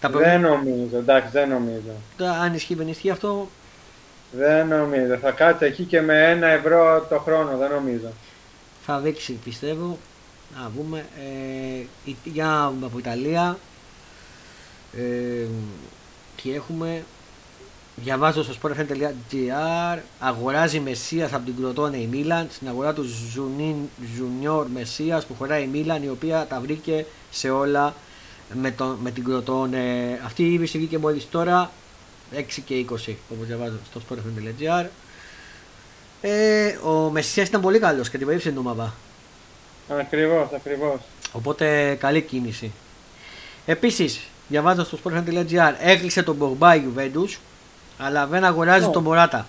Δεν 0.00 0.40
νομίζω, 0.40 0.96
εντάξει, 0.96 1.28
δεν 1.32 1.48
νομίζω. 1.48 1.90
αν 2.42 2.54
ισχύει, 2.54 2.74
δεν 2.74 2.88
ισχύει 2.88 3.10
αυτό. 3.10 3.48
Δεν 4.30 4.66
νομίζω. 4.68 5.16
Θα 5.16 5.30
κάτσει 5.30 5.64
εκεί 5.64 5.84
και 5.84 6.00
με 6.00 6.30
ένα 6.30 6.46
ευρώ 6.46 7.06
το 7.08 7.18
χρόνο, 7.18 7.56
δεν 7.56 7.70
νομίζω. 7.70 8.08
Θα 8.84 8.98
δείξει, 8.98 9.32
πιστεύω. 9.32 9.98
Να 10.54 10.70
βούμε. 10.76 11.06
Ε, 12.06 12.10
για 12.24 12.72
από 12.82 12.98
Ιταλία. 12.98 13.58
Ε, 14.96 15.46
τι 16.42 16.52
έχουμε. 16.52 17.04
Διαβάζω 18.02 18.42
στο 18.42 18.54
sportfm.gr 18.62 19.98
αγοράζει 20.18 20.80
Μεσσίας 20.80 21.32
από 21.32 21.44
την 21.44 21.56
Κροτώνε 21.56 21.96
η 21.96 22.06
Μίλαν 22.06 22.48
στην 22.50 22.68
αγορά 22.68 22.92
του 22.92 23.04
Ζουνιόρ 24.16 24.66
Μεσσίας 24.66 25.26
που 25.26 25.34
χωράει 25.34 25.62
η 25.62 25.66
Μίλαν 25.66 26.02
η 26.02 26.08
οποία 26.08 26.46
τα 26.46 26.60
βρήκε 26.60 27.06
σε 27.30 27.50
όλα 27.50 27.94
με, 28.54 28.70
το, 28.70 28.96
με 29.02 29.10
την 29.10 29.24
Κροτώνε 29.24 30.20
αυτή 30.24 30.42
η 30.42 30.52
είδηση 30.52 30.78
βγήκε 30.78 30.98
μόλις 30.98 31.30
τώρα 31.30 31.70
6 32.34 32.42
και 32.64 32.84
20 32.90 33.14
όπως 33.32 33.46
διαβάζω 33.46 33.76
στο 33.90 34.00
sportfm.gr 34.08 34.86
ε, 36.20 36.76
ο 36.84 37.10
Μεσσίας 37.10 37.48
ήταν 37.48 37.60
πολύ 37.60 37.78
καλός 37.78 38.10
και 38.10 38.18
την 38.18 38.26
περίψε 38.26 38.48
την 38.48 38.58
ομάδα 38.58 38.94
Ακριβώς, 39.88 40.48
ακριβώς 40.54 40.98
οπότε 41.32 41.94
καλή 41.94 42.22
κίνηση 42.22 42.72
Επίσης 43.66 44.20
διαβάζω 44.48 44.84
στο 44.84 44.98
sportfm.gr 45.04 45.74
έκλεισε 45.80 46.22
τον 46.22 46.36
Μπορμπά 46.36 46.74
Juventus 46.74 47.36
αλλά 47.98 48.26
δεν 48.26 48.44
αγοράζει 48.44 48.88
τον 48.88 49.02
Μωράτα. 49.02 49.46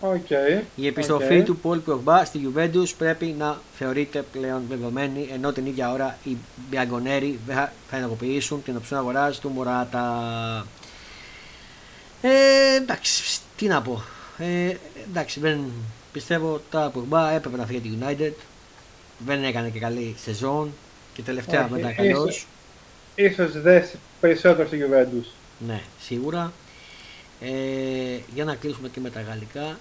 Okay. 0.00 0.62
Η 0.74 0.86
επιστροφή 0.86 1.42
του 1.42 1.56
Πολ 1.56 1.78
Προγμπά 1.78 2.24
στη 2.24 2.40
Juventus 2.44 2.88
πρέπει 2.98 3.34
να 3.38 3.60
θεωρείται 3.78 4.24
πλέον 4.32 4.62
δεδομένη 4.68 5.28
ενώ 5.32 5.52
την 5.52 5.66
ίδια 5.66 5.92
ώρα 5.92 6.18
οι 6.24 6.36
Μπιαγκονέροι 6.70 7.38
θα 7.46 7.96
ενεργοποιήσουν 7.96 8.62
την 8.62 8.76
οψιόν 8.76 9.00
αγοράς 9.00 9.38
του 9.38 9.48
Μωράτα. 9.48 10.66
Ε, 12.22 12.76
εντάξει, 12.76 13.40
τι 13.56 13.66
να 13.66 13.82
πω. 13.82 14.02
Ε, 14.38 14.76
εντάξει, 15.10 15.40
δεν 15.40 15.60
πιστεύω 16.12 16.60
τα 16.70 16.90
Προγμπά 16.92 17.30
έπρεπε 17.30 17.56
να 17.56 17.66
φύγει 17.66 17.80
τη 17.80 17.90
United. 18.00 18.32
Δεν 19.26 19.44
έκανε 19.44 19.68
και 19.68 19.78
καλή 19.78 20.14
σεζόν 20.22 20.72
και 21.14 21.22
τελευταία 21.22 21.66
okay. 21.66 21.70
μετά 21.70 21.92
καλός. 21.92 22.46
Ίσως 23.14 23.62
δέσει 23.62 23.98
περισσότερο 24.20 24.68
στη 24.68 24.78
Juventus. 24.82 25.26
Ναι, 25.66 25.80
σίγουρα. 26.00 26.52
Ε, 27.40 27.50
για 28.34 28.44
να 28.44 28.54
κλείσουμε 28.54 28.88
και 28.88 29.00
με 29.00 29.10
τα 29.10 29.20
γαλλικά 29.20 29.78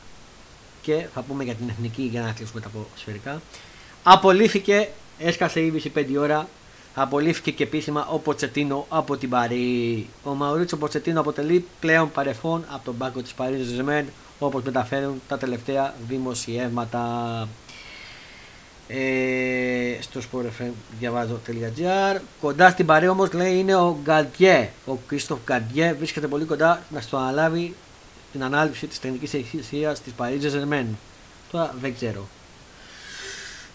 και 0.82 1.06
θα 1.14 1.22
πούμε 1.22 1.44
για 1.44 1.54
την 1.54 1.70
εθνική 1.70 2.02
για 2.02 2.22
να 2.22 2.32
κλείσουμε 2.32 2.62
τα 2.62 2.70
σφαιρικά. 2.96 3.42
Απολύθηκε, 4.04 4.90
έσκασε 5.20 5.60
η 5.60 5.92
5 5.96 6.06
ώρα, 6.18 6.48
απολύθηκε 6.96 7.52
και 7.52 7.64
επίσημα 7.64 8.08
ο 8.08 8.18
Ποτσετίνο 8.20 8.86
από 8.90 9.18
την 9.18 9.30
Παρή. 9.30 10.08
Ο 10.24 10.34
Μαουρίτσο 10.34 10.78
Ποτσετίνο 10.78 11.20
αποτελεί 11.20 11.66
πλέον 11.80 12.12
παρεφόν 12.12 12.66
από 12.68 12.86
τον 12.86 12.98
πάγκο 12.98 13.22
της 13.22 13.34
Παρή 13.34 13.58
Ζεσμέν 13.58 14.06
όπως 14.40 14.64
μεταφέρουν 14.64 15.22
τα 15.28 15.38
τελευταία 15.38 15.94
δημοσιεύματα. 16.08 17.48
Ε, 18.94 20.02
στο 20.02 20.20
sportfm 20.20 20.72
διαβάζω.gr 21.00 22.20
Κοντά 22.42 22.70
στην 22.70 22.86
παρέα 22.86 23.12
όμως 23.12 23.34
λέει 23.34 23.58
είναι 23.58 23.76
ο 23.76 23.98
Γκαντιέ. 24.04 24.70
Ο 24.86 24.96
Κρίστοφ 25.08 25.40
Γκαντιέ 25.46 25.94
βρίσκεται 25.94 26.28
πολύ 26.28 26.46
κοντά 26.46 26.82
να 26.90 27.02
στο 27.02 27.18
αναλάβει 27.18 27.76
την 28.32 28.44
ανάληψη 28.44 28.88
της 28.88 29.00
τεχνικής 29.00 29.34
ηγεσίας 29.34 30.02
της 30.02 30.14
Παρίζα 30.14 30.50
Ζερμέν. 30.50 30.88
Τώρα 31.52 31.76
δεν 31.82 31.96
ξέρω 31.96 32.28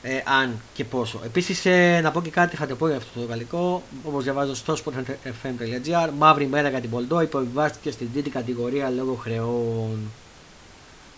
ε, 0.03 0.23
αν 0.41 0.61
και 0.75 0.85
πόσο. 0.85 1.21
Επίσης, 1.25 1.67
ε, 1.67 2.01
να 2.03 2.11
πω 2.11 2.23
και 2.23 2.31
κάτι, 2.31 2.57
θα 2.57 2.67
το 2.67 2.77
πω 2.77 2.87
για 2.87 2.97
αυτό 2.97 3.21
το 3.21 3.27
γαλλικό. 3.27 3.83
Όπως 4.05 4.25
διαβάζω 4.25 4.55
στο 4.55 4.77
sportfm.gr, 4.85 6.11
μαύρη 6.19 6.47
μέρα 6.47 6.69
για 6.69 6.81
την 6.81 6.91
Πολντό 6.91 7.21
υποβιβάστηκε 7.21 7.91
στην 7.91 8.09
τρίτη 8.13 8.31
κατηγορία 8.31 8.91
λόγω 8.91 9.15
χρεών. 9.15 9.99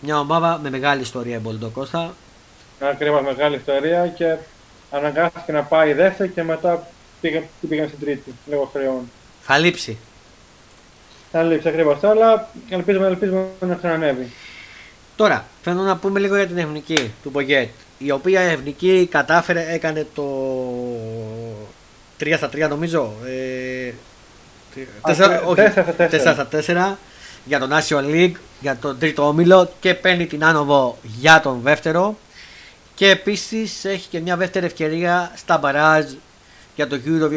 Μια 0.01 0.19
ομάδα 0.19 0.59
με 0.63 0.69
μεγάλη 0.69 1.01
ιστορία 1.01 1.35
η 1.35 1.39
Πολντό 1.39 1.69
Κώστα. 1.69 2.13
Ακριβώ 2.79 3.21
μεγάλη 3.21 3.55
ιστορία 3.55 4.07
και 4.07 4.35
αναγκάστηκε 4.91 5.51
να 5.51 5.63
πάει 5.63 5.93
δεύτερη 5.93 6.29
και 6.29 6.43
μετά 6.43 6.87
πήγα, 7.21 7.43
πήγαν 7.69 7.87
στην 7.87 7.99
τρίτη 7.99 8.33
λόγω 8.49 8.69
χρεών. 8.73 9.11
Θα 9.41 9.57
λείψει. 9.57 9.97
Θα 11.31 11.43
λείψει 11.43 11.67
ακριβώς, 11.67 12.03
αλλά 12.03 12.49
ελπίζουμε, 12.69 13.07
ελπίζουμε 13.07 13.45
να 13.59 13.75
ξανανεύει. 13.75 14.31
Τώρα, 15.15 15.45
θέλω 15.61 15.81
να 15.81 15.97
πούμε 15.97 16.19
λίγο 16.19 16.35
για 16.35 16.47
την 16.47 16.57
εθνική 16.57 17.13
του 17.23 17.29
Μπογκέτ. 17.29 17.69
Η 17.97 18.11
οποία 18.11 18.41
εθνική 18.41 19.07
κατάφερε, 19.11 19.65
έκανε 19.69 20.07
το 20.15 20.23
3 22.19 22.33
στα 22.37 22.49
3 22.53 22.67
νομίζω. 22.69 23.13
Ε, 23.25 23.91
4, 25.01 25.43
4 25.97 26.19
στα 26.19 26.47
4 26.93 26.97
για 27.45 27.59
τον 27.59 27.69
National 27.71 28.13
League, 28.13 28.35
για 28.61 28.77
τον 28.77 28.99
τρίτο 28.99 29.27
όμιλο 29.27 29.71
και 29.79 29.93
παίρνει 29.93 30.25
την 30.25 30.43
άνοδο 30.43 30.97
για 31.01 31.39
τον 31.39 31.59
δεύτερο. 31.63 32.17
Και 32.99 33.09
επίσης 33.09 33.85
έχει 33.85 34.07
και 34.07 34.19
μια 34.19 34.37
δεύτερη 34.37 34.65
ευκαιρία 34.65 35.31
στα 35.35 35.57
μπαράζ 35.57 36.05
για 36.75 36.87
το 36.87 36.99
Euro 37.05 37.29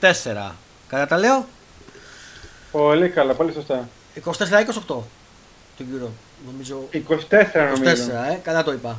2024. 0.00 0.52
Κατά 0.88 1.06
τα 1.06 1.18
λέω; 1.18 1.46
Πολύ 2.72 3.08
καλά, 3.08 3.34
πολύ 3.34 3.52
σωστά. 3.52 3.88
24-28 4.24 4.30
το 4.86 5.04
Euro. 5.78 6.08
Νομίζω. 6.46 6.88
24 6.92 6.98
νομίζω. 7.74 8.04
24, 8.28 8.32
ε, 8.32 8.38
καλά 8.42 8.64
το 8.64 8.72
είπα. 8.72 8.98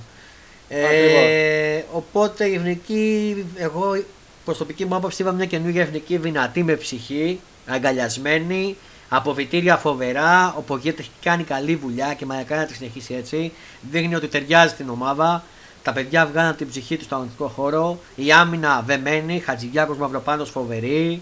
Ε, 0.70 1.84
οπότε 1.92 2.46
η 2.46 2.54
εθνική, 2.54 3.46
εγώ 3.56 4.04
προσωπική 4.46 4.86
μου 4.86 4.96
άποψη 4.96 5.22
είπα 5.22 5.32
μια 5.32 5.46
καινούργια 5.46 5.82
εθνική 5.82 6.18
δυνατή 6.18 6.64
με 6.64 6.76
ψυχή, 6.76 7.40
αγκαλιασμένη, 7.66 8.78
Αποβιτήρια 9.10 9.78
φοβερά. 9.78 10.54
Ο 10.58 10.62
Πογκέτ 10.62 11.00
έχει 11.00 11.10
κάνει 11.22 11.44
καλή 11.44 11.76
δουλειά 11.76 12.14
και 12.14 12.26
μακάρι 12.26 12.62
να 12.62 12.66
τη 12.66 12.74
συνεχίσει 12.74 13.14
έτσι. 13.14 13.52
Δείχνει 13.92 14.16
ότι 14.16 14.28
ταιριάζει 14.28 14.74
στην 14.74 14.90
ομάδα. 14.90 15.44
Τα 15.84 15.94
παιδιά 15.94 16.26
βγάλαν 16.26 16.56
την 16.56 16.70
ψυχή 16.70 16.96
τους 16.96 17.06
στο 17.06 17.16
αγωνιστικό 17.16 17.48
χώρο. 17.48 18.00
Η 18.16 18.32
άμυνα 18.32 18.84
δεμένη. 18.86 19.40
Χατζηγιάκος 19.40 19.98
Μαυροπάνο 19.98 20.46
φοβερή. 20.46 21.22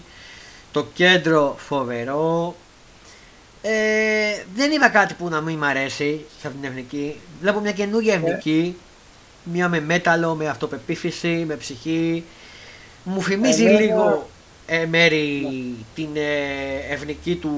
Το 0.72 0.86
κέντρο 0.94 1.56
φοβερό. 1.58 2.56
Ε, 3.62 3.72
δεν 4.54 4.70
είδα 4.72 4.88
κάτι 4.88 5.14
που 5.14 5.28
να 5.28 5.40
μην 5.40 5.58
μ' 5.58 5.64
αρέσει 5.64 6.24
σε 6.40 6.46
αυτήν 6.46 6.62
την 6.62 6.70
εθνική. 6.70 7.20
Βλέπω 7.40 7.60
μια 7.60 7.72
καινούργια 7.72 8.14
ε. 8.14 8.16
εθνική. 8.16 8.76
Μια 9.44 9.68
με 9.68 9.80
μέταλλο, 9.80 10.34
με 10.34 10.48
αυτοπεποίθηση, 10.48 11.44
με 11.46 11.54
ψυχή. 11.54 12.24
Μου 13.04 13.22
θυμίζει 13.22 13.64
λίγο 13.64 14.28
ε, 14.66 14.86
μέρη 14.86 15.46
την 15.94 16.08
ε, 16.14 16.92
ευνική 16.94 17.34
του, 17.36 17.52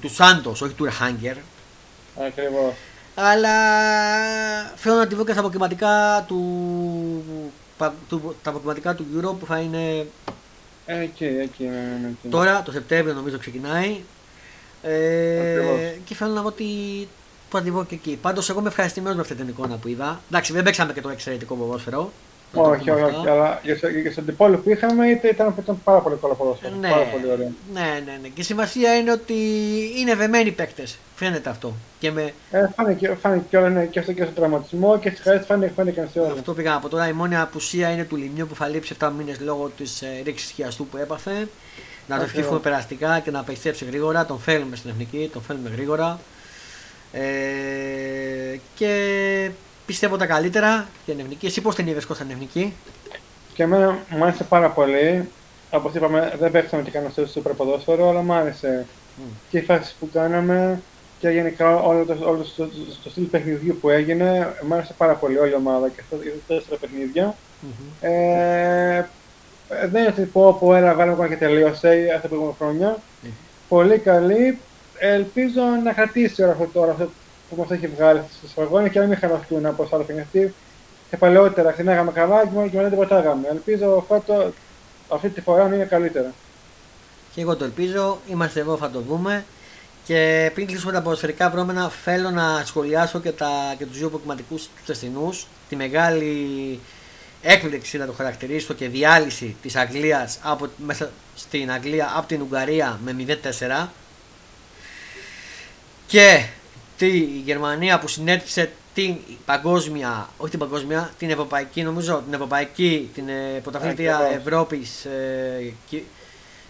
του 0.00 0.08
Σάντος, 0.14 0.60
όχι 0.62 0.74
του 0.74 0.84
Ρεχάγκερ. 0.84 1.36
Ακριβώς. 2.26 2.72
Αλλά 3.14 3.50
θέλω 4.76 4.94
να 4.94 5.06
τη 5.06 5.14
βρω 5.14 5.24
και 5.24 5.30
στα 5.30 5.40
αποκριματικά 5.40 6.24
του, 6.28 6.42
πα- 7.76 7.94
του, 8.08 8.36
τα 8.42 8.50
αποκριματικά 8.50 8.94
του 8.94 9.06
Euro 9.16 9.34
που 9.40 9.46
θα 9.46 9.58
είναι 9.58 10.06
Εκεί, 10.86 11.24
εκεί, 11.24 11.64
ναι, 11.64 11.70
ναι, 11.70 11.98
ναι, 12.02 12.08
εκεί. 12.08 12.28
τώρα, 12.30 12.62
το 12.62 12.72
Σεπτέμβριο 12.72 13.14
νομίζω 13.14 13.38
ξεκινάει. 13.38 14.00
Ε, 14.82 15.38
Ακριβώς. 15.40 15.78
και 16.04 16.14
θέλω 16.14 16.32
να 16.32 16.42
δω 16.42 16.50
τι 16.50 16.64
που 17.50 17.56
θα 17.56 17.62
τη 17.62 17.70
βρω 17.70 17.84
και 17.84 17.94
εκεί. 17.94 18.18
Πάντως 18.22 18.48
εγώ 18.50 18.58
είμαι 18.60 18.68
ευχαριστημένος 18.68 19.16
με 19.16 19.22
αυτή 19.22 19.34
την 19.34 19.48
εικόνα 19.48 19.76
που 19.76 19.88
είδα. 19.88 20.20
Εντάξει, 20.30 20.52
δεν 20.52 20.62
παίξαμε 20.62 20.92
και 20.92 21.00
το 21.00 21.08
εξαιρετικό 21.08 21.54
ποδόσφαιρο. 21.54 22.12
Να 22.54 22.62
το 22.62 22.68
Όχι, 22.70 22.78
πούμε 22.84 22.92
όχι, 22.92 23.02
αυτό. 23.04 23.18
όχι, 23.18 23.28
αλλά 23.28 23.60
για, 23.62 23.76
στο- 23.76 23.88
για 23.88 24.12
στον 24.12 24.24
τυπόλιο 24.26 24.58
που 24.58 24.70
είχαμε 24.70 25.06
ήταν, 25.08 25.30
ήταν, 25.30 25.54
ήταν 25.58 25.80
πάρα 25.84 25.98
πολύ 25.98 26.16
καλό 26.20 26.34
ποδόσφαιρο. 26.34 26.74
Ναι, 26.80 26.88
Πάρα 26.88 27.04
πολύ 27.04 27.26
ωραίο. 27.32 27.50
ναι, 27.72 28.02
ναι, 28.04 28.18
ναι. 28.22 28.28
Και 28.28 28.40
η 28.40 28.44
σημασία 28.44 28.96
είναι 28.96 29.10
ότι 29.12 29.34
είναι 29.98 30.14
βεμένοι 30.14 30.50
παίκτες. 30.52 30.98
Φαίνεται 31.16 31.50
αυτό. 31.50 31.74
Και 31.98 32.10
με 32.10 32.32
Ε, 32.50 32.66
φάνηκε, 32.76 33.16
φάνηκε 33.20 33.44
και 33.50 33.56
όλα 33.56 33.68
ναι, 33.68 33.84
και 33.84 34.00
στο, 34.00 34.12
και 34.12 34.22
στο 34.24 34.32
τραυματισμό 34.32 34.98
και 34.98 35.10
στι 35.10 35.22
χαρέ 35.22 35.38
φάνηκε, 35.38 35.72
φάνηκε 35.76 36.08
σε 36.12 36.20
όλα. 36.20 36.32
αυτό 36.32 36.52
πήγα 36.54 36.74
από 36.74 36.88
τώρα. 36.88 37.08
Η 37.08 37.12
μόνη 37.12 37.36
απουσία 37.36 37.88
είναι 37.90 38.04
του 38.04 38.16
Λιμιού 38.16 38.46
που 38.46 38.54
θα 38.54 38.68
λείψει 38.68 38.94
7 39.00 39.10
μήνες 39.18 39.40
λόγω 39.40 39.70
της 39.76 40.02
ε, 40.02 40.06
ρήξης 40.24 40.50
χιαστού 40.50 40.86
που 40.86 40.96
έπαθε. 40.96 41.30
Να 41.30 41.38
το 42.16 42.22
Ακριβώς. 42.22 42.30
ευχηθούμε 42.30 42.58
περαστικά 42.60 43.20
και 43.20 43.30
να 43.30 43.38
επιστρέψει 43.38 43.84
γρήγορα. 43.84 44.26
Τον 44.26 44.38
θέλουμε 44.38 44.76
στην 44.76 44.90
εθνική, 44.90 45.30
τον 45.32 45.42
θέλουμε 45.42 45.68
γρήγορα. 45.74 46.18
Ε, 47.12 47.22
και 48.74 49.50
πιστεύω 49.86 50.16
τα 50.16 50.26
καλύτερα 50.26 50.86
για 51.04 51.14
την 51.14 51.24
εθνική. 51.24 51.46
Εσύ 51.46 51.60
πώς 51.60 51.74
την 51.74 51.86
είδες 51.86 52.06
Κώστα 52.06 52.24
την 52.24 52.32
εθνική. 52.32 52.72
Και 53.54 53.62
εμένα 53.62 53.98
μου 54.10 54.24
άρεσε 54.24 54.44
πάρα 54.44 54.70
πολύ. 54.70 55.28
Όπως 55.70 55.94
είπαμε, 55.94 56.32
δεν 56.38 56.50
παίξαμε 56.50 56.82
και 56.82 56.90
κανένα 56.90 57.10
στο 57.12 57.26
σούπερ 57.26 57.52
ποδόσφαιρο, 57.52 58.08
αλλά 58.08 58.22
μου 58.22 58.32
άρεσε 58.32 58.86
Μμ. 59.16 59.22
και 59.50 59.58
οι 59.58 59.62
φάσεις 59.62 59.96
που 60.00 60.08
κάναμε 60.12 60.82
και 61.18 61.28
γενικά 61.28 61.76
όλο 61.76 62.04
το, 62.04 62.16
όλο 62.20 62.46
το, 62.56 62.64
το, 62.64 62.68
το 63.02 63.10
στυλ 63.10 63.24
παιχνιδιού 63.24 63.78
που 63.80 63.90
έγινε. 63.90 64.54
Μου 64.66 64.74
άρεσε 64.74 64.94
πάρα 64.96 65.14
πολύ 65.14 65.38
όλη 65.38 65.50
η 65.50 65.54
ομάδα 65.54 65.88
και 65.88 66.00
αυτά 66.00 66.16
τα 66.16 66.22
τέσσερα 66.46 66.76
παιχνίδια. 66.76 67.34
Μμμ. 67.60 67.70
Ε, 68.00 69.08
δεν 69.90 70.02
είναι 70.02 70.12
τυπό 70.12 70.48
από 70.48 70.74
ένα 70.74 70.94
βάλουμε 70.94 71.12
ακόμα 71.12 71.28
και 71.28 71.36
τελείωσε 71.36 72.06
αυτά 72.08 72.20
τα 72.20 72.28
προηγούμενα 72.28 72.56
χρόνια. 72.58 72.96
Μμμ. 73.22 73.30
Πολύ 73.68 73.98
καλή. 73.98 74.58
Ελπίζω 74.98 75.62
να 75.84 75.92
κρατήσει 75.92 76.42
όλα 76.42 76.52
αυτό 76.52 76.68
τώρα 76.72 76.90
αυτό 76.92 77.10
που 77.54 77.60
μας 77.60 77.70
έχει 77.70 77.86
βγάλει 77.86 78.22
στου 78.48 78.60
αγώνε 78.60 78.88
και 78.88 78.98
να 78.98 79.06
μην 79.06 79.18
χαλαστούν 79.18 79.66
από 79.66 79.88
άλλα 79.92 80.02
παιχνίδια. 80.02 80.52
Και 81.10 81.16
παλαιότερα 81.16 81.70
ξεκινάγαμε 81.70 82.12
καλά 82.12 82.42
και 82.42 82.50
μόνο- 82.52 82.68
και 82.68 82.76
μετά 82.76 82.88
δεν 82.88 82.98
πατάγαμε. 82.98 83.48
Ελπίζω 83.50 84.04
φάτο, 84.08 84.52
αυτή 85.08 85.28
τη 85.28 85.40
φορά 85.40 85.68
να 85.68 85.74
είναι 85.74 85.84
καλύτερα. 85.84 86.32
Και 87.34 87.40
εγώ 87.40 87.56
το 87.56 87.64
ελπίζω. 87.64 88.18
Είμαστε 88.26 88.60
εδώ, 88.60 88.76
θα 88.76 88.90
το 88.90 89.00
δούμε. 89.00 89.44
Και 90.04 90.50
πριν 90.54 90.66
κλείσουμε 90.66 90.92
τα 90.92 91.02
ποδοσφαιρικά 91.02 91.50
βρώμενα, 91.50 91.88
θέλω 91.88 92.30
να 92.30 92.62
σχολιάσω 92.64 93.20
και, 93.20 93.32
τα, 93.32 93.74
και 93.78 93.86
τους 93.86 93.98
δύο 93.98 94.08
προκριματικούς 94.08 94.68
του 94.86 94.92
Εθνούς. 94.92 95.46
Τη 95.68 95.76
μεγάλη 95.76 96.80
έκπληξη 97.42 97.98
να 97.98 98.06
το 98.06 98.12
χαρακτηρίσω 98.12 98.74
και 98.74 98.88
διάλυση 98.88 99.56
της 99.62 99.76
Αγγλίας 99.76 100.38
από, 100.42 100.66
μέσα 100.76 101.10
στην 101.34 101.70
Αγγλία 101.70 102.12
από 102.16 102.26
την 102.26 102.42
Ουγγαρία 102.42 103.00
με 103.04 103.12
0-4 103.12 103.88
και 106.06 106.44
τη 107.02 107.18
Γερμανία 107.44 107.98
που 107.98 108.08
συνέτησε 108.08 108.70
την 108.94 109.16
παγκόσμια, 109.44 110.28
όχι 110.36 110.50
την 110.50 110.58
παγκόσμια, 110.58 111.10
την 111.18 111.30
ευρωπαϊκή 111.30 111.82
νομίζω, 111.82 112.22
την 112.24 112.32
ευρωπαϊκή, 112.34 113.10
την 113.14 113.28
ε, 113.28 113.60
πρωταθλήτρια 113.62 114.16
Ακριβώς. 114.16 114.40
Ευρώπης 114.46 115.04
ε, 115.04 115.72
και- 115.88 116.02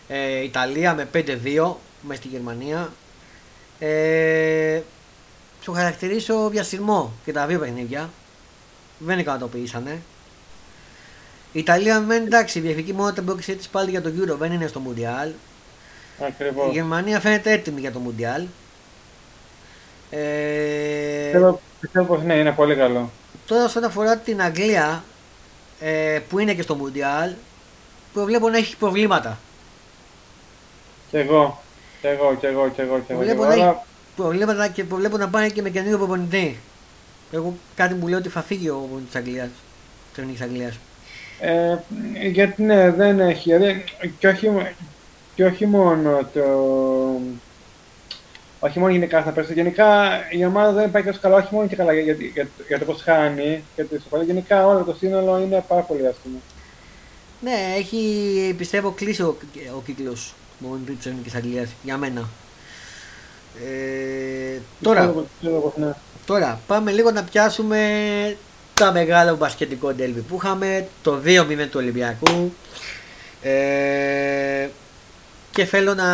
ε, 0.09 0.43
Ιταλία 0.43 0.95
με 0.95 1.09
5-2 1.15 1.77
μέσα 2.03 2.21
στη 2.21 2.29
Γερμανία. 2.29 2.93
Ε, 3.79 4.81
το 5.65 5.73
χαρακτηρίσω 5.73 6.49
βιασυρμό 6.51 7.13
και 7.25 7.33
τα 7.33 7.47
δύο 7.47 7.59
παιχνίδια. 7.59 8.11
Δεν 8.99 9.19
ικανοποιήσανε. 9.19 10.01
Η 11.53 11.59
Ιταλία 11.59 12.01
μεν 12.01 12.25
εντάξει, 12.27 12.59
η 12.59 12.63
διεθνική 12.63 12.93
μόνο 12.93 13.13
την 13.13 13.25
πρόκλησή 13.25 13.55
της 13.57 13.69
πάλι 13.69 13.91
για 13.91 14.03
το 14.03 14.11
Euro 14.21 14.37
δεν 14.39 14.53
είναι 14.53 14.67
στο 14.67 14.83
Mundial. 14.87 15.29
Η 16.21 16.25
Ακριβώ. 16.25 16.71
Γερμανία 16.73 17.21
φαίνεται 17.21 17.53
έτοιμη 17.53 17.81
για 17.81 17.93
το 17.93 18.01
Mundial. 18.07 18.47
Ε, 20.15 21.23
Πιστεύω, 21.23 21.61
πιστεύω 21.81 22.15
πως 22.15 22.23
ναι, 22.25 22.35
είναι 22.35 22.53
πολύ 22.53 22.75
καλό. 22.77 23.11
τώρα 23.47 23.65
όσον 23.65 23.85
αφορά 23.85 24.17
την 24.17 24.43
Αγγλία 24.43 25.05
ε, 25.81 26.19
που 26.29 26.39
είναι 26.39 26.55
και 26.55 26.63
στο 26.63 26.77
Mundial 26.83 27.33
προβλέπω 28.13 28.49
να 28.49 28.57
έχει 28.57 28.77
προβλήματα. 28.77 29.39
Κι 31.11 31.17
εγώ. 31.17 31.63
Κι 32.01 32.07
εγώ, 32.07 32.35
κι 32.41 32.47
εγώ, 32.47 32.69
κι 32.69 32.81
εγώ, 32.81 32.99
κι 32.99 33.13
εγώ. 33.13 33.21
κι 33.21 33.25
Βλέπω 33.25 33.43
εγώ. 33.45 33.47
να 33.47 33.53
έχει 33.55 33.63
Αλλά 33.63 33.85
προβλήματα 34.17 34.69
και 34.69 34.85
προβλέπω 34.85 35.17
να 35.17 35.29
πάνε 35.29 35.49
και 35.49 35.63
με 35.63 35.71
καινούριο 35.71 35.99
προπονητή. 35.99 36.59
Εγώ 37.33 37.57
κάτι 37.75 37.95
μου 37.95 38.07
λέει 38.09 38.19
ότι 38.19 38.29
θα 38.29 38.43
φύγει 38.43 38.69
ο 38.69 38.75
προπονητής 38.77 39.11
της 39.11 39.17
Αγγλίας. 39.21 39.49
Της 40.13 40.23
Εθνικής 40.23 40.43
Αγγλίας. 40.43 40.79
Ε, 41.41 41.77
γιατί 42.31 42.63
ναι, 42.63 42.91
δεν 42.91 43.21
έχει. 43.21 43.53
Δηλαδή, 43.57 43.85
και, 44.19 44.29
όχι, 44.29 44.51
και 45.35 45.45
όχι 45.45 45.67
μόνο 45.67 46.19
το. 46.35 46.41
Όχι 48.65 48.79
μόνο 48.79 48.93
γενικά 48.93 49.21
στα 49.21 49.31
πέρσι. 49.31 49.53
Γενικά 49.53 50.11
η 50.31 50.45
ομάδα 50.45 50.73
δεν 50.73 50.91
πάει 50.91 51.03
τόσο 51.03 51.19
καλά, 51.23 51.37
όχι 51.37 51.55
μόνο 51.55 51.67
και 51.67 51.77
καλά 51.77 51.93
για, 51.93 52.03
για, 52.03 52.15
για, 52.35 52.49
για 52.69 52.79
το 52.79 52.85
πώς 52.85 53.03
χάνει 53.03 53.65
και 53.77 53.85
το 53.85 53.95
ισοπαλία. 53.97 54.27
Γενικά 54.27 54.67
όλο 54.67 54.83
το 54.85 54.95
σύνολο 54.99 55.39
είναι 55.41 55.65
πάρα 55.69 55.81
πολύ 55.81 56.07
άσχημο. 56.07 56.41
Ναι, 57.41 57.75
έχει 57.79 58.55
πιστεύω 58.59 58.91
κλείσει 58.91 59.23
ο, 59.23 59.37
ο 59.77 59.83
κύκλος 59.85 60.35
του 60.59 60.65
προπονητή 60.65 60.93
της 60.93 61.07
Εθνικής 61.07 61.35
Αγγλίας 61.35 61.69
για 61.83 61.97
μένα. 61.97 62.29
Ε, 63.65 64.59
τώρα, 64.83 65.01
Πιστεύω- 65.01 65.27
πιστεύω 65.41 65.59
πως 65.59 65.73
ναι. 65.77 65.93
Τώρα 66.27 66.61
πάμε 66.67 66.91
λίγο 66.91 67.11
να 67.11 67.23
πιάσουμε 67.25 67.81
τα 68.75 68.93
μεγάλα 68.93 69.35
μπασκετικό 69.35 69.93
ντέλβι 69.93 70.21
που 70.21 70.37
είχαμε, 70.43 70.87
το 71.03 71.21
2-0 71.25 71.69
του 71.71 71.77
Ολυμπιακού 71.77 72.53
ε, 73.43 74.69
και 75.53 75.65
θέλω 75.65 75.95
να 75.95 76.07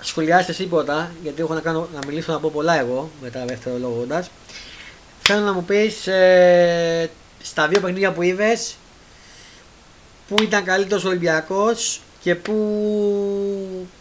σχολιάσεις 0.00 0.48
εσύ 0.48 0.66
πρώτα 0.66 1.10
γιατί 1.22 1.40
έχω 1.42 1.54
να, 1.54 1.60
κάνω, 1.60 1.88
να 1.94 1.98
μιλήσω 2.06 2.32
να 2.32 2.38
πω 2.40 2.50
πολλά 2.54 2.78
εγώ 2.78 3.10
μετά 3.22 3.44
δευτερολογώντας 3.44 4.30
θέλω 5.22 5.44
να 5.44 5.52
μου 5.52 5.64
πεις 5.64 6.06
ε, 6.06 7.10
στα 7.42 7.68
δύο 7.68 7.80
παιχνίδια 7.80 8.12
που 8.12 8.22
είδες 8.22 8.76
που 10.28 10.42
ήταν 10.42 10.64
καλύτερος 10.64 11.04
ο 11.04 11.08
Ολυμπιακός 11.08 12.00
και 12.20 12.34
που 12.34 12.54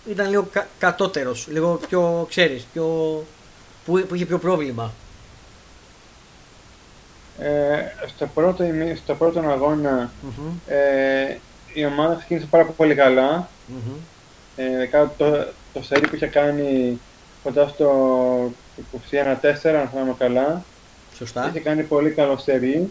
ήταν 0.09 0.29
λίγο 0.29 0.47
κα, 0.51 0.67
κατώτερος, 0.79 1.47
λίγο 1.51 1.79
πιο 1.87 2.25
ξέρεις, 2.29 2.67
πιο, 2.73 2.85
που, 3.85 4.05
που 4.07 4.15
είχε 4.15 4.25
πιο 4.25 4.37
πρόβλημα. 4.39 4.93
Ε, 7.39 7.77
στο, 8.15 8.27
πρώτο, 8.33 8.63
ημί- 8.63 8.97
στο 8.97 9.15
πρώτο 9.15 9.39
αγώνα 9.39 10.11
Μμμ, 10.21 10.51
ε, 10.67 11.37
η 11.73 11.85
ομάδα 11.85 12.15
ξεκίνησε 12.15 12.45
πάρα 12.49 12.63
πολύ 12.65 12.95
καλά. 12.95 13.49
μμμ. 13.67 13.93
Ε, 14.57 14.85
κάτω 14.85 15.11
το, 15.17 15.47
το 15.73 15.83
σερί 15.83 16.07
που 16.07 16.15
είχε 16.15 16.27
κάνει 16.27 16.99
κοντά 17.43 17.67
στο 17.67 18.51
21-4, 19.11 19.69
αν 19.69 19.87
θυμάμαι 19.91 20.15
καλά. 20.17 20.63
Σωστά. 21.17 21.47
Είχε 21.49 21.59
κάνει 21.59 21.83
πολύ 21.83 22.09
καλό 22.09 22.37
σερί 22.37 22.89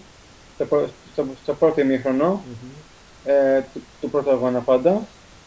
στο, 0.55 0.65
πρω- 0.65 0.89
στο, 1.13 1.27
στο 1.43 1.55
πρώτο 1.55 1.81
ημίχρονο 1.81 2.27
Μμμ. 2.47 2.69
ε, 3.25 3.65
του, 3.73 3.83
του 4.01 4.11
πρώτου 4.11 4.31
αγώνα 4.31 4.59
πάντα. 4.61 5.03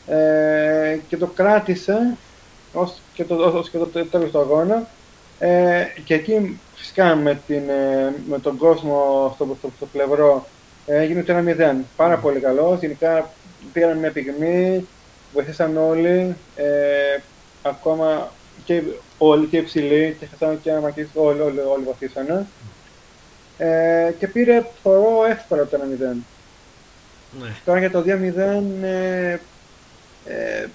Ε, 0.08 0.98
και 1.08 1.18
το 1.18 1.26
κράτησε 1.28 2.18
ως 2.74 2.94
και 3.14 3.24
το, 3.24 3.36
ως 3.36 3.70
και 3.70 3.78
το 3.78 3.86
τέλος 3.86 4.32
του 4.32 4.40
αγώνα. 4.40 4.88
Ε, 5.40 5.84
και 6.04 6.14
εκεί 6.14 6.60
φυσικά 6.76 7.16
με, 7.16 7.42
την, 7.48 7.70
ε, 7.70 8.14
με 8.30 8.40
τον 8.40 8.58
κόσμο 8.58 9.32
στο, 9.36 9.56
στο, 9.60 9.70
στο 9.76 9.86
πλευρό 9.86 10.48
ε, 10.86 10.98
έγινε 10.98 11.24
το 11.24 11.34
1-0. 11.38 11.76
Πάρα 11.96 12.18
πολύ 12.18 12.40
καλό. 12.40 12.78
Γενικά 12.80 13.30
πήραν 13.74 13.98
μια 13.98 14.12
πυγμή, 14.12 14.88
βοηθήσαν 15.34 15.78
όλοι. 15.78 16.36
Ε, 16.56 17.20
ακόμα 17.62 18.32
και 18.66 18.84
όλοι 19.18 19.46
και 19.48 19.58
υψηλοί 19.58 20.18
και 20.20 20.26
χασάνε 20.26 20.60
και 20.62 20.72
άμα 20.72 20.92
και 20.92 21.06
όλοι, 21.14 21.42
όλοι, 21.42 21.60
όλοι 21.60 21.84
βοηθήσανε. 21.84 22.48
Ε, 23.58 24.14
και 24.20 24.28
πήρε 24.28 24.66
θεωρώ 24.84 25.26
εύκολα 25.26 25.66
το 25.66 25.78
1-0. 25.78 26.16
Ναι. 27.42 27.56
Τώρα 27.66 27.80
για 27.80 27.92
το 27.92 28.00
2-0 28.00 28.08
ε, 28.84 29.38
ε, 30.26 30.68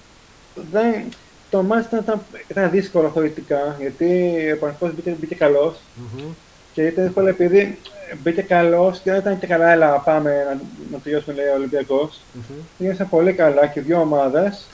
δεν, 0.71 1.03
το 1.49 1.63
μάτς 1.63 1.85
ήταν, 1.85 1.99
ήταν, 1.99 2.21
ήταν 2.47 2.69
δύσκολο 2.69 3.09
θεωρητικά 3.09 3.75
γιατί 3.79 4.33
ο 4.51 4.57
Παναθηναϊκός 4.57 4.95
μπήκε, 4.95 5.17
μπήκε 5.19 5.35
καλός 5.35 5.77
Μμμ. 5.95 6.31
Και 6.75 6.81
ήταν 6.85 7.03
δύσκολο 7.05 7.27
επειδή 7.27 7.77
μπήκε 8.23 8.41
καλός 8.41 8.99
και 8.99 9.11
δεν 9.11 9.19
ήταν 9.19 9.39
και 9.39 9.47
καλά 9.47 9.71
έλα 9.71 9.99
πάμε 9.99 10.43
να, 10.49 10.59
να 10.91 10.97
τελειώσουμε 11.03 11.35
λέει 11.35 11.45
ο 11.45 11.53
Ολυμπιακός 11.53 12.19
Μμμ. 12.33 12.57
Πήγαινε 12.77 13.07
πολύ 13.09 13.33
καλά 13.33 13.65
και 13.67 13.79
οι 13.79 13.83
δύο 13.83 13.99
ομάδες 13.99 14.65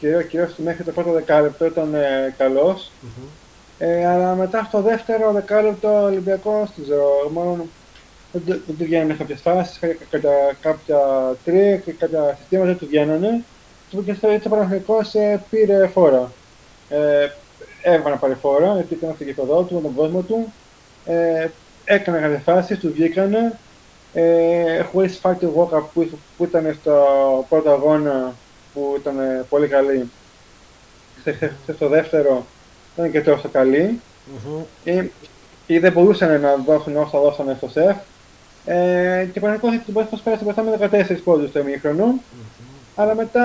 κυρίως, 0.00 0.24
κυρίως 0.24 0.52
μέχρι 0.56 0.84
το 0.84 0.92
πρώτο 0.92 1.12
δεκάλεπτο 1.12 1.64
ήταν 1.64 1.94
ε, 1.94 2.34
καλός 2.38 2.90
Μμμ. 3.00 3.24
ε, 3.78 4.06
αλλά 4.06 4.34
μετά 4.34 4.64
στο 4.68 4.80
δεύτερο 4.82 5.32
δεκάλεπτο 5.32 5.88
ο 5.88 6.04
Ολυμπιακός 6.04 6.70
δεν 6.76 6.84
ξέρω, 6.84 7.30
μάλλον 7.32 7.62
δεν, 8.32 8.42
του- 8.44 8.62
δεν 8.66 8.76
του 8.78 8.84
βγαίνανε 8.84 9.14
κάποιες 9.14 9.40
φάσεις, 9.40 9.78
κα- 9.78 9.96
κατά 10.10 10.30
κάποια 10.60 10.98
τρία 11.44 11.76
και 11.76 11.92
κάποια 11.92 12.36
συστήματα 12.38 12.66
δεν 12.68 12.78
του 12.78 12.86
βγαίνανε 12.86 13.44
και 14.04 14.14
στο 14.14 14.28
έτσι 14.28 14.46
ο 14.46 14.50
Παναθηναϊκός 14.50 15.14
ε, 15.14 15.44
πήρε 15.50 15.86
φόρα. 15.86 16.32
Ε, 16.88 17.28
έβγαλε 17.82 18.14
να 18.14 18.20
πάρει 18.20 18.34
φόρα, 18.34 18.74
γιατί 18.74 18.94
ήταν 18.94 19.12
στο 19.14 19.24
γήπεδό 19.24 19.62
του, 19.62 19.74
με 19.74 19.80
τον 19.80 19.94
κόσμο 19.94 20.22
του. 20.22 20.52
Ε, 21.04 21.48
έκανε 21.84 22.18
κάποιες 22.18 22.42
φάσεις, 22.42 22.78
τους 22.78 22.92
βγήκανε. 22.92 23.58
Ε, 24.12 24.82
χωρίς 24.82 25.18
φάει 25.18 25.34
τη 25.34 25.46
Walker 25.56 25.82
που, 25.94 26.10
που 26.36 26.44
ήταν 26.44 26.76
στο 26.80 27.04
πρώτο 27.48 27.70
αγώνα 27.70 28.34
που 28.74 28.94
ήταν 28.98 29.18
ε, 29.18 29.44
πολύ 29.48 29.68
καλή. 29.68 30.10
Σε, 31.22 31.32
σε, 31.66 31.72
στο 31.74 31.88
δεύτερο 31.88 32.46
ήταν 32.96 33.10
και 33.10 33.20
τόσο 33.20 33.48
καλή. 33.48 34.00
Μμμ. 34.26 34.62
Ε, 34.84 35.06
ή 35.66 35.78
δεν 35.78 35.92
μπορούσαν 35.92 36.40
να 36.40 36.56
δώσουν 36.56 36.96
όσα 36.96 37.18
δώσανε 37.18 37.54
στο 37.56 37.68
σεφ. 37.68 37.96
Ε, 38.64 39.28
και 39.32 39.40
πραγματικά 39.40 39.82
την 39.84 39.94
πρώτη 39.94 40.20
πέρασε 40.24 40.44
μπροστά 40.44 40.62
με 40.62 41.04
14 41.08 41.16
πόντους 41.24 41.48
στο 41.48 41.58
ημίχρονο. 41.58 42.14
Αλλά 42.96 43.14
μετά 43.14 43.44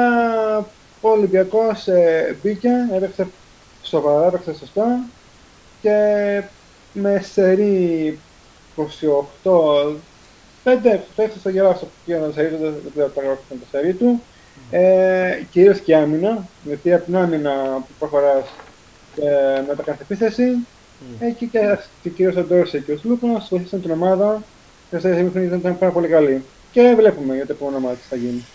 ο 1.01 1.09
Ολυμπιακός 1.09 1.87
ε, 1.87 2.37
μπήκε, 2.41 2.69
έπαιξε 2.93 3.27
σοβαρά, 3.83 4.27
έπαιξε 4.27 4.53
σωστά 4.53 4.99
και 5.81 6.43
με 6.95 7.25
σερί 7.31 8.19
28, 8.75 8.83
5, 10.63 10.99
το 11.15 11.21
έξω 11.21 11.39
στο 11.39 11.49
γελάσο 11.49 11.87
για 12.05 12.19
να 12.19 12.31
σερί 12.31 12.49
του, 12.49 12.57
δεν 12.57 12.91
ξέρω 12.91 13.09
το 13.09 13.21
γράψω 13.21 13.43
το 13.49 13.65
σερί 13.71 13.93
του. 13.93 14.21
Ε, 14.71 15.43
κυρίως 15.51 15.79
και 15.79 15.95
άμυνα, 15.95 16.47
γιατί 16.63 16.93
από 16.93 17.05
την 17.05 17.15
άμυνα 17.15 17.53
που 17.73 17.93
προχωράς 17.99 18.45
ε, 19.15 19.61
με 19.67 19.75
τα 19.75 19.83
κάθε 19.83 20.01
επίθεση, 20.01 20.43
εκεί 21.19 21.47
και, 21.47 21.77
και 22.01 22.09
κυρίως 22.09 22.35
ο 22.35 22.43
Ντόρσε 22.43 22.79
και 22.79 22.91
ο 22.91 22.97
Σλούπας 22.97 23.47
βοήθησαν 23.49 23.81
την 23.81 23.91
ομάδα 23.91 24.43
και 24.89 24.97
στα 24.97 25.19
ημίχρονο 25.19 25.55
ήταν 25.55 25.77
πάρα 25.77 25.91
πολύ 25.91 26.07
καλή. 26.07 26.43
Και 26.71 26.93
βλέπουμε 26.97 27.35
για 27.35 27.45
το 27.45 27.51
επόμενο 27.51 27.79
μάτι 27.79 27.95
τι 27.95 28.07
θα 28.09 28.15
γίνει. 28.15 28.45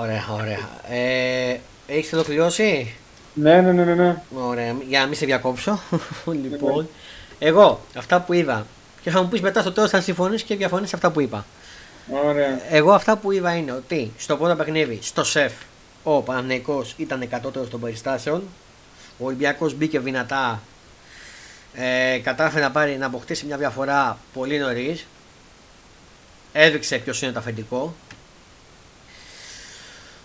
Ωραία, 0.00 0.24
ωραία. 0.40 0.68
Ε, 0.88 1.56
έχεις 1.86 2.12
ολοκληρώσει; 2.12 2.94
Ναι, 3.34 3.60
ναι, 3.60 3.72
ναι, 3.72 3.84
ναι, 3.84 3.94
ναι. 3.94 4.16
Ωραία, 4.48 4.76
για 4.88 5.00
να 5.00 5.06
μην 5.06 5.16
σε 5.16 5.26
διακόψω. 5.26 5.80
λοιπόν, 6.42 6.88
εγώ 7.44 7.80
αυτά 7.94 8.20
που 8.20 8.32
είδα. 8.32 8.66
Και 9.02 9.10
θα 9.10 9.22
μου 9.22 9.28
πεις 9.28 9.40
μετά 9.40 9.60
στο 9.60 9.72
τέλος 9.72 9.94
αν 9.94 10.02
συμφωνείς 10.02 10.42
και 10.42 10.56
διαφωνείς 10.56 10.88
σε 10.88 10.96
αυτά 10.96 11.10
που 11.10 11.20
είπα. 11.20 11.44
Ωραία. 12.26 12.60
Εγώ 12.70 12.92
αυτά 12.92 13.16
που 13.16 13.32
είδα 13.32 13.54
είναι 13.54 13.72
ότι 13.72 14.12
στο 14.18 14.36
πρώτο 14.36 14.56
παιχνίδι, 14.56 14.98
στο 15.02 15.24
σεφ, 15.24 15.52
ο 16.02 16.22
Παναγενικό 16.22 16.84
ήταν 16.96 17.28
κατώτερο 17.28 17.64
των 17.64 17.80
περιστάσεων. 17.80 18.42
Ο 19.18 19.26
Ολυμπιακός 19.26 19.74
μπήκε 19.74 19.98
δυνατά. 19.98 20.62
Ε, 21.74 22.18
κατάφερε 22.18 22.64
να, 22.64 22.70
πάρει, 22.70 22.96
να 22.96 23.06
αποκτήσει 23.06 23.46
μια 23.46 23.56
διαφορά 23.56 24.18
πολύ 24.32 24.58
νωρίς. 24.58 25.06
Έδειξε 26.52 26.96
ποιος 26.96 27.22
είναι 27.22 27.32
το 27.32 27.38
αφεντικό. 27.38 27.94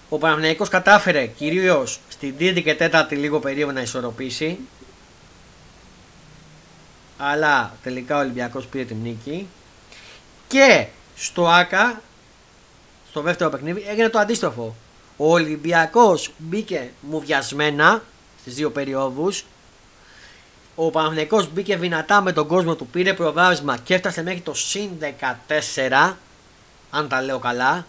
Ο 0.10 0.18
Παναθηναϊκός 0.18 0.70
κατάφερε 0.70 1.26
κυρίως 1.26 2.00
στην 2.08 2.38
τρίτη 2.38 2.64
και 2.64 2.76
τέταρτη 2.76 3.16
λίγο 3.16 3.40
περίοδο 3.40 3.72
να 3.72 3.82
ισορροπήσει. 3.82 4.58
Αλλά 7.18 7.76
τελικά 7.84 8.16
ο 8.16 8.20
Ολυμπιακός 8.20 8.66
πήρε 8.66 8.84
την 8.84 8.98
νίκη. 9.02 9.48
Και 10.48 10.88
στο 11.16 11.48
ΆΚΑ, 11.48 12.02
στο 13.10 13.22
δεύτερο 13.22 13.50
παιχνίδι, 13.50 13.86
έγινε 13.88 14.10
το 14.10 14.20
αντίστροφο. 14.20 14.76
Ο 15.18 15.32
Ολυμπιακός 15.32 16.32
μπήκε 16.38 16.92
μουδιασμένα 17.02 18.04
στις 18.42 18.54
δύο 18.56 18.72
περιόδους. 18.72 19.46
Ο 20.76 20.90
Παναθηναϊκός 20.90 21.52
μπήκε 21.52 21.78
δυνατά 21.78 22.22
με 22.22 22.32
τον 22.34 22.48
κόσμο 22.48 22.76
του, 22.76 22.88
πήρε 22.88 23.14
προβάδισμα 23.14 23.78
και 23.78 23.94
έφτασε 23.94 24.24
μέχρι 24.24 24.40
το 24.40 24.54
συν 24.54 24.90
14, 25.00 26.16
αν 26.90 27.08
τα 27.08 27.22
λέω 27.22 27.40
καλά. 27.40 27.86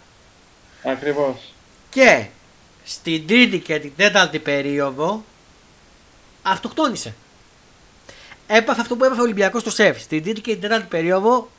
Ακριβώς. 0.83 1.53
Και 1.89 2.25
στην 2.83 3.27
τρίτη 3.27 3.59
και 3.59 3.79
την 3.79 3.93
τέταρτη 3.95 4.39
περίοδο 4.39 5.23
αυτοκτόνησε. 6.41 7.13
Έπαθε 8.51 8.81
αυτό 8.81 8.95
που 8.95 9.03
έπαθε 9.03 9.21
ο 9.21 9.23
Ολυμπιακός 9.23 9.61
στο 9.61 9.71
σεφ. 9.71 10.01
Στην 10.01 10.23
τρίτη 10.23 10.41
και 10.41 10.51
την 10.51 10.61
τέταρτη 10.61 10.87
περίοδο 10.87 11.49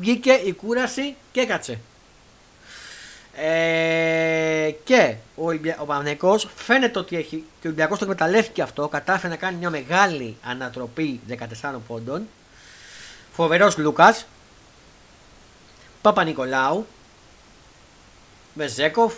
βγήκε 0.00 0.32
η 0.32 0.52
κούραση 0.52 1.16
και 1.32 1.40
έκατσε. 1.40 1.78
Ε, 3.36 4.70
και 4.84 5.14
ο, 5.36 5.46
Ολυμπια... 5.46 5.76
ο 5.80 5.84
Παναθηναϊκός 5.84 6.48
φαίνεται 6.56 6.98
ότι 6.98 7.16
έχει 7.16 7.36
και 7.36 7.66
ο 7.66 7.70
Ολυμπιακός 7.70 7.98
το 7.98 8.04
εκμεταλλεύτηκε 8.04 8.62
αυτό, 8.62 8.88
κατάφερε 8.88 9.28
να 9.28 9.38
κάνει 9.38 9.56
μια 9.56 9.70
μεγάλη 9.70 10.36
ανατροπή 10.42 11.20
14 11.62 11.72
πόντων. 11.86 12.28
Φοβερός 13.32 13.78
Λούκας, 13.78 14.26
Παπα-Νικολάου, 16.02 16.86
Βεζέκοφ. 18.54 19.14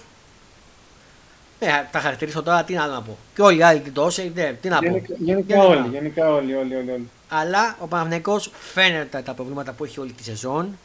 Ε, 1.58 1.68
τα 1.90 2.00
χαρακτηρίσω 2.00 2.42
τώρα, 2.42 2.64
τι 2.64 2.74
να 2.74 3.02
πω. 3.02 3.16
Και 3.34 3.42
όλοι 3.42 3.58
οι 3.58 3.62
άλλοι 3.62 3.80
τι 3.80 3.90
τόσο, 3.90 4.22
δε, 4.34 4.52
τι 4.52 4.68
να 4.68 4.78
πω. 4.78 4.84
Γενικά, 4.84 5.14
γενικά 5.18 5.54
Γενικά. 5.54 5.68
όλοι, 5.68 5.88
γενικά 5.88 6.32
όλοι, 6.32 6.54
όλοι, 6.54 6.74
όλοι. 6.74 6.90
όλοι. 6.90 7.08
Αλλά 7.28 7.76
ο 7.80 7.86
Παναθηναϊκός 7.86 8.50
φαίνεται 8.72 9.20
τα 9.20 9.34
προβλήματα 9.34 9.72
που 9.72 9.84
έχει 9.84 10.00
όλη 10.00 10.12
τη 10.12 10.22
σεζόν. 10.22 10.78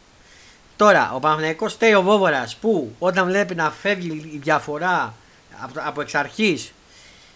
Τώρα, 0.76 1.11
ο 1.13 1.19
Παναθηναϊκός 1.19 1.74
φταίει 1.74 1.93
ο 1.93 2.01
Βόβορας 2.01 2.55
που 2.55 2.95
όταν 2.99 3.26
βλέπει 3.26 3.55
να 3.55 3.72
φεύγει 3.72 4.30
η 4.34 4.38
διαφορά 4.38 5.13
από, 5.61 5.74
από 5.86 6.01
εξ 6.01 6.15
αρχής 6.15 6.72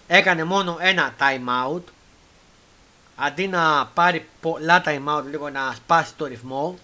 έκανε 0.07 0.43
μόνο 0.43 0.77
ένα 0.79 1.13
time 1.19 1.73
out 1.75 1.81
αντί 3.15 3.47
να 3.47 3.86
πάρει 3.93 4.25
πολλά 4.41 4.83
time 4.86 5.17
out 5.17 5.23
λίγο 5.29 5.49
να 5.49 5.73
σπάσει 5.75 6.13
το 6.17 6.25
ρυθμό 6.25 6.77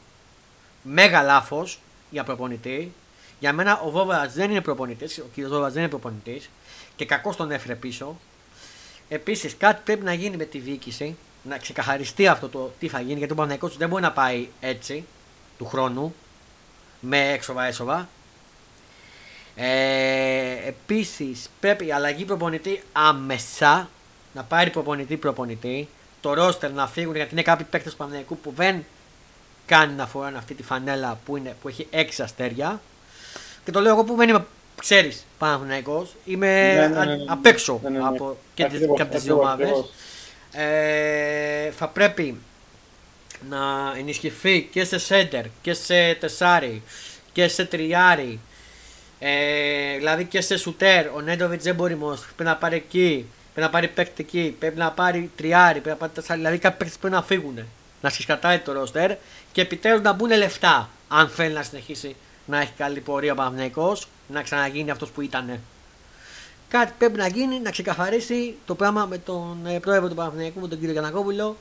μέγα 0.82 1.22
λάθος 1.22 1.80
για 2.10 2.24
προπονητή 2.24 2.94
για 3.42 3.54
μένα 3.54 3.80
ο 3.80 3.90
Βόβορας 3.90 4.34
δεν 4.34 4.52
είναι 4.52 4.62
προπονητής 4.62 5.18
ο 5.18 5.26
κύριος 5.34 5.52
Βόβορας 5.52 5.74
δεν 5.74 5.82
είναι 5.82 5.92
προπονητής 5.92 6.50
και 6.96 7.06
κακώς 7.06 7.36
τον 7.36 7.52
έφερε 7.52 7.76
πίσω 7.76 8.18
Επίσης 9.14 9.58
κάτι 9.58 9.82
πρέπει 9.84 10.04
να 10.04 10.14
γίνει 10.14 10.38
με 10.38 10.46
τη 10.46 10.60
διοίκηση 10.60 11.16
να 11.44 11.58
ξεκαθαριστεί 11.58 12.28
αυτό 12.28 12.50
το 12.50 12.72
τι 12.80 12.88
θα 12.88 13.00
γίνει 13.00 13.18
γιατί 13.18 13.34
ο 13.34 13.36
Παναθηναϊκός 13.36 13.78
δεν 13.78 13.90
μπορεί 13.90 14.02
να 14.02 14.12
πάει 14.12 14.48
έτσι 14.60 15.06
του 15.58 15.66
χρόνου 15.66 16.16
με 17.00 17.32
έξοδα 17.32 17.66
έσοδα. 17.66 18.10
Ε, 19.56 20.68
Επίσης 20.68 21.50
πρέπει 21.60 21.86
η 21.86 21.92
αλλαγή 21.92 22.26
προπονητή 22.26 22.84
άμεσα 22.92 23.90
να 24.34 24.44
πάρει 24.44 24.70
προπονητή 24.70 25.18
προπονητή. 25.18 25.88
Το 26.22 26.34
ρόστερ 26.34 26.72
να 26.72 26.88
φύγουν 26.88 27.16
γιατί 27.16 27.32
είναι 27.32 27.42
κάποιοι 27.42 27.66
παίκτες 27.70 27.92
του 27.92 27.98
Παναθηναϊκού 27.98 28.38
που 28.38 28.54
δεν 28.56 28.86
κάνει 29.66 29.94
να 29.94 30.08
φοράνε 30.08 30.38
αυτή 30.38 30.54
τη 30.54 30.64
φανέλα 30.64 31.20
που, 31.26 31.38
είναι, 31.38 31.56
που 31.62 31.68
έχει 31.68 31.88
έξι 31.90 32.22
αστέρια. 32.22 32.82
Και 33.66 33.72
το 33.72 33.80
λέω 33.80 33.92
εγώ 33.94 34.04
που 34.04 34.16
δεν 34.16 34.30
είμαι, 34.30 34.46
ξέρεις, 34.80 35.26
Παναθηναϊκός. 35.38 36.16
Είμαι 36.26 36.74
Ναι, 36.74 36.88
ναι, 36.88 37.00
α- 37.00 37.06
ναι, 37.06 37.16
ναι. 37.16 37.24
απ' 37.28 37.46
έξω 37.46 37.80
Ναι, 37.84 37.90
ναι, 37.90 37.98
ναι. 38.00 38.08
από, 38.08 38.38
και, 38.54 38.64
τις, 38.64 38.74
Ακριβώς, 38.74 38.96
και 38.96 39.02
από 39.02 39.12
τις 39.12 39.24
δύο 39.24 39.36
ακριβώς, 39.36 39.50
ομάδες. 39.52 39.68
ακριβώς. 39.70 39.92
Ε, 40.54 41.72
θα 41.72 41.88
πρέπει 41.88 42.38
να 43.50 43.58
ενισχυθεί 43.98 44.70
και 44.72 44.84
σε 44.84 44.98
σέντερ 44.98 45.46
και 45.62 45.74
σε 45.74 46.14
τεσάρι 46.14 46.82
και 47.32 47.48
σε 47.48 47.66
τριάρι 47.66 48.40
ε, 49.20 49.98
δηλαδή 49.98 50.26
και 50.26 50.42
σε 50.42 50.58
σουτέρ 50.58 51.08
ο 51.16 51.22
Νέντοβιτς 51.22 51.64
δεν 51.64 51.76
μπορεί 51.76 51.96
μόνος 51.96 52.20
πρέπει 52.26 52.44
να 52.44 52.56
πάρει 52.56 52.76
εκεί 52.76 53.26
πρέπει 53.54 53.66
να 53.68 53.72
πάρει 53.74 53.88
παίκτη 53.88 54.24
εκεί 54.24 54.56
πρέπει 54.60 54.78
να 54.78 54.92
πάρει 54.92 55.32
τριάρι 55.36 55.72
πρέπει 55.80 55.88
να 55.90 55.96
πάρει 55.96 56.12
τεσάρι 56.12 56.40
δηλαδή 56.40 56.58
κάποιοι 56.58 56.78
παίκτες 56.78 56.98
πρέπει 56.98 57.14
να 57.16 57.22
φύγουν 57.24 57.60
να 58.02 58.10
συσκατάει 58.10 58.60
το 58.60 58.72
ρόστερ 58.74 59.12
και 59.52 59.62
επιτέλους 59.62 60.02
να 60.02 60.14
μπουν 60.14 60.38
λεφτά 60.38 60.90
αν 61.08 61.30
θέλει 61.30 61.54
να 61.54 61.64
συνεχίσει 61.64 62.16
να 62.52 62.62
έχει 62.62 62.72
καλή 62.78 63.00
πορεία 63.00 63.32
ο 63.32 63.36
Παναθηναϊκός 63.36 64.08
να 64.28 64.42
ξαναγίνει 64.42 64.92
αυτός 64.92 65.10
που 65.10 65.22
ήταν 65.22 65.60
Κάτι 66.70 66.94
πρέπει 66.98 67.18
να 67.18 67.28
γίνει 67.28 67.60
να 67.60 67.72
ξεκαθαρίσει 67.72 68.56
το 68.66 68.76
πράγμα 68.76 69.06
με 69.06 69.18
τον 69.18 69.58
ε, 69.66 69.80
πρόεδρο 69.80 70.10
του 70.10 70.16
Παναθηναϊκού, 70.16 70.60
με 70.60 70.68
τον 70.68 70.78
κύριο 70.78 70.94
Γιανακόπουλο. 70.94 71.56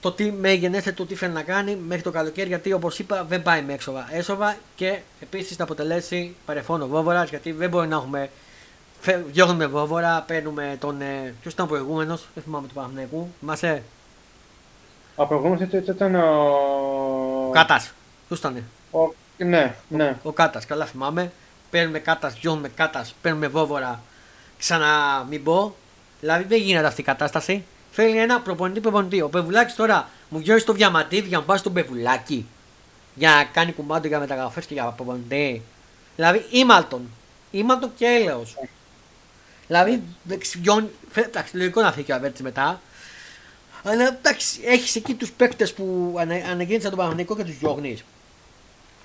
Το 0.00 0.12
τι 0.12 0.32
με 0.32 0.52
γενέστε, 0.52 0.92
το 0.92 1.06
τι 1.06 1.14
θέλει 1.14 1.32
να 1.32 1.42
κάνει 1.42 1.76
μέχρι 1.76 2.02
το 2.02 2.10
καλοκαίρι. 2.10 2.48
Γιατί 2.48 2.72
όπως 2.72 2.98
είπα 2.98 3.24
δεν 3.24 3.42
πάει 3.42 3.62
με 3.62 3.72
έξοδα 3.72 4.08
έσοδα 4.10 4.56
και 4.76 4.98
επίσης 5.20 5.58
να 5.58 5.64
αποτελέσει 5.64 6.34
παρεφόνο 6.46 6.86
βόβορας. 6.86 7.28
Γιατί 7.28 7.52
δεν 7.52 7.68
μπορεί 7.70 7.88
να 7.88 7.96
έχουμε. 7.96 8.30
φε- 9.00 9.24
Διώχνουμε 9.26 9.66
βόβορα, 9.66 10.24
παίρνουμε 10.26 10.76
τον. 10.80 11.00
Ε, 11.00 11.34
Ποιος 11.40 11.52
ήταν 11.52 11.64
ο 11.66 11.68
προηγούμενος, 11.68 12.26
δεν 12.34 12.42
θυμάμαι 12.42 12.66
του 12.68 12.74
Παναθηναϊκού. 12.74 13.28
Θυμάσαι; 13.40 13.82
Ο 15.16 15.26
προηγούμενος 15.26 15.60
έτσι, 15.60 15.76
έτσι 15.76 15.90
ήταν 15.90 16.14
ο... 16.14 16.20
Ο 17.48 17.50
Κάτα. 17.52 17.84
Ποιος 18.26 18.38
ήταν. 18.38 18.64
ο... 18.90 18.98
Ναι, 19.38 19.74
ναι. 19.88 20.16
Ο 20.22 20.32
Κάτας, 20.32 20.66
καλά 20.66 20.84
θυμάμαι. 20.86 21.32
Παίρνουμε 21.70 21.98
Κάτας, 21.98 22.34
διώχνουμε 22.40 22.68
Κάτας, 22.68 23.14
παίρνουμε 23.22 23.48
βόβορα. 23.48 24.02
Ξανά 24.58 25.26
μην 25.28 25.42
πω. 25.42 25.74
Δηλαδή 26.20 26.44
δεν 26.44 26.58
γίνεται 26.60 26.86
αυτή 26.86 27.00
η 27.00 27.04
κατάσταση. 27.04 27.64
Θέλει 27.90 28.18
ένα 28.18 28.40
προπονητή 28.40 28.80
προπονητή. 28.80 29.20
Ο 29.20 29.28
Πεβουλάκης 29.28 29.74
τώρα 29.74 30.08
μου 30.28 30.38
γιώσει 30.38 30.64
το 30.64 30.72
διαμαντίδι 30.72 31.28
για 31.28 31.38
να 31.38 31.44
πάει 31.44 31.58
στον 31.58 31.72
Πεβουλάκη. 31.72 32.46
Για 33.14 33.30
να 33.30 33.44
κάνει 33.44 33.72
κουμπάντο 33.72 34.08
για 34.08 34.18
μεταγραφές 34.18 34.66
και 34.66 34.74
για 34.74 34.84
προπονητή. 34.84 35.62
Δηλαδή 36.16 36.44
ήμαλτον. 36.50 37.10
Ήμαλτον 37.50 37.92
και 37.96 38.06
έλεος. 38.06 38.56
Δηλαδή 39.66 40.02
δεξιόν. 40.22 40.90
Εντάξει, 41.14 41.56
λογικό 41.56 41.80
να 41.82 41.92
φύγει 41.92 42.12
ο 42.12 42.14
Αβέρτης 42.14 42.40
μετά. 42.40 42.80
Αλλά 43.84 44.06
εντάξει, 44.06 44.60
έχεις 44.64 44.96
εκεί 44.96 45.14
τους 45.14 45.30
παίκτες 45.30 45.72
που 45.72 46.14
ανα- 46.18 46.34
αναγέννησαν 46.50 46.90
τον 46.90 46.98
Παναγενικό 46.98 47.36
και 47.36 47.44
τους 47.44 47.58
διώχνει. 47.58 47.98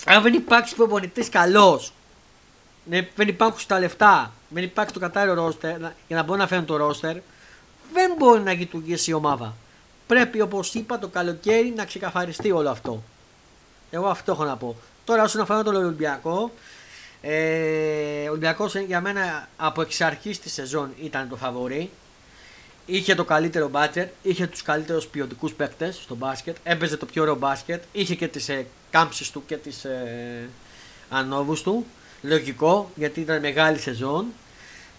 Αν 0.05 0.21
δεν 0.21 0.33
υπάρξει 0.33 0.75
προπονητής 0.75 1.29
καλός, 1.29 1.93
ναι, 2.85 3.07
δεν 3.15 3.27
υπάρχουν 3.27 3.59
τα 3.67 3.79
λεφτά 3.79 4.31
δεν 4.53 4.63
υπάρχει 4.63 4.93
το 4.93 4.99
κατάλληλο 4.99 5.33
ρόστερ, 5.33 5.77
για 5.79 5.91
να 6.15 6.23
μπορεί 6.23 6.39
να 6.39 6.47
φέρουν 6.47 6.65
το 6.65 6.77
ρόστερ, 6.77 7.17
δεν 7.93 8.13
μπορεί 8.17 8.41
να 8.41 8.53
λειτουργήσει 8.53 9.09
η 9.09 9.13
ομάδα. 9.13 9.55
Πρέπει 10.07 10.41
όπως 10.41 10.73
είπα 10.73 10.99
το 10.99 11.07
καλοκαίρι 11.07 11.73
να 11.75 11.85
ξεκαθαριστεί 11.85 12.51
όλο 12.51 12.69
αυτό. 12.69 13.03
Εγώ 13.91 14.07
αυτό 14.07 14.31
έχω 14.31 14.43
να 14.43 14.57
πω. 14.57 14.75
Τώρα 15.05 15.23
όσον 15.23 15.41
αφορά 15.41 15.63
τον 15.63 15.75
Ολυμπιακό, 15.75 16.51
ε, 17.21 18.27
ο 18.27 18.29
Ολυμπιακός 18.29 18.75
για 18.75 19.01
μένα 19.01 19.47
από 19.57 19.81
εξ 19.81 20.01
αρχής 20.01 20.39
της 20.39 20.53
σεζόν 20.53 20.93
ήταν 21.01 21.29
το 21.29 21.35
φαβορή. 21.35 21.89
Είχε 22.85 23.15
το 23.15 23.23
καλύτερο 23.23 23.67
μπάτσερ, 23.67 24.07
είχε 24.21 24.47
τους 24.47 24.61
καλύτερους 24.61 25.05
ποιοτικούς 25.05 25.53
παίκτες 25.53 25.95
στο 25.95 26.15
μπάσκετ, 26.15 26.55
έπαιζε 26.63 26.97
το 26.97 27.05
πιο 27.05 27.21
ωραίο 27.21 27.35
μπάσκετ, 27.35 27.83
είχε 27.91 28.15
και 28.15 28.27
τις 28.27 28.49
ε, 28.49 28.65
κάμψεις 28.93 29.31
του 29.31 29.43
και 29.45 29.57
τις 29.57 29.85
ε, 29.85 30.49
ανόβου 31.09 31.61
του. 31.63 31.85
Λογικό 32.21 32.89
γιατί 32.95 33.19
ήταν 33.19 33.39
μεγάλη 33.39 33.79
σεζόν. 33.79 34.25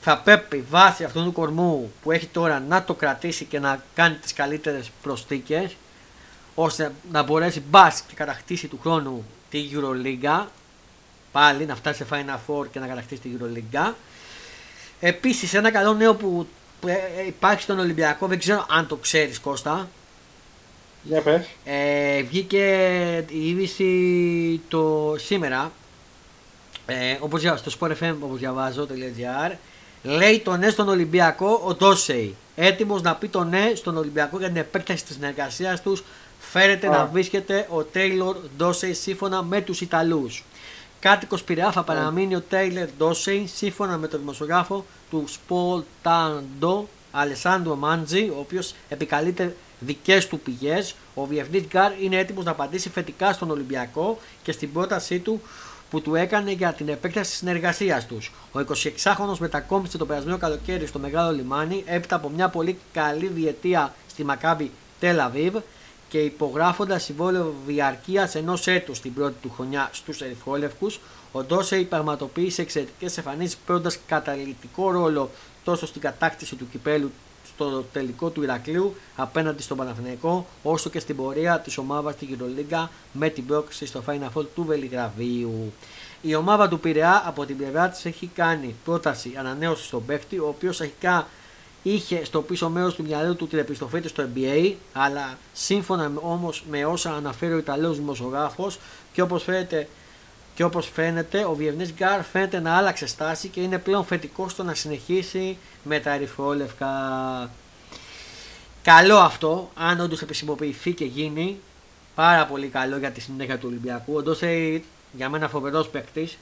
Θα 0.01 0.18
πρέπει 0.18 0.64
βάσει 0.70 1.05
αυτού 1.05 1.24
του 1.24 1.32
κορμού 1.32 1.92
που 2.03 2.12
έχει 2.12 2.26
τώρα 2.26 2.61
να 2.61 2.84
το 2.84 2.95
κρατήσει 2.95 3.45
και 3.45 3.59
να 3.59 3.82
κάνει 3.95 4.14
τις 4.14 4.32
καλύτερες 4.32 4.90
προστίκε 5.03 5.70
ώστε 6.55 6.92
να 7.12 7.22
μπορέσει 7.22 7.61
μπας 7.61 8.01
και 8.01 8.14
κατακτήσει 8.14 8.68
του 8.68 8.78
χρόνου 8.82 9.24
τη 9.51 9.70
Euroliga 9.72 10.47
πάλι 11.32 11.66
να 11.66 11.74
φτάσει 11.74 12.05
σε 12.05 12.07
Final 12.11 12.38
Four 12.47 12.66
και 12.70 12.78
να 12.78 12.86
κατακτήσει 12.86 13.20
τη 13.20 13.28
Euroliga 13.38 13.92
επίσης 15.01 15.55
ένα 15.55 15.70
καλό 15.70 15.95
νέο 15.95 16.14
που 16.14 16.47
ε, 16.86 17.26
υπάρχει 17.26 17.62
στον 17.62 17.78
Ολυμπιακό 17.78 18.26
δεν 18.26 18.38
ξέρω 18.38 18.66
αν 18.68 18.86
το 18.86 18.97
ξέρεις 18.97 19.40
Κώστα 19.40 19.88
για 21.05 21.20
πες. 21.20 21.46
Ε, 21.64 22.22
βγήκε 22.22 22.64
η 23.28 23.48
είδηση 23.48 24.61
το 24.68 25.14
σήμερα. 25.18 25.72
Ε, 26.86 27.16
όπως 27.20 27.40
στο 27.40 27.88
FM 28.00 28.14
όπως 28.20 28.38
διαβάζω.gr 28.38 29.52
λέει 30.02 30.40
το 30.40 30.57
ναι 30.57 30.68
στον 30.68 30.88
Ολυμπιακό 30.88 31.62
ο 31.64 31.74
Ντόσεϊ 31.74 32.36
έτοιμος 32.55 33.02
να 33.02 33.14
πει 33.14 33.28
το 33.28 33.44
ναι 33.44 33.72
στον 33.74 33.96
Ολυμπιακό 33.96 34.38
για 34.38 34.46
την 34.46 34.57
επέκταση 34.57 35.05
της 35.05 35.14
συνεργασίας 35.14 35.82
τους. 35.82 36.05
Φέρεται 36.38 36.88
να 36.88 37.07
βρίσκεται 37.07 37.66
ο 37.70 37.82
Τέιλορ 37.82 38.36
Ντόσεϊ 38.57 38.92
σύμφωνα 38.92 39.42
με 39.42 39.61
τους 39.61 39.80
Ιταλούς. 39.80 40.44
Κάτοικος 41.00 41.42
Πειραιά 41.42 41.72
θα 41.72 41.82
παραμείνει 41.82 42.34
ο 42.34 42.40
Τέιλορ 42.40 42.88
Ντόσεϊ 42.98 43.46
σύμφωνα 43.55 43.96
με 43.96 44.09
τον 44.09 44.20
δημοσιογράφο 44.20 44.84
του 45.11 45.24
Σπολτάντο 45.26 46.88
Αλεσάνδρο 47.11 47.74
Μάντζη, 47.74 48.28
ο 48.28 48.36
οποίος 48.38 48.74
επικαλείται 48.88 49.57
δικές 49.85 50.26
του 50.26 50.41
πηγές. 50.41 50.95
Ο 51.14 51.24
Βιευνή 51.24 51.66
Γκάρ 51.68 51.93
είναι 52.01 52.16
έτοιμος 52.16 52.45
να 52.45 52.51
απαντήσει 52.51 52.89
θετικά 52.89 53.32
στον 53.32 53.51
Ολυμπιακό 53.51 54.18
και 54.43 54.53
στην 54.53 54.72
πρότασή 54.72 55.18
του 55.18 55.41
που 55.91 56.01
του 56.01 56.14
έκανε 56.14 56.53
για 56.53 56.72
την 56.72 56.89
επέκταση 56.89 57.30
της 57.30 57.39
συνεργασίας 57.39 58.07
τους. 58.07 58.32
Ο 58.53 58.59
26χρονο 58.59 59.39
μετακόμισε 59.39 59.99
το 59.99 60.07
περασμένο 60.07 60.39
καλοκαίρι 60.39 60.87
στο 60.87 60.99
Μεγάλο 60.99 61.32
Λιμάνι 61.32 61.82
έπειτα 61.87 62.16
από 62.16 62.28
μια 62.28 62.49
πολύ 62.49 62.78
καλή 62.93 63.26
διετία 63.26 63.95
στη 64.11 64.24
Μακάβη 64.24 64.70
Τελαβίβ 65.01 65.57
και 66.09 66.18
υπογράφοντας 66.18 67.03
συμβόλαιο 67.03 67.55
διαρκείας 67.66 68.35
ενός 68.35 68.66
έτους 68.66 68.97
στην 68.97 69.14
πρώτη 69.14 69.35
του 69.43 69.51
χρονιά 69.55 69.91
στους 69.93 70.20
Ερυθρόλευκους, 70.20 71.01
ο 71.32 71.43
Ντόσεϊ 71.43 71.85
πραγματοποίησε 71.85 72.62
εξαιρετικές 72.62 73.18
εμφανίσεις 73.18 73.57
παίρνοντας 73.57 73.99
καταλητικό 74.07 74.91
ρόλο 74.91 75.30
τόσο 75.64 75.87
στην 75.87 76.01
κατάκτηση 76.01 76.57
του 76.57 76.68
κυπέλου 76.70 77.12
στο 77.55 77.84
τελικό 77.92 78.30
του 78.30 78.42
Ηρακλείου 78.42 78.94
απέναντι 79.16 79.62
στον 79.62 79.76
Παναθηναϊκό, 79.76 80.46
όσο 80.62 80.90
και 80.90 80.98
στην 80.98 81.16
πορεία 81.16 81.61
της 81.61 81.78
ομάδας 81.78 82.14
στην 82.14 82.28
Γυρολίγκα 82.28 82.90
με 83.12 83.28
την 83.28 83.46
πρόκληση 83.46 83.86
στο 83.86 84.02
Final 84.07 84.38
Four 84.38 84.44
του 84.55 84.64
Βελιγραβίου. 84.64 85.72
Η 86.22 86.34
ομάδα 86.34 86.68
του 86.68 86.80
Πειραιά 86.80 87.22
από 87.26 87.44
την 87.44 87.57
πλευρά 87.57 87.88
της 87.88 88.05
έχει 88.05 88.30
κάνει 88.34 88.74
πρόταση 88.84 89.32
ανανέωσης 89.38 89.86
στον 89.86 90.05
παίκτη, 90.05 90.38
ο 90.38 90.46
οποίος 90.48 90.80
αρχικά 90.80 91.26
είχε 91.82 92.24
στο 92.24 92.42
πίσω 92.42 92.68
μέρος 92.68 92.94
του 92.94 93.02
μυαλού 93.02 93.36
του 93.36 93.46
την 93.46 93.59
επιστροφή 93.59 94.00
του 94.00 94.09
στο 94.09 94.24
NBA, 94.34 94.72
αλλά 94.92 95.38
σύμφωνα 95.52 96.12
όμως 96.14 96.64
με 96.70 96.84
όσα 96.84 97.14
αναφέρει 97.14 97.52
ο 97.52 97.59
Ιταλός 97.59 97.96
δημοσιογράφος 97.96 98.78
και 99.12 99.22
όπως 99.22 99.42
φαίνεται, 99.42 99.88
και 100.55 100.64
όπως 100.64 100.90
φαίνεται, 100.94 101.44
ο 101.44 101.55
Βιευνής 101.55 101.92
Γκάρ 101.92 102.22
φαίνεται 102.22 102.61
να 102.61 102.76
άλλαξε 102.76 103.07
στάση 103.07 103.48
και 103.48 103.61
είναι 103.61 103.78
πλέον 103.78 104.05
φετικός 104.05 104.52
στο 104.52 104.62
να 104.62 104.74
συνεχίσει 104.74 105.57
με 105.82 106.00
τα 106.00 106.12
ερυθρόλευκα. 106.12 106.88
Καλό 108.82 109.16
αυτό, 109.16 109.70
αν 109.74 110.00
όντως 110.00 110.22
επισημοποιηθεί 110.22 110.92
και 110.92 111.05
γίνει, 111.05 111.61
πάρα 112.14 112.46
πολύ 112.46 112.66
καλό 112.66 112.96
για 112.96 113.11
τη 113.11 113.20
συνέχεια 113.20 113.59
του 113.59 113.66
Ολυμπιακού. 113.68 114.14
Όντω 114.14 114.34
για 115.12 115.28
μένα 115.28 115.48
φοβερός 115.48 115.88
παίκτης 115.88 116.38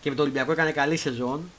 και 0.00 0.10
με 0.10 0.16
το 0.16 0.22
Ολυμπιακό 0.22 0.52
έκανε 0.52 0.70
καλή 0.70 0.96
σεζόν. 0.96 1.50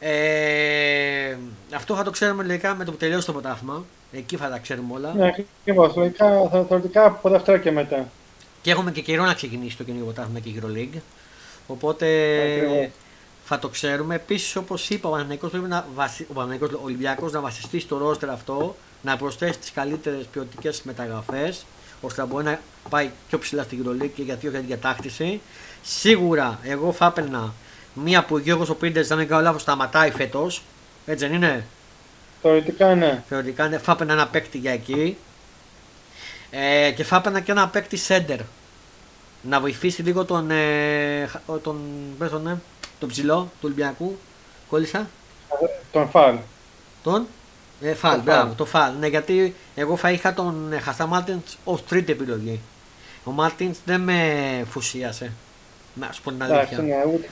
Ε, 0.00 1.36
αυτό 1.74 1.94
θα 1.94 2.02
το 2.02 2.10
ξέρουμε 2.10 2.44
λογικά 2.44 2.74
με 2.74 2.84
το 2.84 2.90
που 2.90 2.96
τελειώσει 2.96 3.26
το 3.26 3.32
ποτάθμα. 3.32 3.84
Εκεί 4.12 4.36
θα 4.36 4.48
τα 4.48 4.58
ξέρουμε 4.58 4.94
όλα. 4.94 5.14
Ναι, 5.14 5.26
ακριβώς. 5.60 5.96
Λογικά 5.96 6.48
θεωρητικά 6.68 7.04
από 7.04 7.28
δεύτερα 7.28 7.58
και 7.58 7.70
μετά. 7.70 8.08
Και 8.62 8.70
έχουμε 8.70 8.90
και 8.90 9.00
καιρό 9.00 9.24
να 9.24 9.34
ξεκινήσει 9.34 9.76
το 9.76 9.84
καινούργιο 9.84 10.12
ποτάθμα 10.12 10.38
και 10.38 10.48
η 10.48 10.62
EuroLeague. 10.62 11.00
Οπότε 11.66 12.06
θα 13.44 13.58
το 13.58 13.68
ξέρουμε. 13.68 14.14
Επίσης, 14.14 14.56
όπως 14.56 14.90
είπα, 14.90 15.08
ο 15.08 15.12
Παναγενικό 15.12 15.48
πρέπει 15.48 15.68
να 15.68 15.86
βασι... 15.94 16.26
ο 16.30 16.32
Παναγενικός, 16.32 16.72
ο 16.72 16.80
Ολυμπιακός 16.84 17.32
να 17.32 17.40
βασιστεί 17.40 17.80
στο 17.80 17.98
ρόστερ 17.98 18.30
αυτό, 18.30 18.76
να 19.02 19.16
προσθέσει 19.16 19.58
τις 19.58 19.72
καλύτερες 19.72 20.26
ποιοτικές 20.26 20.82
μεταγραφές, 20.82 21.64
ώστε 22.00 22.20
να 22.20 22.26
μπορεί 22.26 22.44
να 22.44 22.60
πάει 22.88 23.10
πιο 23.28 23.38
ψηλά 23.38 23.62
στην 23.62 23.84
EuroLeague 23.84 24.10
και 24.14 24.22
γιατί 24.22 24.46
όχι 24.46 24.56
για 24.56 24.66
την 24.66 24.80
κατάκτηση. 24.80 25.40
Σίγουρα, 25.82 26.58
εγώ 26.62 26.92
θα 26.92 27.06
έπαιρνα 27.06 27.52
Μία 27.94 28.24
που 28.24 28.34
ο 28.34 28.38
Γιώργος 28.38 28.68
ο 28.68 28.74
Πίντερ, 28.74 29.06
δεν 29.06 29.28
κάνω 29.28 29.42
λάθος, 29.42 29.62
σταματάει 29.62 30.10
φέτος. 30.10 30.62
Έτσι 31.06 31.26
δεν 31.26 31.34
είναι; 31.34 31.64
Θεωρητικά 32.42 32.94
ναι. 32.94 33.22
Θεωρητικά 33.28 33.68
ναι. 33.68 33.78
Θα 33.78 33.96
ένα 34.00 34.26
παίκτη 34.26 34.58
για 34.58 34.72
εκεί. 34.72 35.16
Ε, 36.50 36.90
και 36.96 37.04
θα 37.04 37.16
έπαιρνα 37.16 37.40
και 37.40 37.50
ένα 37.50 37.68
παίκτη 37.68 37.96
σέντερ. 37.96 38.38
Να 39.42 39.60
βοηθήσει 39.60 40.02
λίγο 40.02 40.24
τον. 40.24 40.50
Ε, 40.50 41.30
τον, 41.62 41.80
πες 42.18 42.30
τον, 42.30 42.46
ε, 42.46 42.60
τον 42.98 43.08
ψηλό 43.08 43.40
του 43.40 43.60
Ολυμπιακού. 43.62 44.18
Κόλλησα. 44.68 45.08
Τον 45.92 46.08
Φαλ. 46.08 46.36
Τον; 47.02 47.26
Ε, 47.80 47.94
φαλ, 47.94 48.20
μπράβο, 48.20 48.54
τον 48.54 48.64
Φαλ. 48.64 48.92
Ναι, 48.98 49.06
γιατί 49.06 49.54
εγώ 49.74 49.96
θα 49.96 50.10
είχα 50.10 50.34
τον 50.34 50.72
ε, 50.72 50.78
Χασάν 50.78 51.06
Μάρτιν 51.06 51.56
ως 51.64 51.84
τρίτη 51.84 52.12
επιλογή. 52.12 52.60
Ο 53.24 53.30
Μάρτινς 53.30 53.78
δεν 53.84 54.00
με 54.00 54.20
ενθουσίασε. 54.70 55.32
Να 55.94 56.12
σου 56.12 56.22
πω 56.22 56.30
την 56.30 56.42
αλήθεια. 56.42 56.78
Ναι, 56.78 56.94
ούτε, 57.14 57.28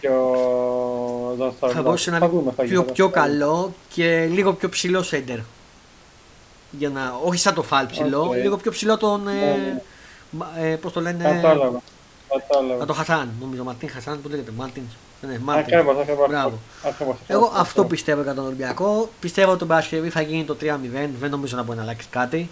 και 0.00 0.08
ο 0.08 1.52
Θα 1.72 1.82
μπορούσε 1.82 2.10
να 2.10 2.16
είναι 2.16 2.52
πιο, 2.56 2.84
πιο 2.84 3.08
καλό 3.08 3.74
και 3.94 4.26
λίγο 4.26 4.52
πιο 4.52 4.68
ψηλό 4.68 5.02
σέντερ. 5.02 5.38
Για 6.70 6.88
να, 6.88 7.20
όχι 7.24 7.38
σαν 7.38 7.54
το 7.54 7.62
Φαλ 7.62 7.86
ψηλό, 7.86 8.32
λίγο 8.42 8.56
πιο 8.56 8.70
ψηλό 8.70 8.96
τον. 8.96 9.22
Ναι, 9.22 9.32
ε, 9.32 9.82
ναι. 10.30 10.70
ε, 10.70 10.76
πώς 10.76 10.92
το 10.92 11.00
λένε; 11.00 11.24
Κατάλαβα. 11.24 11.82
Να 12.78 12.86
το 12.86 12.92
Χασάν, 12.92 13.30
νομίζω. 13.40 13.64
Μάρτιν 13.64 13.90
Χασάν, 13.90 14.20
που 14.22 14.28
λέγεται. 14.28 14.52
Μάρτιν. 14.56 14.82
Ναι, 15.20 15.38
Μάρτιν. 15.38 15.78
Ακριβώς, 15.78 16.28
Μπράβο. 16.28 16.58
Εγώ 17.26 17.52
αυτό 17.56 17.84
πιστεύω 17.84 18.22
για 18.22 18.34
τον 18.34 18.44
Ολυμπιακό. 18.46 19.08
Πιστεύω 19.20 19.50
ότι 19.50 19.58
τον 19.58 19.68
Παρασκευή 19.68 20.10
θα 20.10 20.20
γίνει 20.20 20.44
το 20.44 20.56
3-0. 20.60 20.66
Δεν 21.18 21.30
νομίζω 21.30 21.56
να 21.56 21.62
μπορεί 21.62 21.76
να 21.76 21.82
αλλάξει 21.82 22.08
κάτι. 22.10 22.50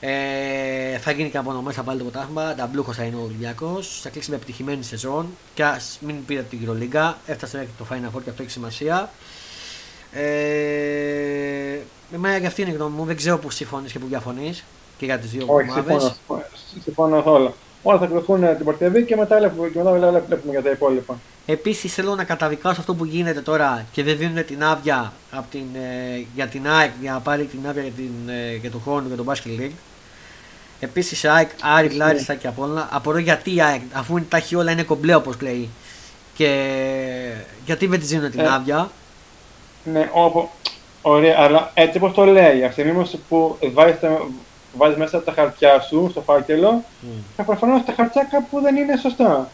Ε, 0.00 0.98
θα 0.98 1.10
γίνει 1.10 1.30
και 1.30 1.38
από 1.38 1.50
μέσα 1.52 1.82
πάλι 1.82 1.98
το 1.98 2.04
πρωτάθλημα. 2.04 2.54
Νταμπλούχος 2.54 2.92
θα 2.92 3.02
είναι 3.02 3.16
ο 3.16 3.22
Ολυμπιακός. 3.22 4.00
Θα 4.02 4.08
κλείσει 4.08 4.30
με 4.30 4.36
επιτυχημένη 4.36 4.82
σεζόν. 4.82 5.26
Και 5.54 5.64
ας 5.64 5.98
μην 6.00 6.24
πήρε 6.24 6.42
την 6.42 6.58
Euroleague. 6.62 7.12
Έφτασε 7.26 7.56
μέχρι 7.56 7.72
το 7.78 7.86
Final 7.90 8.16
Four 8.16 8.22
και 8.24 8.30
αυτό 8.30 8.42
έχει 8.42 8.50
σημασία. 8.50 9.10
Ε, 10.14 11.78
εμένα 12.14 12.38
και 12.40 12.46
αυτή 12.46 12.62
είναι 12.62 12.70
η 12.70 12.74
γνώμη 12.74 12.96
μου. 12.96 13.04
Δεν 13.04 13.16
ξέρω 13.16 13.38
που 13.38 13.50
συμφωνείς 13.50 13.92
και 13.92 13.98
που 13.98 14.06
διαφωνείς 14.06 14.64
και 14.98 15.04
για 15.04 15.18
τις 15.18 15.30
δύο 15.30 15.46
ομάδες. 15.48 16.20
Συμφωνώ 16.82 17.22
όλα. 17.26 17.52
Όλα 17.82 17.98
θα 17.98 18.06
κρυφθούν 18.06 18.56
την 18.56 18.64
Πορτεβή 18.64 19.04
και 19.04 19.16
μετά, 19.16 19.38
και 19.72 19.82
μετά 19.82 19.92
βλέπουμε 19.92 20.52
για 20.52 20.62
τα 20.62 20.70
υπόλοιπα. 20.70 21.18
Επίσης 21.46 21.94
θέλω 21.94 22.14
να 22.14 22.24
καταδικάσω 22.24 22.80
αυτό 22.80 22.94
που 22.94 23.04
γίνεται 23.04 23.40
τώρα 23.40 23.86
και 23.92 24.02
δεν 24.02 24.16
δίνουν 24.16 24.44
την 24.44 24.64
άδεια 24.64 25.12
από 25.30 25.46
την, 25.50 25.64
ε, 25.74 26.26
για 26.34 26.46
την 26.46 26.68
ΑΕΚ 26.68 26.90
για 27.00 27.12
να 27.12 27.20
πάρει 27.20 27.44
την 27.44 27.58
άδεια 27.68 27.82
για, 27.82 27.92
την, 27.92 28.28
ε, 28.28 28.54
για 28.54 28.70
τον 28.70 28.80
χρόνο 28.84 29.06
για 29.06 29.16
τον 29.16 29.26
Basket 29.28 29.60
League. 29.60 29.74
Επίσης, 30.80 31.24
ΑΕΚ, 31.24 31.50
Άρη, 31.62 31.88
Λάρισσα 31.88 32.34
και 32.34 32.46
Απόλλωνα. 32.46 32.88
Απορώ 32.92 33.18
γιατί 33.18 33.54
η 33.54 33.62
ΑΕΚ, 33.62 33.80
αφού 33.92 34.24
τα 34.28 34.36
έχει 34.36 34.54
όλα 34.54 34.70
είναι 34.70 34.82
κομπλέ 34.82 35.14
όπως 35.14 35.40
λέει. 35.40 35.68
Και 36.34 36.70
γιατί 37.66 37.86
δεν 37.86 37.98
της 38.00 38.08
δίνουν 38.08 38.30
την 38.30 38.40
ε, 38.40 38.48
άδεια. 38.48 38.90
Ναι, 39.84 40.10
όπου, 40.12 40.48
ωραία, 41.02 41.36
αλλά 41.38 41.70
έτσι 41.74 41.96
όπως 41.96 42.12
το 42.12 42.24
λέει, 42.24 42.64
αυτή 42.64 43.06
που 43.28 43.58
βάζεις 44.76 44.96
μέσα 44.96 45.22
τα 45.22 45.32
χαρτιά 45.32 45.80
σου 45.80 46.08
στο 46.10 46.20
φάκελο, 46.20 46.84
mm. 47.02 47.42
προφανώς 47.46 47.84
τα 47.84 47.92
χαρτιά 47.92 48.28
κάπου 48.30 48.60
δεν 48.60 48.76
είναι 48.76 48.96
σωστά. 48.96 49.50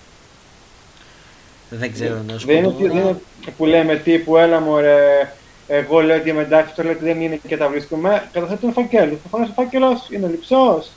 Δεν 1.71 1.93
ξέρω 1.93 2.23
να 2.27 2.39
σου 2.39 2.47
Δεν 2.47 2.65
είναι 2.65 3.21
που 3.57 3.65
λέμε 3.65 3.97
τύπου, 3.97 4.37
έλα 4.37 4.61
μου 4.61 4.77
ρε, 4.77 5.33
εγώ 5.67 6.01
λέω 6.01 6.17
ότι 6.17 6.29
είμαι 6.29 6.43
εντάξει, 6.43 6.75
το 6.75 6.83
λέω 6.83 6.93
ότι 6.93 7.05
δεν 7.05 7.21
είναι 7.21 7.41
και 7.47 7.57
τα 7.57 7.69
βρίσκουμε. 7.69 8.29
Καταθέτουν 8.33 8.73
φακέλο. 8.73 9.15
Προφανώς 9.15 9.49
ο 9.49 9.53
φάκελο 9.53 10.01
είναι 10.11 10.27
λυψός, 10.27 10.91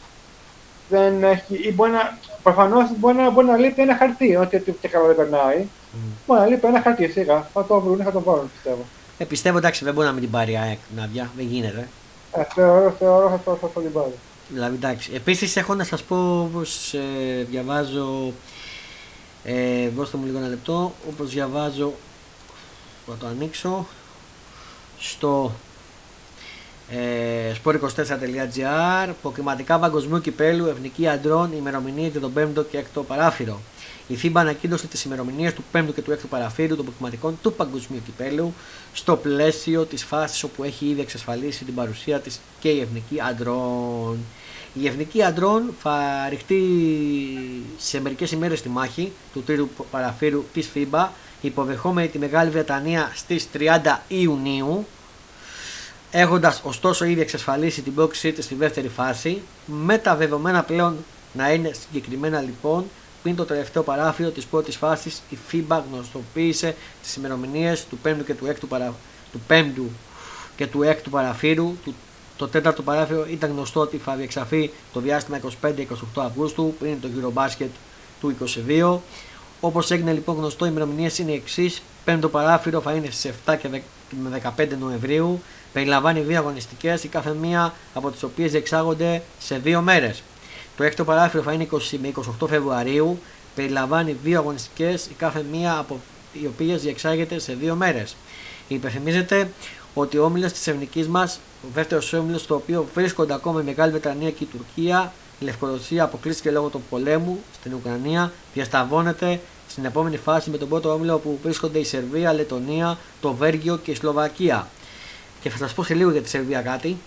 δεν 0.90 1.24
έχει, 1.24 1.56
ή 1.56 1.74
μπορεί 1.74 1.92
να, 1.92 2.18
προφανώς 2.44 2.90
μπορεί 2.98 3.16
να, 3.16 3.30
μπορεί 3.30 3.48
να 3.48 3.58
λείπει 3.58 3.82
ένα 3.82 3.96
χαρτί, 3.96 4.36
ότι 4.36 4.56
ότι 4.56 4.72
και 4.82 4.88
καλά 4.88 5.08
δεν 5.08 5.16
περνάει. 5.16 5.66
Μα 6.28 6.46
λείπει 6.46 6.68
ένα 6.68 6.82
χαρτί 6.82 7.08
σιγά. 7.08 7.48
Θα 7.54 7.66
το 7.66 7.80
βρουν, 7.80 8.04
θα 8.04 8.12
το 8.12 8.22
βάλουν 8.22 8.52
πιστεύω. 8.52 8.86
Ε, 9.24 9.26
πιστεύω 9.26 9.58
εντάξει 9.58 9.84
δεν 9.84 9.94
μπορεί 9.94 10.08
να 10.08 10.14
μην 10.14 10.22
την 10.22 10.32
πάρει 10.32 10.52
η 10.52 10.58
ΑΕΚ 10.58 10.78
Ναδιά, 10.96 11.32
δεν 11.36 11.46
γίνεται. 11.46 11.88
Ε, 12.32 12.44
θεωρώ, 12.54 12.96
θεωρώ 13.00 13.30
θα, 13.30 13.38
θα, 13.46 13.58
θα, 13.62 13.68
θα 13.74 13.82
την 13.82 13.92
πάρει. 13.92 14.14
Δηλαδή 14.50 14.76
εντάξει. 14.76 15.12
Επίσης 15.14 15.56
έχω 15.56 15.76
να 15.76 15.84
σας 15.84 16.04
πω 16.04 16.42
όπως 16.42 16.94
ε, 16.94 17.44
διαβάζω, 17.50 18.34
ε, 19.44 19.90
δώστε 19.90 20.18
μου 20.18 20.26
λίγο 20.26 20.38
ένα 20.38 20.48
λεπτό, 20.48 20.94
όπως 21.10 21.30
διαβάζω, 21.30 21.94
θα 23.08 23.14
το 23.20 23.28
ανοίξω, 23.28 23.88
στο 25.00 25.52
ε, 26.90 27.52
sport24.gr, 27.64 29.14
προκριματικά 29.22 29.80
παγκοσμίου 29.80 30.22
κυπέλου, 30.22 30.66
εθνική 30.66 31.08
αντρών, 31.08 31.52
ημερομηνίε 31.58 32.08
για 32.08 32.20
τον 32.20 32.34
5ο 32.38 32.66
και 32.72 32.84
6ο 32.96 33.02
παράφυρο. 33.08 33.60
Η 34.08 34.18
FIBA 34.24 34.32
ανακοίνωσε 34.36 34.88
τις 34.88 35.04
ημερομηνίες 35.04 35.54
του 35.54 35.64
5ου 35.74 35.94
και 35.96 36.02
του 36.02 36.12
6ου 36.12 36.30
παραφύρου 36.30 36.76
των 36.76 36.86
προκριματικών 36.86 37.38
του 37.42 37.54
Παγκοσμίου 37.54 38.02
Κυπέλου 38.06 38.54
στο 38.94 39.16
πλαίσιο 39.16 39.86
της 39.86 40.04
φάσης 40.04 40.44
όπου 40.44 40.64
έχει 40.64 40.86
ήδη 40.86 41.02
εξασφαλίσει 41.02 41.64
την 41.64 41.76
παρουσία 41.76 42.20
της 42.20 42.40
και 42.60 42.70
η 42.70 42.80
Εθνική 42.80 43.22
Αντρών. 43.22 44.18
Η 44.74 44.88
Εθνική 44.88 45.24
Αντρών 45.24 45.74
θα 45.82 46.28
ρηχτεί 46.30 46.62
σε 47.78 48.02
μερικές 48.02 48.32
ημέρες 48.32 48.60
στη 48.60 48.70
μάχη 48.70 49.12
του 49.34 49.44
τρίτου 49.44 49.70
παραφύρου 49.92 50.44
της 50.54 50.70
FIBA, 50.76 51.08
υποδεχόμενη 51.42 52.08
τη 52.08 52.20
Μεγάλη 52.20 52.50
Βρετανία 52.50 53.12
στις 53.16 53.48
30 53.54 54.00
Ιουνίου, 54.08 54.86
έχοντας 56.12 56.62
ωστόσο 56.64 57.06
ήδη 57.06 57.22
εξασφαλίσει 57.22 57.82
την 57.82 57.94
πρόκλησή 57.94 58.32
της 58.32 58.46
στη 58.46 58.56
δεύτερη 58.56 58.88
φάση, 58.88 59.42
με 59.66 59.98
τα 59.98 60.16
δεδομένα 60.16 60.64
πλέον 60.64 60.98
να 61.34 61.54
είναι 61.54 61.72
συγκεκριμένα 61.74 62.42
λοιπόν 62.42 62.86
πριν 63.24 63.36
το 63.36 63.46
τελευταίο 63.46 63.84
παράφυρο 63.84 64.30
της 64.30 64.46
πρώτης 64.46 64.76
φάσης, 64.76 65.22
η 65.30 65.38
FIBA 65.52 65.80
γνωστοποίησε 65.92 66.76
τις 67.02 67.16
ημερομηνίες 67.16 67.86
του 67.86 67.98
5ου 68.06 68.26
και 68.26 68.34
του 68.34 68.46
6ου, 68.48 68.68
παρα... 68.70 68.94
του 69.32 69.42
5ου 69.50 69.90
και 70.56 70.68
του 70.68 70.80
6ου 70.84 71.10
παραφύρου. 71.10 71.76
Το 72.38 72.48
τέταρτο 72.48 72.82
παράφυρο 72.82 73.26
ήταν 73.30 73.52
γνωστό 73.52 73.80
ότι 73.80 73.98
θα 73.98 74.16
διεξαφεί 74.16 74.72
το 74.94 75.00
διάστημα 75.00 75.40
25-28 75.62 75.66
Αυγούστου 76.16 76.76
πριν 76.80 77.02
το 77.02 77.08
Eurobasket 77.16 77.68
του 78.20 78.36
22. 78.68 78.98
Όπως 79.60 79.92
έγινε 79.92 80.14
λοιπόν 80.14 80.36
γνωστό, 80.36 80.66
οι 80.66 80.70
ημερομηνίες 80.72 81.18
είναι 81.18 81.32
οι 81.32 81.36
εξής. 81.36 81.82
Πέμπτο 82.04 82.30
παράθυρο 82.30 82.82
θα 82.82 82.92
είναι 82.94 83.08
στις 83.12 83.32
7 83.46 83.56
και 83.60 83.82
15 84.58 84.68
Νοεμβρίου. 84.80 85.42
Περιλαμβάνει 85.74 86.20
δύο 86.20 86.38
αγωνιστικές, 86.38 87.04
η 87.04 87.08
κάθε 87.08 87.34
μία 87.34 87.74
από 87.94 88.12
τις 88.12 88.24
οποίες 88.24 88.52
διεξάγονται 88.52 89.22
σε 89.40 89.58
δύο 89.58 89.82
μέρες. 89.82 90.24
Το 90.78 90.84
έκτο 90.84 91.04
παράθυρο 91.04 91.44
θα 91.44 91.52
είναι 91.52 91.68
20 91.72 91.78
με 92.02 92.12
28 92.42 92.48
Φεβρουαρίου. 92.48 93.20
Περιλαμβάνει 93.56 94.18
δύο 94.24 94.40
αγωνιστικές, 94.40 95.06
η 95.06 95.14
κάθε 95.18 95.46
μία 95.52 95.78
από 95.78 96.00
οι 96.42 96.46
οποίες 96.46 96.82
διεξάγεται 96.82 97.40
σε 97.40 97.54
δύο 97.54 97.76
μέρες. 97.76 98.16
Υπενθυμίζεται 98.68 99.50
ότι 99.94 100.18
ο 100.18 100.24
όμιλος 100.24 100.52
της 100.52 100.68
εθνικής 100.68 101.08
μας, 101.08 101.40
ο 101.64 101.68
δεύτερος 101.74 102.14
όμιλος, 102.14 102.42
στο 102.42 102.56
οποίο 102.56 102.88
βρίσκονται 102.94 103.34
ακόμα 103.34 103.62
η 103.62 103.64
Μεγάλη 103.64 103.92
Βρετανία 103.92 104.32
και 104.32 104.44
η 104.44 104.48
Τουρκία, 104.48 105.14
η 105.40 105.44
Λευκορωσία 105.44 106.04
αποκλείστηκε 106.04 106.52
λόγω 106.52 106.68
του 106.68 106.84
πολέμου 106.90 107.40
στην 107.54 107.74
Ουκρανία, 107.74 108.32
διασταυρώνεται 108.54 109.40
στην 109.70 109.86
επόμενη 109.86 110.18
φάση 110.18 110.50
με 110.50 110.58
τον 110.58 110.70
πρώτο 110.70 110.94
όμιλο 110.94 111.18
που 111.18 111.40
βρίσκονται 111.44 111.80
η 111.80 111.84
Σερβία, 111.84 112.34
η 112.34 112.36
Λετωνία, 112.36 112.98
το 113.22 113.34
Βέργιο 113.34 113.78
και 113.78 113.92
η 113.92 113.96
Σλοβακία. 113.96 114.68
Και 115.42 115.50
θα 115.50 115.58
σας 115.58 115.74
πω 115.74 115.84
σε 115.84 115.94
λίγο 115.94 116.12
για 116.12 116.22
τη 116.22 116.30
Σερβία 116.30 116.62
κάτι. 116.62 116.98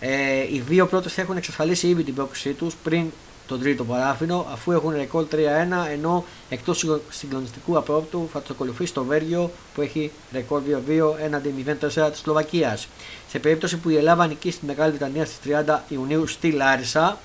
Ε, 0.00 0.42
οι 0.52 0.62
δύο 0.68 0.86
πρώτες 0.86 1.18
έχουν 1.18 1.36
εξασφαλίσει 1.36 1.88
ήδη 1.88 2.02
την 2.02 2.14
πρόκλησή 2.14 2.52
τους 2.52 2.74
πριν 2.82 3.10
τον 3.48 3.60
τρίτο 3.60 3.84
παράφινο, 3.84 4.46
αφού 4.52 4.72
έχουν 4.72 4.92
ρεκόρ 4.92 5.26
3-1, 5.32 5.36
ενώ 5.92 6.24
εκτός 6.48 6.86
συγκλονιστικού 7.08 7.76
απρόπτου 7.76 8.28
θα 8.32 8.40
τους 8.40 8.50
ακολουθήσει 8.50 8.92
το 8.92 9.04
Βέργιο 9.04 9.50
που 9.74 9.80
έχει 9.80 10.10
ρεκόρ 10.32 10.62
2-2 10.88 11.14
έναντι 11.22 11.54
0-4 11.66 12.10
της 12.10 12.20
Σλοβακίας. 12.20 12.88
Σε 13.28 13.38
περίπτωση 13.38 13.76
που 13.76 13.88
η 13.88 13.96
Ελλάδα 13.96 14.26
νικήσει 14.26 14.58
τη 14.58 14.66
Μεγάλη 14.66 14.90
Βρετανία 14.90 15.24
στις 15.24 15.38
30 15.66 15.78
Ιουνίου 15.88 16.26
στη 16.26 16.50
Λάρισα 16.50 17.18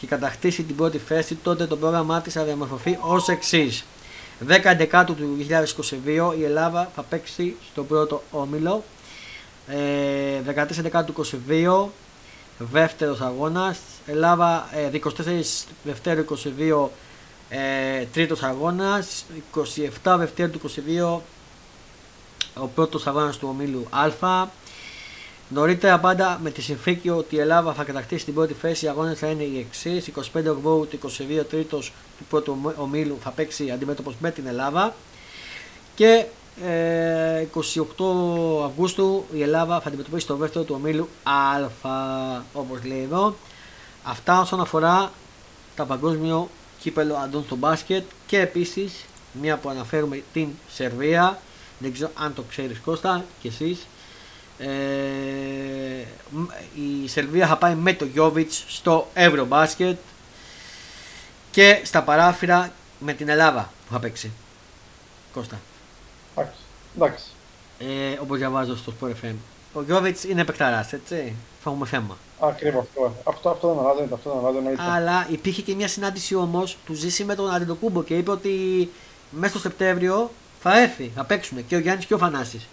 και 0.00 0.06
κατακτήσει 0.06 0.62
την 0.62 0.76
πρώτη 0.76 0.98
θέση, 0.98 1.34
τότε 1.34 1.66
το 1.66 1.76
πρόγραμμά 1.76 2.20
της 2.20 2.32
θα 2.32 2.44
διαμορφωθεί 2.44 2.98
ως 3.00 3.28
εξής. 3.28 3.84
10 4.48 4.74
Δεκάτου 4.76 5.14
του 5.14 5.36
2022 5.48 6.38
η 6.38 6.44
Ελλάδα 6.44 6.90
θα 6.94 7.02
παίξει 7.02 7.56
στο 7.70 7.84
πρώτο 7.84 8.22
όμιλο. 8.30 8.84
Ε, 9.68 10.40
14 10.40 10.80
Δεκάτου 10.80 11.14
2022 11.48 11.88
δεύτερος 12.58 13.20
αγώνας. 13.20 13.78
Ελλάδα 14.06 14.68
ε, 14.72 14.98
24 14.98 15.10
Δευτέρου 15.84 16.24
22 16.24 16.88
ε, 17.48 18.04
τρίτος 18.12 18.42
αγώνας 18.42 19.24
27 20.04 20.16
Δευτέρου 20.18 20.50
του 20.50 20.60
22 20.60 21.20
ο 22.54 22.66
πρώτος 22.66 23.06
αγώνας 23.06 23.38
του 23.38 23.48
ομίλου 23.50 23.86
Α 23.90 24.48
Νωρίτερα 25.52 25.98
πάντα 25.98 26.38
με 26.42 26.50
τη 26.50 26.62
συνθήκη 26.62 27.10
ότι 27.10 27.34
η 27.34 27.38
Ελλάδα 27.38 27.72
θα 27.72 27.84
κατακτήσει 27.84 28.24
την 28.24 28.34
πρώτη 28.34 28.52
θέση, 28.54 28.84
οι 28.84 28.88
αγώνες 28.88 29.18
θα 29.18 29.26
είναι 29.26 29.42
οι 29.42 29.58
εξής. 29.58 30.10
25 30.16 30.20
Οκτώβρου 30.36 30.86
του 30.86 30.98
22 31.40 31.44
τρίτος 31.50 31.92
του 32.18 32.24
πρώτου 32.28 32.72
ομίλου 32.76 33.18
θα 33.22 33.30
παίξει 33.30 33.70
αντιμέτωπος 33.70 34.14
με 34.20 34.30
την 34.30 34.46
Ελλάδα. 34.46 34.94
Και 35.94 36.06
ε, 36.06 36.26
28 36.60 38.64
Αυγούστου 38.64 39.24
η 39.32 39.42
Ελλάδα 39.42 39.80
θα 39.80 39.88
αντιμετωπίσει 39.88 40.26
το 40.26 40.36
δεύτερο 40.36 40.64
του 40.64 40.74
ομίλου 40.78 41.08
Α, 41.22 41.68
όπως 42.52 42.84
λέει 42.84 43.02
εδώ. 43.02 43.34
Αυτά 44.02 44.40
όσον 44.40 44.60
αφορά 44.60 45.12
τα 45.76 45.84
παγκόσμιο 45.84 46.48
κύπελο 46.80 47.14
αντών 47.14 47.44
στο 47.44 47.56
μπάσκετ 47.56 48.04
και 48.26 48.40
επίσης 48.40 49.04
μια 49.32 49.56
που 49.56 49.68
αναφέρουμε 49.68 50.22
την 50.32 50.48
Σερβία. 50.70 51.40
Δεν 51.78 51.92
ξέρω 51.92 52.10
αν 52.14 52.34
το 52.34 52.42
ξέρεις 52.42 52.78
Κώστα 52.78 53.24
και 53.42 53.48
εσείς 53.48 53.86
ε, 54.58 54.68
η 56.74 57.08
Σερβία 57.08 57.46
θα 57.46 57.56
πάει 57.56 57.74
με 57.74 57.92
το 57.92 58.04
Γιώβιτς 58.04 58.64
στο 58.68 59.08
Ευρωμπάσκετ 59.14 59.98
και 61.50 61.80
στα 61.84 62.02
παράθυρα 62.02 62.72
με 62.98 63.12
την 63.12 63.28
Ελλάδα 63.28 63.72
που 63.86 63.92
θα 63.92 63.98
παίξει. 63.98 64.30
Κώστα. 65.32 65.60
Εντάξει. 66.96 67.24
Ε, 67.78 68.18
όπως 68.22 68.38
διαβάζω 68.38 68.76
στο 68.76 68.92
Sport 69.00 69.08
FM. 69.08 69.34
Ο 69.72 69.82
Γιώβιτς 69.82 70.24
είναι 70.24 70.40
επεκταράς, 70.40 70.92
έτσι. 70.92 71.34
Θα 71.62 71.70
έχουμε 71.70 71.86
θέμα. 71.86 72.16
Ακριβώς 72.40 72.82
αυτό. 72.82 73.14
Αυτό, 73.24 73.50
αυτό 73.50 73.74
δεν 73.74 73.86
αλλάζει, 73.86 74.12
αυτό 74.12 74.40
δεν 74.44 74.46
αλλάζει. 74.46 74.76
Αλλά 74.94 75.26
υπήρχε 75.30 75.62
και 75.62 75.74
μια 75.74 75.88
συνάντηση 75.88 76.34
όμως 76.34 76.76
του 76.86 76.94
ζήσει 76.94 77.24
με 77.24 77.34
τον 77.34 77.50
Αντιτοκούμπο 77.54 78.02
και 78.02 78.16
είπε 78.16 78.30
ότι 78.30 78.90
μέσα 79.30 79.50
στο 79.50 79.58
Σεπτέμβριο 79.58 80.30
θα 80.60 80.80
έρθει, 80.80 81.12
θα 81.14 81.24
παίξουν 81.24 81.66
και 81.66 81.76
ο 81.76 81.78
Γιάννης 81.78 82.06
και 82.06 82.14
ο 82.14 82.18
Φανάσης. 82.18 82.68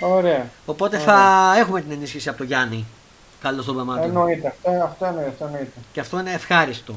Ωραία. 0.00 0.50
Οπότε 0.66 0.98
θα 0.98 1.52
έχουμε 1.58 1.80
την 1.80 1.90
ενίσχυση 1.90 2.28
από 2.28 2.38
τον 2.38 2.46
Γιάννη. 2.46 2.86
Καλώς 3.42 3.64
τον 3.64 3.76
Παμάτο. 3.76 4.02
Εννοείται. 4.02 4.48
Αυτό, 4.48 4.70
αυτό, 4.84 5.04
εννοείται, 5.04 5.30
αυτό 5.30 5.44
εννοείται. 5.44 5.80
Και 5.92 6.00
αυτό 6.00 6.18
είναι 6.20 6.32
ευχάριστο. 6.32 6.94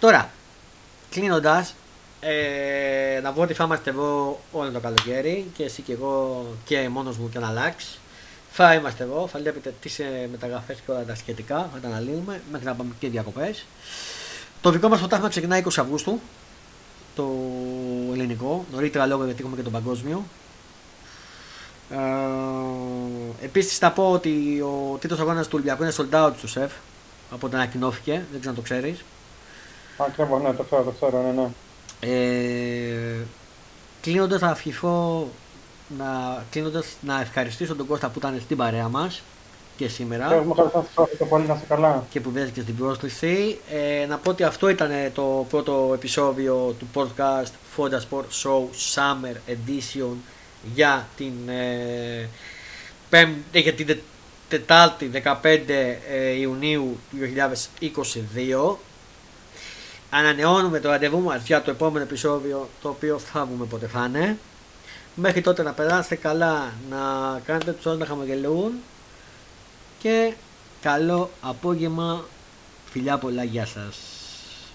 Τώρα, 0.00 0.30
κλείνοντας, 1.10 1.74
ε, 2.20 3.20
να 3.22 3.32
πω 3.32 3.42
ότι 3.42 3.54
θα 3.54 3.64
είμαστε 3.64 3.90
εδώ 3.90 4.40
όλο 4.52 4.70
το 4.70 4.80
καλοκαίρι 4.80 5.46
και 5.56 5.64
εσύ 5.64 5.82
και 5.82 5.92
εγώ 5.92 6.44
και 6.64 6.88
μόνος 6.88 7.16
μου 7.16 7.28
και 7.28 7.38
ένα 7.38 7.50
λάξ. 7.50 7.98
Θα 8.50 8.74
είμαστε 8.74 9.02
εδώ, 9.02 9.26
θα 9.26 9.38
βλέπετε 9.38 9.74
τις 9.80 10.00
μεταγραφές 10.30 10.78
και 10.86 10.90
όλα 10.90 11.04
τα 11.04 11.14
σχετικά, 11.14 11.70
θα 11.72 11.78
τα 11.82 11.88
αναλύουμε 11.88 12.42
μέχρι 12.50 12.66
να 12.66 12.74
πάμε 12.74 12.90
και 12.98 13.08
διακοπές. 13.08 13.64
Το 14.60 14.70
δικό 14.70 14.88
μας 14.88 14.98
πρωτάθλημα 14.98 15.30
ξεκινάει 15.30 15.62
20 15.64 15.68
Αυγούστου. 15.76 16.20
Το 17.14 17.30
ελληνικό, 18.12 18.64
νωρίτερα 18.72 19.06
λόγω 19.06 19.24
γιατί 19.24 19.40
έχουμε 19.40 19.56
και 19.56 19.62
τον 19.62 19.72
παγκόσμιο. 19.72 20.24
Ε, 21.90 21.96
Επίσης 23.44 23.78
θα 23.78 23.92
πω 23.92 24.10
ότι 24.10 24.60
ο 24.60 24.96
τρίτος 25.00 25.20
αγώνας 25.20 25.44
του 25.46 25.52
Ολυμπιακού 25.54 25.82
είναι 25.82 25.92
sold 25.96 26.26
out 26.26 26.32
του 26.40 26.48
σεφ. 26.48 26.72
Από 27.30 27.46
όταν 27.46 27.60
ανακοινώθηκε, 27.60 28.12
δεν 28.12 28.40
ξέρω 28.40 28.48
αν 28.48 28.54
το 28.54 28.60
ξέρεις. 28.60 29.04
Ακριβώς, 29.98 30.42
ναι, 30.42 30.52
το 30.52 30.62
ξέρω, 30.62 30.82
το 30.82 30.90
ξέρω, 30.90 31.22
ναι, 31.22 31.40
ναι. 31.40 31.48
Ε, 32.00 33.24
Κλείνοντας, 34.06 34.40
θα 34.40 34.50
ευχηθώ 34.50 35.28
να, 35.98 36.44
κλείνοντας, 36.50 36.86
να 37.00 37.20
ευχαριστήσω 37.20 37.74
τον 37.74 37.86
Κώστα 37.86 38.08
που 38.08 38.18
ήταν 38.18 38.40
στην 38.44 38.56
παρέα 38.56 38.88
μας 38.88 39.22
και 39.76 39.88
σήμερα. 39.88 40.34
Έχουμε 40.34 40.54
ευχαριστώ 40.86 41.24
πολύ, 41.24 41.46
να 41.46 41.54
είσαι 41.54 41.64
καλά. 41.68 42.06
Και 42.10 42.20
που 42.20 42.30
δέχτηκε 42.30 42.62
την 42.62 42.76
πρόσκληση. 42.76 43.58
Ε, 43.70 44.06
να 44.06 44.18
πω 44.18 44.30
ότι 44.30 44.42
αυτό 44.42 44.68
ήταν 44.68 44.90
το 45.14 45.46
πρώτο 45.48 45.90
επεισόδιο 45.94 46.74
του 46.78 46.86
podcast 46.94 47.76
Fonda 47.76 48.00
Sport 48.10 48.24
Show 48.42 48.62
Summer 48.94 49.36
Edition 49.50 50.14
για 50.74 51.06
την, 51.16 51.48
ε, 51.48 52.28
πέμπτη, 53.08 53.60
για 53.60 53.72
την 53.72 53.98
Τετάρτη 54.48 55.10
15 55.24 56.00
ε, 56.10 56.30
Ιουνίου 56.40 56.98
του 57.10 57.16
2022. 58.76 58.76
Ανανεώνουμε 60.10 60.80
το 60.80 60.88
ραντεβού 60.88 61.20
μας 61.20 61.46
για 61.46 61.62
το 61.62 61.70
επόμενο 61.70 62.04
επεισόδιο 62.04 62.68
το 62.82 62.88
οποίο 62.88 63.18
θα 63.18 63.44
βγούμε 63.44 63.64
πότε 63.64 63.86
θα 63.86 64.04
είναι. 64.08 64.38
Μέχρι 65.14 65.40
τότε 65.40 65.62
να 65.62 65.72
περάσετε 65.72 66.14
καλά, 66.14 66.72
να 66.90 66.98
κάνετε 67.44 67.72
τους 67.72 67.86
άλλους 67.86 67.98
να 67.98 68.06
χαμογελούν 68.06 68.72
και 69.98 70.32
καλό 70.82 71.30
απόγευμα. 71.40 72.24
Φιλιά 72.90 73.18
πολλά, 73.18 73.44
γεια 73.44 73.66
σας. 73.66 74.15